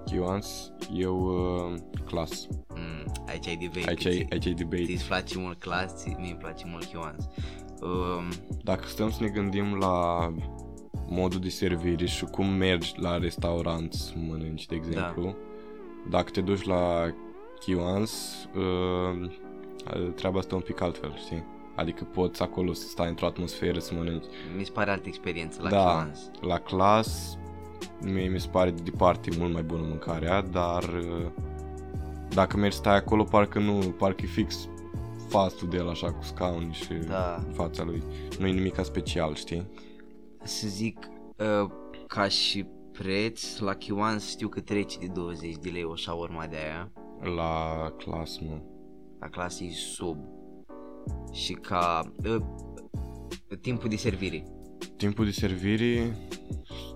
Kiwans, 0.04 0.72
eu 0.94 1.16
uh, 1.24 1.78
clas. 2.06 2.46
Mm, 2.74 3.12
aici 3.28 3.46
ai 3.46 3.56
debate. 3.56 3.88
Aici 3.88 4.06
ai, 4.06 4.26
aici 4.30 4.46
ai 4.46 4.52
debate. 4.52 4.84
Ți-ți 4.84 5.06
place 5.06 5.38
mult 5.38 5.58
clas, 5.60 5.94
ți- 5.96 6.16
mie 6.18 6.30
îmi 6.30 6.38
place 6.38 6.64
mult 6.66 6.84
Kiwans. 6.84 7.28
Um, 7.82 8.28
Dacă 8.62 8.82
stăm 8.86 9.10
să 9.10 9.16
ne 9.22 9.28
gândim 9.28 9.74
la 9.78 10.28
modul 11.08 11.40
de 11.40 11.48
servire 11.48 12.06
și 12.06 12.24
cum 12.24 12.46
mergi 12.48 12.92
la 12.96 13.18
restaurant 13.18 13.92
să 13.92 14.12
mănânci, 14.28 14.66
de 14.66 14.74
exemplu, 14.74 15.22
Da. 15.24 15.34
dacă 16.10 16.30
te 16.30 16.40
duci 16.40 16.62
la 16.64 17.14
Kiwans, 17.60 18.44
uh, 18.56 19.30
treaba 20.14 20.40
stă 20.40 20.54
un 20.54 20.60
pic 20.60 20.80
altfel, 20.80 21.14
știi? 21.24 21.44
Adică 21.76 22.04
poți 22.04 22.42
acolo 22.42 22.72
să 22.72 22.86
stai 22.88 23.08
într-o 23.08 23.26
atmosferă 23.26 23.78
să 23.78 23.94
mănânci. 23.94 24.24
mi 24.56 24.64
se 24.64 24.70
pare 24.72 24.90
altă 24.90 25.04
experiență 25.08 25.62
la 25.62 25.68
da, 25.68 25.76
Kiwans. 25.78 26.30
la 26.40 26.58
clas, 26.58 27.38
mie 28.02 28.28
mi 28.28 28.40
se 28.40 28.48
pare 28.48 28.70
de 28.70 28.82
departe 28.82 29.30
mult 29.38 29.52
mai 29.52 29.62
bună 29.62 29.82
mâncarea, 29.88 30.42
dar 30.42 30.82
uh, 30.82 31.30
dacă 32.34 32.56
mergi 32.56 32.74
să 32.74 32.80
stai 32.80 32.96
acolo, 32.96 33.24
parcă 33.24 33.58
nu, 33.58 33.78
parcă 33.98 34.22
e 34.24 34.26
fix 34.26 34.68
fast 35.28 35.58
food 35.58 35.70
de 35.70 35.76
el 35.76 35.88
așa 35.88 36.12
cu 36.12 36.22
scaun 36.22 36.72
și 36.72 36.94
Da. 37.08 37.44
fața 37.52 37.82
lui. 37.82 38.02
Nu 38.38 38.46
e 38.46 38.52
nimic 38.52 38.78
special, 38.82 39.34
știi? 39.34 39.66
Să 40.42 40.66
zic, 40.68 41.08
uh, 41.38 41.70
ca 42.06 42.28
și 42.28 42.66
preț, 42.92 43.58
la 43.58 43.74
Kiwans 43.74 44.28
știu 44.28 44.48
că 44.48 44.60
trece 44.60 44.98
de 44.98 45.06
20 45.06 45.54
de 45.56 45.70
lei 45.70 45.84
o 45.84 45.94
șaurma 45.94 46.46
de 46.46 46.56
aia. 46.56 46.92
La 47.36 47.90
clas, 47.96 48.38
nu. 48.38 48.62
La 49.20 49.28
clasă 49.28 49.64
e 49.64 49.70
sub. 49.70 50.18
Și 51.32 51.52
ca 51.52 52.12
uh, 52.24 52.40
timpul 53.60 53.88
de 53.88 53.96
servire 53.96 54.44
Timpul 55.04 55.24
de 55.24 55.30
servire 55.30 56.16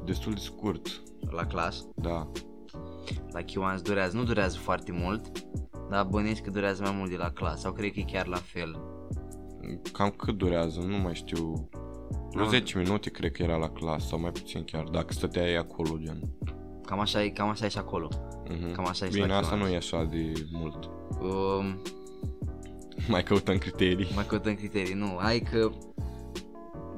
destul 0.04 0.32
de 0.32 0.40
scurt, 0.40 1.02
la 1.30 1.46
clasă, 1.46 1.82
da. 1.94 2.30
la 3.32 3.40
Kiwans 3.42 3.80
durează, 3.82 4.16
nu 4.16 4.22
durează 4.24 4.58
foarte 4.58 4.92
mult, 4.92 5.46
dar 5.90 6.06
bănesc 6.06 6.42
că 6.42 6.50
durează 6.50 6.82
mai 6.82 6.94
mult 6.96 7.10
de 7.10 7.16
la 7.16 7.30
clasă, 7.30 7.56
sau 7.56 7.72
cred 7.72 7.92
că 7.92 8.00
e 8.00 8.04
chiar 8.12 8.26
la 8.26 8.36
fel. 8.36 8.80
Cam 9.92 10.10
cât 10.10 10.36
durează, 10.36 10.80
nu 10.80 10.96
mai 10.96 11.14
știu. 11.14 11.68
Vreo 12.30 12.44
Nu. 12.44 12.50
10 12.50 12.78
minute 12.78 13.10
cred 13.10 13.32
că 13.32 13.42
era 13.42 13.56
la 13.56 13.70
clasă 13.70 14.06
sau 14.06 14.20
mai 14.20 14.30
puțin 14.30 14.64
chiar, 14.64 14.84
dacă 14.84 15.12
stăteai 15.12 15.54
acolo, 15.54 15.96
gen. 15.98 16.20
Cam 16.86 17.00
așa 17.00 17.24
e, 17.24 17.28
cam 17.28 17.48
așa 17.48 17.64
e 17.64 17.68
și 17.68 17.78
acolo. 17.78 18.08
Mhm. 18.48 18.72
Cam 18.72 18.86
așa 18.86 19.04
e 19.04 19.08
și 19.08 19.14
Bine, 19.14 19.26
la 19.26 19.36
asta 19.36 19.54
Kiwans. 19.54 19.68
nu 19.68 19.74
e 19.74 19.76
așa 19.76 20.04
de 20.04 20.32
mult. 20.52 20.90
Um, 21.20 21.82
Mai 23.12 23.22
căutăm 23.22 23.58
criterii. 23.58 24.08
mai 24.14 24.26
căutăm 24.26 24.54
criterii, 24.54 24.94
nu, 24.94 25.18
hai 25.20 25.38
că 25.50 25.70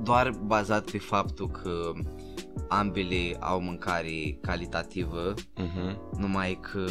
doar 0.03 0.31
bazat 0.45 0.91
pe 0.91 0.99
faptul 0.99 1.49
că 1.49 1.93
ambele 2.69 3.37
au 3.41 3.61
mâncare 3.61 4.39
calitativă, 4.41 5.35
Mhm. 5.57 5.99
numai 6.19 6.59
că 6.73 6.85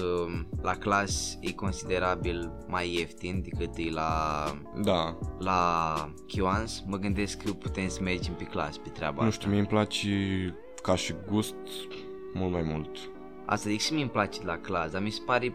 la 0.62 0.72
clas 0.76 1.38
e 1.42 1.52
considerabil 1.54 2.52
mai 2.68 2.94
ieftin 2.96 3.42
decât 3.44 3.76
e 3.78 3.92
la, 3.92 4.44
Da, 4.82 5.18
la 5.40 5.94
Kiwans, 6.28 6.84
mă 6.88 6.98
gândesc 6.98 7.44
că 7.44 7.52
putem 7.52 7.88
să 7.88 8.00
mergem 8.02 8.34
pe 8.34 8.44
clas 8.44 8.78
pe 8.78 8.90
treaba 8.90 9.22
nu 9.22 9.28
asta. 9.28 9.40
știu, 9.40 9.50
mie 9.50 9.60
îmi 9.60 9.68
place 9.68 10.10
ca 10.82 10.96
și 10.96 11.14
gust 11.32 11.56
mult 12.34 12.52
mai 12.52 12.62
mult. 12.64 12.90
Asta 13.46 13.70
zic 13.70 13.80
și 13.80 13.94
mie 13.94 14.02
îmi 14.02 14.12
place 14.12 14.40
de 14.40 14.46
la 14.46 14.58
clas, 14.58 14.92
dar 14.92 15.02
mi 15.02 15.10
se 15.10 15.22
pare, 15.26 15.54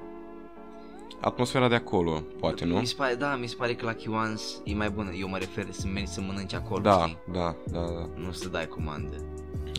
Atmosfera 1.20 1.68
de 1.68 1.74
acolo, 1.74 2.22
poate, 2.40 2.64
nu? 2.64 2.78
mi 2.78 2.86
se 2.86 2.94
pare, 2.96 3.14
da, 3.14 3.36
mi 3.36 3.46
se 3.46 3.54
pare 3.56 3.74
că 3.74 3.84
la 3.84 3.92
Kiwans 3.92 4.60
e 4.64 4.74
mai 4.74 4.90
bună, 4.90 5.10
eu 5.20 5.28
mă 5.28 5.36
refer 5.36 5.66
să 5.70 5.86
mergi 5.86 6.10
să 6.10 6.20
mănânci 6.20 6.54
acolo, 6.54 6.80
Da, 6.80 6.98
știi? 7.02 7.18
da, 7.32 7.56
da, 7.72 7.78
da. 7.80 8.08
Nu 8.16 8.32
să 8.32 8.48
dai 8.48 8.66
comandă. 8.68 9.16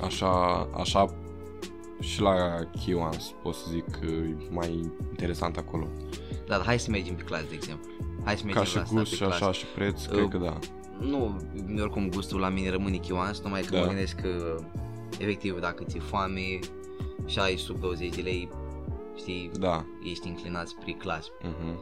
Așa, 0.03 0.29
așa 0.77 1.15
și 1.99 2.21
la 2.21 2.33
Kiwans 2.83 3.33
pot 3.43 3.53
să 3.55 3.65
zic 3.71 3.83
că 3.99 4.05
e 4.05 4.35
mai 4.49 4.91
interesant 5.09 5.57
acolo. 5.57 5.87
Da, 6.47 6.55
dar 6.55 6.65
hai 6.65 6.79
să 6.79 6.89
mergem 6.91 7.15
pe 7.15 7.23
clas, 7.23 7.41
de 7.41 7.53
exemplu. 7.53 7.89
Hai 8.23 8.37
să 8.37 8.43
mergem 8.45 8.61
Ca 8.63 8.67
și 8.69 8.75
la 8.75 8.81
asta 8.81 8.95
gust 8.95 9.09
pe 9.09 9.15
și 9.15 9.21
clas. 9.21 9.33
așa 9.41 9.51
și 9.51 9.65
preț, 9.65 10.05
Uh, 10.05 10.11
cred 10.11 10.27
că 10.27 10.37
da. 10.37 10.57
Nu, 10.99 11.41
oricum 11.79 12.09
gustul 12.09 12.39
la 12.39 12.49
mine 12.49 12.69
rămâne 12.69 12.97
Kiwans, 12.97 13.41
numai 13.41 13.61
că 13.61 13.75
Da. 13.75 13.79
mă 13.81 13.87
gândesc 13.87 14.15
că 14.21 14.55
efectiv 15.17 15.59
dacă 15.59 15.83
ți-e 15.83 15.99
foame 15.99 16.59
și 17.25 17.39
ai 17.39 17.55
sub 17.57 17.79
20 17.79 18.15
de 18.15 18.21
lei, 18.21 18.49
știi, 19.15 19.51
Da. 19.59 19.85
ești 20.03 20.27
înclinat 20.27 20.67
spre 20.67 20.91
clas. 20.91 21.27
Mhm. 21.41 21.79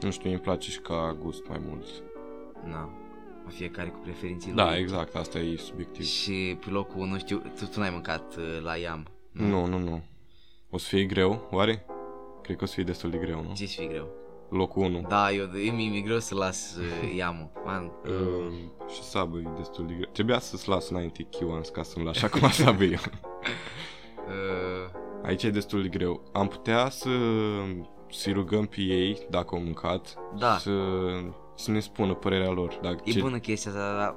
Nu 0.00 0.10
știu, 0.10 0.30
îmi 0.30 0.38
place 0.38 0.70
și 0.70 0.78
ca 0.80 1.16
gust 1.22 1.48
mai 1.48 1.60
mult. 1.68 1.84
Na, 2.64 2.90
fiecare 3.48 3.88
cu 3.88 3.98
preferințele 3.98 4.54
Da, 4.54 4.70
lui. 4.70 4.78
exact, 4.80 5.14
asta 5.14 5.38
e 5.38 5.56
subiectiv. 5.56 6.04
Și 6.04 6.56
pe 6.64 6.70
locul, 6.70 7.06
nu 7.06 7.18
știu, 7.18 7.42
tu, 7.58 7.66
tu 7.66 7.80
n-ai 7.80 7.90
mâncat 7.90 8.36
uh, 8.36 8.60
la 8.62 8.76
Iam. 8.76 9.06
Nu, 9.32 9.66
nu, 9.66 9.78
nu. 9.78 10.02
O 10.70 10.78
să 10.78 10.86
fie 10.88 11.04
greu, 11.04 11.48
oare? 11.50 11.84
Cred 12.42 12.56
că 12.56 12.64
o 12.64 12.66
să 12.66 12.74
fie 12.74 12.84
destul 12.84 13.10
de 13.10 13.16
greu, 13.16 13.42
nu? 13.42 13.52
Ce 13.54 13.64
fi 13.64 13.86
greu? 13.86 14.08
Locul 14.50 14.82
1. 14.82 15.04
Da, 15.08 15.32
eu, 15.32 15.44
e, 15.44 15.70
mi 15.70 15.96
e 15.96 16.00
greu 16.00 16.18
să 16.18 16.34
las 16.34 16.76
uh, 16.76 17.14
Iamul. 17.16 17.50
Man, 17.64 17.84
uh, 18.04 18.10
Uh, 18.10 18.52
și 18.94 19.02
Subway 19.02 19.42
e 19.42 19.56
destul 19.58 19.86
de 19.86 19.92
greu. 19.94 20.10
Trebuia 20.12 20.38
să-ți 20.38 20.68
las 20.68 20.88
înainte 20.90 21.22
Kiwans 21.22 21.68
ca 21.68 21.82
să-mi 21.82 22.04
lași 22.04 22.24
acum 22.24 22.48
Subway. 22.50 22.88
uh, 22.92 22.98
Aici 25.24 25.42
e 25.42 25.50
destul 25.50 25.82
de 25.82 25.88
greu. 25.88 26.22
Am 26.32 26.48
putea 26.48 26.88
să 26.90 27.08
să 28.12 28.30
rugăm 28.30 28.64
pe 28.66 28.80
ei, 28.80 29.18
dacă 29.30 29.54
au 29.54 29.60
mâncat, 29.62 30.14
Da. 30.38 30.56
să, 30.56 30.70
să 31.54 31.70
ne 31.70 31.80
spună 31.80 32.14
părerea 32.14 32.50
lor. 32.50 32.78
Dacă 32.82 33.02
e 33.04 33.20
bună 33.20 33.38
chestia 33.38 33.70
asta, 33.70 33.94
dar 33.96 34.16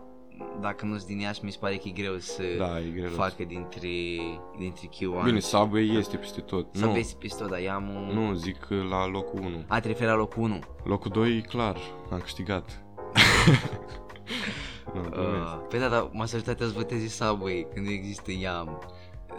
dacă 0.61 0.85
nu-ți 0.85 1.05
din 1.05 1.19
Iași, 1.19 1.45
mi 1.45 1.51
se 1.51 1.57
pare 1.59 1.75
că 1.75 1.81
e 1.85 1.91
greu 1.91 2.17
să 2.17 2.43
Da, 2.57 2.79
e 2.79 2.89
greu. 2.95 3.09
facă 3.09 3.43
dintre, 3.43 3.89
dintre 4.57 4.87
Q1. 4.87 5.23
Bine, 5.23 5.39
Subway 5.39 5.95
este 5.97 6.17
peste 6.17 6.41
tot. 6.41 6.67
Să 6.71 6.85
nu, 6.85 6.91
vezi 6.91 7.15
pistol, 7.17 7.47
dar 7.47 7.59
Iamul... 7.59 8.13
nu, 8.13 8.33
zic 8.33 8.57
că 8.59 8.75
la 8.89 9.07
locul 9.07 9.39
1. 9.39 9.63
A, 9.67 9.79
te 9.79 9.87
referi 9.87 10.09
la 10.09 10.15
locul 10.15 10.43
1. 10.43 10.59
Locul 10.83 11.11
2 11.11 11.37
e 11.37 11.41
clar, 11.41 11.77
am 12.11 12.19
câștigat. 12.19 12.83
nu, 14.93 15.01
glumesc. 15.09 15.43
Uh, 15.43 15.59
păi 15.69 15.79
da, 15.79 15.87
dar 15.87 16.09
majoritatea 16.11 16.65
îți 16.65 16.75
votezi 16.75 17.15
Subway 17.15 17.67
când 17.73 17.85
nu 17.85 17.91
există 17.91 18.31
Iam. 18.31 18.81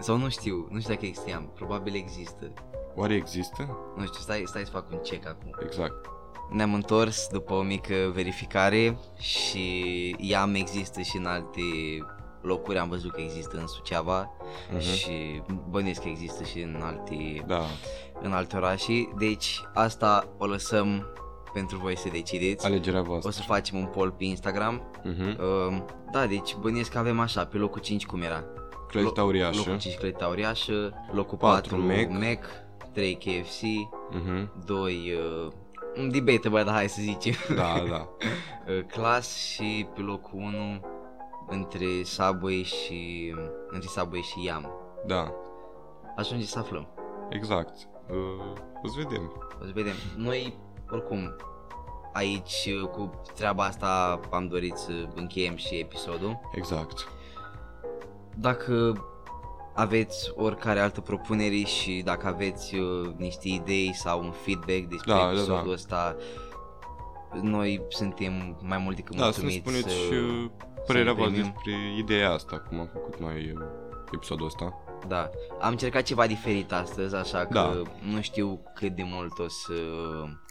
Sau 0.01 0.17
nu 0.17 0.29
știu, 0.29 0.69
nu 0.71 0.81
știu 0.81 0.95
dacă 0.95 1.07
există 1.07 1.31
Iam, 1.31 1.51
probabil 1.55 1.95
există. 1.95 2.53
Oare 2.95 3.15
există? 3.15 3.79
Nu 3.97 4.05
știu, 4.07 4.21
stai, 4.21 4.43
stai 4.47 4.65
să 4.65 4.71
fac 4.71 4.91
un 4.91 4.99
check 4.99 5.27
acum. 5.29 5.51
Exact. 5.65 6.07
Ne-am 6.51 6.75
întors 6.75 7.29
după 7.33 7.53
o 7.55 7.63
mică 7.63 7.95
verificare 8.15 8.99
și 9.19 10.17
Iam 10.19 10.55
există 10.55 11.01
și 11.01 11.17
în 11.17 11.27
alte 11.27 11.61
locuri, 12.43 12.79
am 12.79 12.89
văzut 12.89 13.11
că 13.13 13.21
există 13.21 13.57
în 13.57 13.67
Suceava 13.67 14.31
Mhm. 14.73 14.81
și 14.81 15.43
bănuiesc 15.69 16.01
că 16.03 16.09
există 16.09 16.45
și 16.45 16.61
în 16.61 16.81
alte, 16.83 17.45
Da, 17.47 17.61
în 18.23 18.33
alte 18.33 18.57
orașe. 18.57 19.09
Deci 19.19 19.61
asta 19.75 20.29
o 20.39 20.47
lăsăm 20.47 21.07
pentru 21.53 21.77
voi 21.79 21.97
să 21.97 22.09
decideți. 22.13 22.67
alegerea 22.67 23.01
O 23.01 23.03
voastră. 23.03 23.31
să 23.31 23.43
facem 23.43 23.79
un 23.79 23.87
poll 23.87 24.11
pe 24.11 24.25
Instagram. 24.25 24.83
Mhm. 25.05 25.39
Uh, 25.41 25.83
da, 26.13 26.27
deci 26.27 26.55
bănuiesc 26.55 26.91
că 26.91 26.99
avem 26.99 27.21
așa, 27.21 27.45
pe 27.47 27.57
locul 27.57 27.81
5 27.81 28.07
cum 28.07 28.23
era? 28.23 28.45
Clădita 28.89 29.23
uriașă. 29.25 29.57
Locul 29.59 29.79
5 29.79 29.97
clădita 29.97 30.27
uriașă, 30.27 30.93
locul 31.13 31.39
Patru, 31.39 31.77
4 31.77 31.87
Mac. 31.87 32.09
Mac, 32.09 32.23
Mac 32.23 32.45
3 32.93 33.15
KFC, 33.15 33.61
Mhm. 34.11 34.65
2 34.67 35.13
uh, 35.47 35.53
un 35.97 36.11
debate, 36.11 36.49
bă, 36.49 36.63
dar 36.63 36.75
hai 36.75 36.89
să 36.89 37.01
zicem. 37.03 37.35
Da, 37.57 37.83
da. 37.91 38.09
Uh, 38.69 38.85
Class 38.87 39.37
și 39.37 39.87
pe 39.95 40.01
locul 40.01 40.39
1 40.39 40.81
între 41.49 41.87
Subway 42.03 42.63
și 42.63 43.35
între 43.69 43.89
Subway 43.89 44.21
și 44.21 44.45
Yam. 44.45 44.71
Da, 45.07 45.33
Ajunge 46.17 46.45
să 46.45 46.59
aflăm. 46.59 46.89
exact. 47.31 47.89
Uh, 48.11 48.17
o 48.83 48.89
să 48.89 48.95
vedem. 48.97 49.33
O 49.63 49.65
să 49.65 49.71
vedem. 49.75 49.95
Noi, 50.17 50.57
oricum, 50.91 51.37
aici 52.13 52.69
uh, 52.83 52.89
cu 52.89 53.21
treaba 53.35 53.65
asta 53.65 54.21
am 54.31 54.47
dorit 54.47 54.75
să 54.77 54.93
încheiem 55.15 55.57
și 55.57 55.75
episodul. 55.75 56.41
Exact. 56.55 57.09
Dacă 58.37 58.93
aveți 59.75 60.33
oricare 60.35 60.81
altă 60.81 61.01
propunere 61.01 61.55
și 61.57 62.03
dacă 62.05 62.27
aveți 62.27 62.75
uh, 62.75 63.11
niște 63.17 63.49
idei 63.49 63.95
sau 63.95 64.23
un 64.23 64.31
feedback 64.31 64.83
despre 64.89 65.13
Da, 65.13 65.19
da, 65.19 65.29
episodul 65.31 65.67
da. 65.67 65.73
ăsta, 65.73 66.17
noi 67.43 67.83
suntem 67.89 68.59
mai 68.63 68.79
mult 68.79 68.97
decât 68.97 69.17
Da, 69.17 69.31
să 69.31 69.41
ne 69.41 69.47
mulțumiți 69.47 69.81
spuneți 69.81 69.99
să... 69.99 70.15
și 70.15 70.21
uh, 70.21 70.51
părerea 70.87 71.13
să 71.13 71.19
voastră 71.19 71.37
primim. 71.41 71.53
despre 71.63 71.99
ideea 71.99 72.31
asta, 72.33 72.59
cum 72.59 72.79
am 72.81 72.89
făcut 72.93 73.21
noi 73.21 73.53
uh, 73.57 73.63
episodul 74.13 74.47
ăsta. 74.47 74.79
Da, 75.09 75.31
am 75.61 75.71
încercat 75.71 76.03
ceva 76.03 76.27
diferit 76.27 76.73
astăzi, 76.73 77.15
așa 77.15 77.39
că 77.39 77.53
Da. 77.53 77.83
nu 78.13 78.21
știu 78.21 78.61
cât 78.75 78.95
de 78.97 79.03
mult 79.03 79.39
o 79.39 79.49
să... 79.49 79.73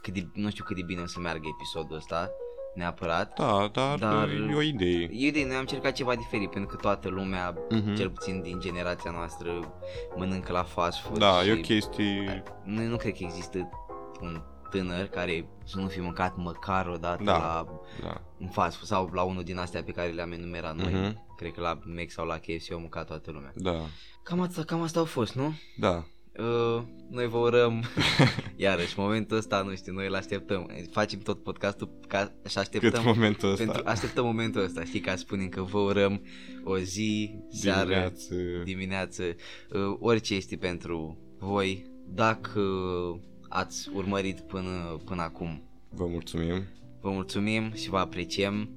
Cât 0.01 0.13
de, 0.13 0.27
nu 0.33 0.49
știu 0.49 0.63
cât 0.63 0.75
de 0.75 0.81
bine 0.85 1.01
o 1.01 1.07
să 1.07 1.19
meargă 1.19 1.47
episodul 1.59 1.95
ăsta, 1.95 2.29
neapărat. 2.75 3.39
Da, 3.39 3.69
dar, 3.73 3.97
Dar- 3.97 4.29
e 4.29 4.55
o 4.55 4.61
idee. 4.61 5.09
Eu 5.13 5.31
de 5.31 5.43
noi 5.45 5.53
am 5.53 5.59
încercat 5.59 5.91
ceva 5.91 6.15
diferit, 6.15 6.49
pentru 6.49 6.69
că 6.75 6.81
toată 6.81 7.09
lumea, 7.09 7.57
Mhm. 7.69 7.95
cel 7.95 8.09
puțin 8.09 8.41
din 8.41 8.59
generația 8.59 9.11
noastră, 9.11 9.73
mănâncă 10.15 10.51
la 10.51 10.63
fast 10.63 10.99
food 10.99 11.17
Da, 11.19 11.41
și 11.41 11.49
e 11.49 11.53
o 11.53 11.55
chestie... 11.55 12.43
nu, 12.63 12.81
nu 12.83 12.95
cred 12.97 13.11
că 13.13 13.23
există 13.23 13.69
un 14.21 14.41
tânăr 14.69 15.05
care 15.05 15.47
să 15.65 15.79
nu 15.79 15.87
fi 15.87 15.99
mâncat 16.01 16.35
măcar 16.37 16.87
o 16.87 16.95
dată 16.95 17.23
Da. 17.23 17.37
la 17.37 17.65
Da. 18.03 18.21
un 18.39 18.47
fast 18.47 18.75
food 18.75 18.87
sau 18.87 19.09
la 19.13 19.21
unul 19.21 19.43
din 19.43 19.57
astea 19.57 19.83
pe 19.83 19.91
care 19.91 20.09
le-am 20.09 20.31
enumerat 20.31 20.75
noi. 20.75 20.93
Mhm. 20.93 21.25
Cred 21.37 21.51
că 21.51 21.61
la 21.61 21.79
Mac 21.83 22.09
sau 22.09 22.25
la 22.25 22.37
KFC 22.37 22.71
au 22.71 22.79
mâncat 22.79 23.05
toată 23.07 23.31
lumea. 23.31 23.51
Da. 23.55 23.79
Cam 24.23 24.41
asta, 24.41 24.63
cam 24.63 24.81
asta 24.81 24.99
au 24.99 25.05
fost, 25.05 25.33
nu? 25.35 25.53
Da. 25.77 26.03
Uh, 26.39 26.83
noi 27.09 27.27
vă 27.27 27.37
urăm 27.37 27.83
iarăși 28.55 28.93
momentul 28.99 29.37
ăsta, 29.37 29.61
nu 29.61 29.75
știu, 29.75 29.93
noi 29.93 30.07
îl 30.07 30.15
așteptăm. 30.15 30.69
Facem 30.91 31.19
tot 31.19 31.43
podcastul 31.43 31.89
ca 32.07 32.31
și 32.47 32.57
așteptăm 32.57 32.91
Cât 32.91 33.03
momentul 33.03 33.51
ăsta. 33.51 33.63
pentru, 33.63 33.81
așteptăm 33.85 34.25
momentul 34.25 34.61
ăsta, 34.63 34.83
știi, 34.83 34.99
ca 34.99 35.15
spunem 35.15 35.49
că 35.49 35.61
vă 35.61 35.77
urăm 35.79 36.21
o 36.63 36.77
zi, 36.77 37.39
seară, 37.49 37.83
Dimineață. 37.87 38.35
dimineață, 38.63 39.23
uh, 39.23 39.97
orice 39.99 40.35
este 40.35 40.55
pentru 40.55 41.17
voi. 41.39 41.85
Dacă 42.07 42.61
ați 43.49 43.89
urmărit 43.93 44.39
până, 44.39 45.01
până 45.05 45.21
acum, 45.21 45.63
Vă 45.89 46.05
mulțumim. 46.07 46.63
vă 47.01 47.09
mulțumim 47.11 47.71
și 47.73 47.89
vă 47.89 47.97
apreciem. 47.97 48.69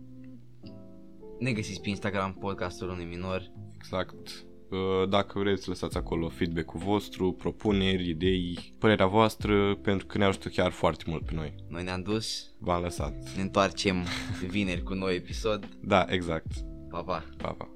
Ne 1.39 1.53
găsiți 1.53 1.81
pe 1.81 1.89
Instagram, 1.89 2.35
podcastul 2.35 2.89
unui 2.89 3.05
minor. 3.05 3.51
Exact. 3.77 4.46
Uh, 4.71 5.09
Dacă 5.09 5.39
vreți, 5.39 5.69
lăsați 5.69 5.97
acolo 5.97 6.29
feedback-ul 6.29 6.81
vostru, 6.85 7.33
propuneri, 7.33 8.09
idei, 8.09 8.75
părerea 8.79 9.07
voastră, 9.07 9.75
pentru 9.75 10.07
că 10.07 10.19
ne 10.19 10.25
ajută 10.25 10.49
chiar 10.49 10.71
foarte 10.71 11.05
mult 11.07 11.25
pe 11.25 11.33
noi. 11.35 11.55
Noi 11.69 11.83
ne-am 11.83 12.03
dus, 12.03 12.51
V-am 12.59 12.83
lăsat. 12.83 13.15
ne 13.37 13.43
întoarcem 13.43 14.05
vineri 14.49 14.83
cu 14.83 14.93
un 14.93 14.99
nou 14.99 15.11
episod. 15.11 15.69
Da, 15.81 16.05
exact. 16.09 16.47
Pa, 16.91 17.03
pa! 17.03 17.25
Pa, 17.37 17.49
pa. 17.49 17.69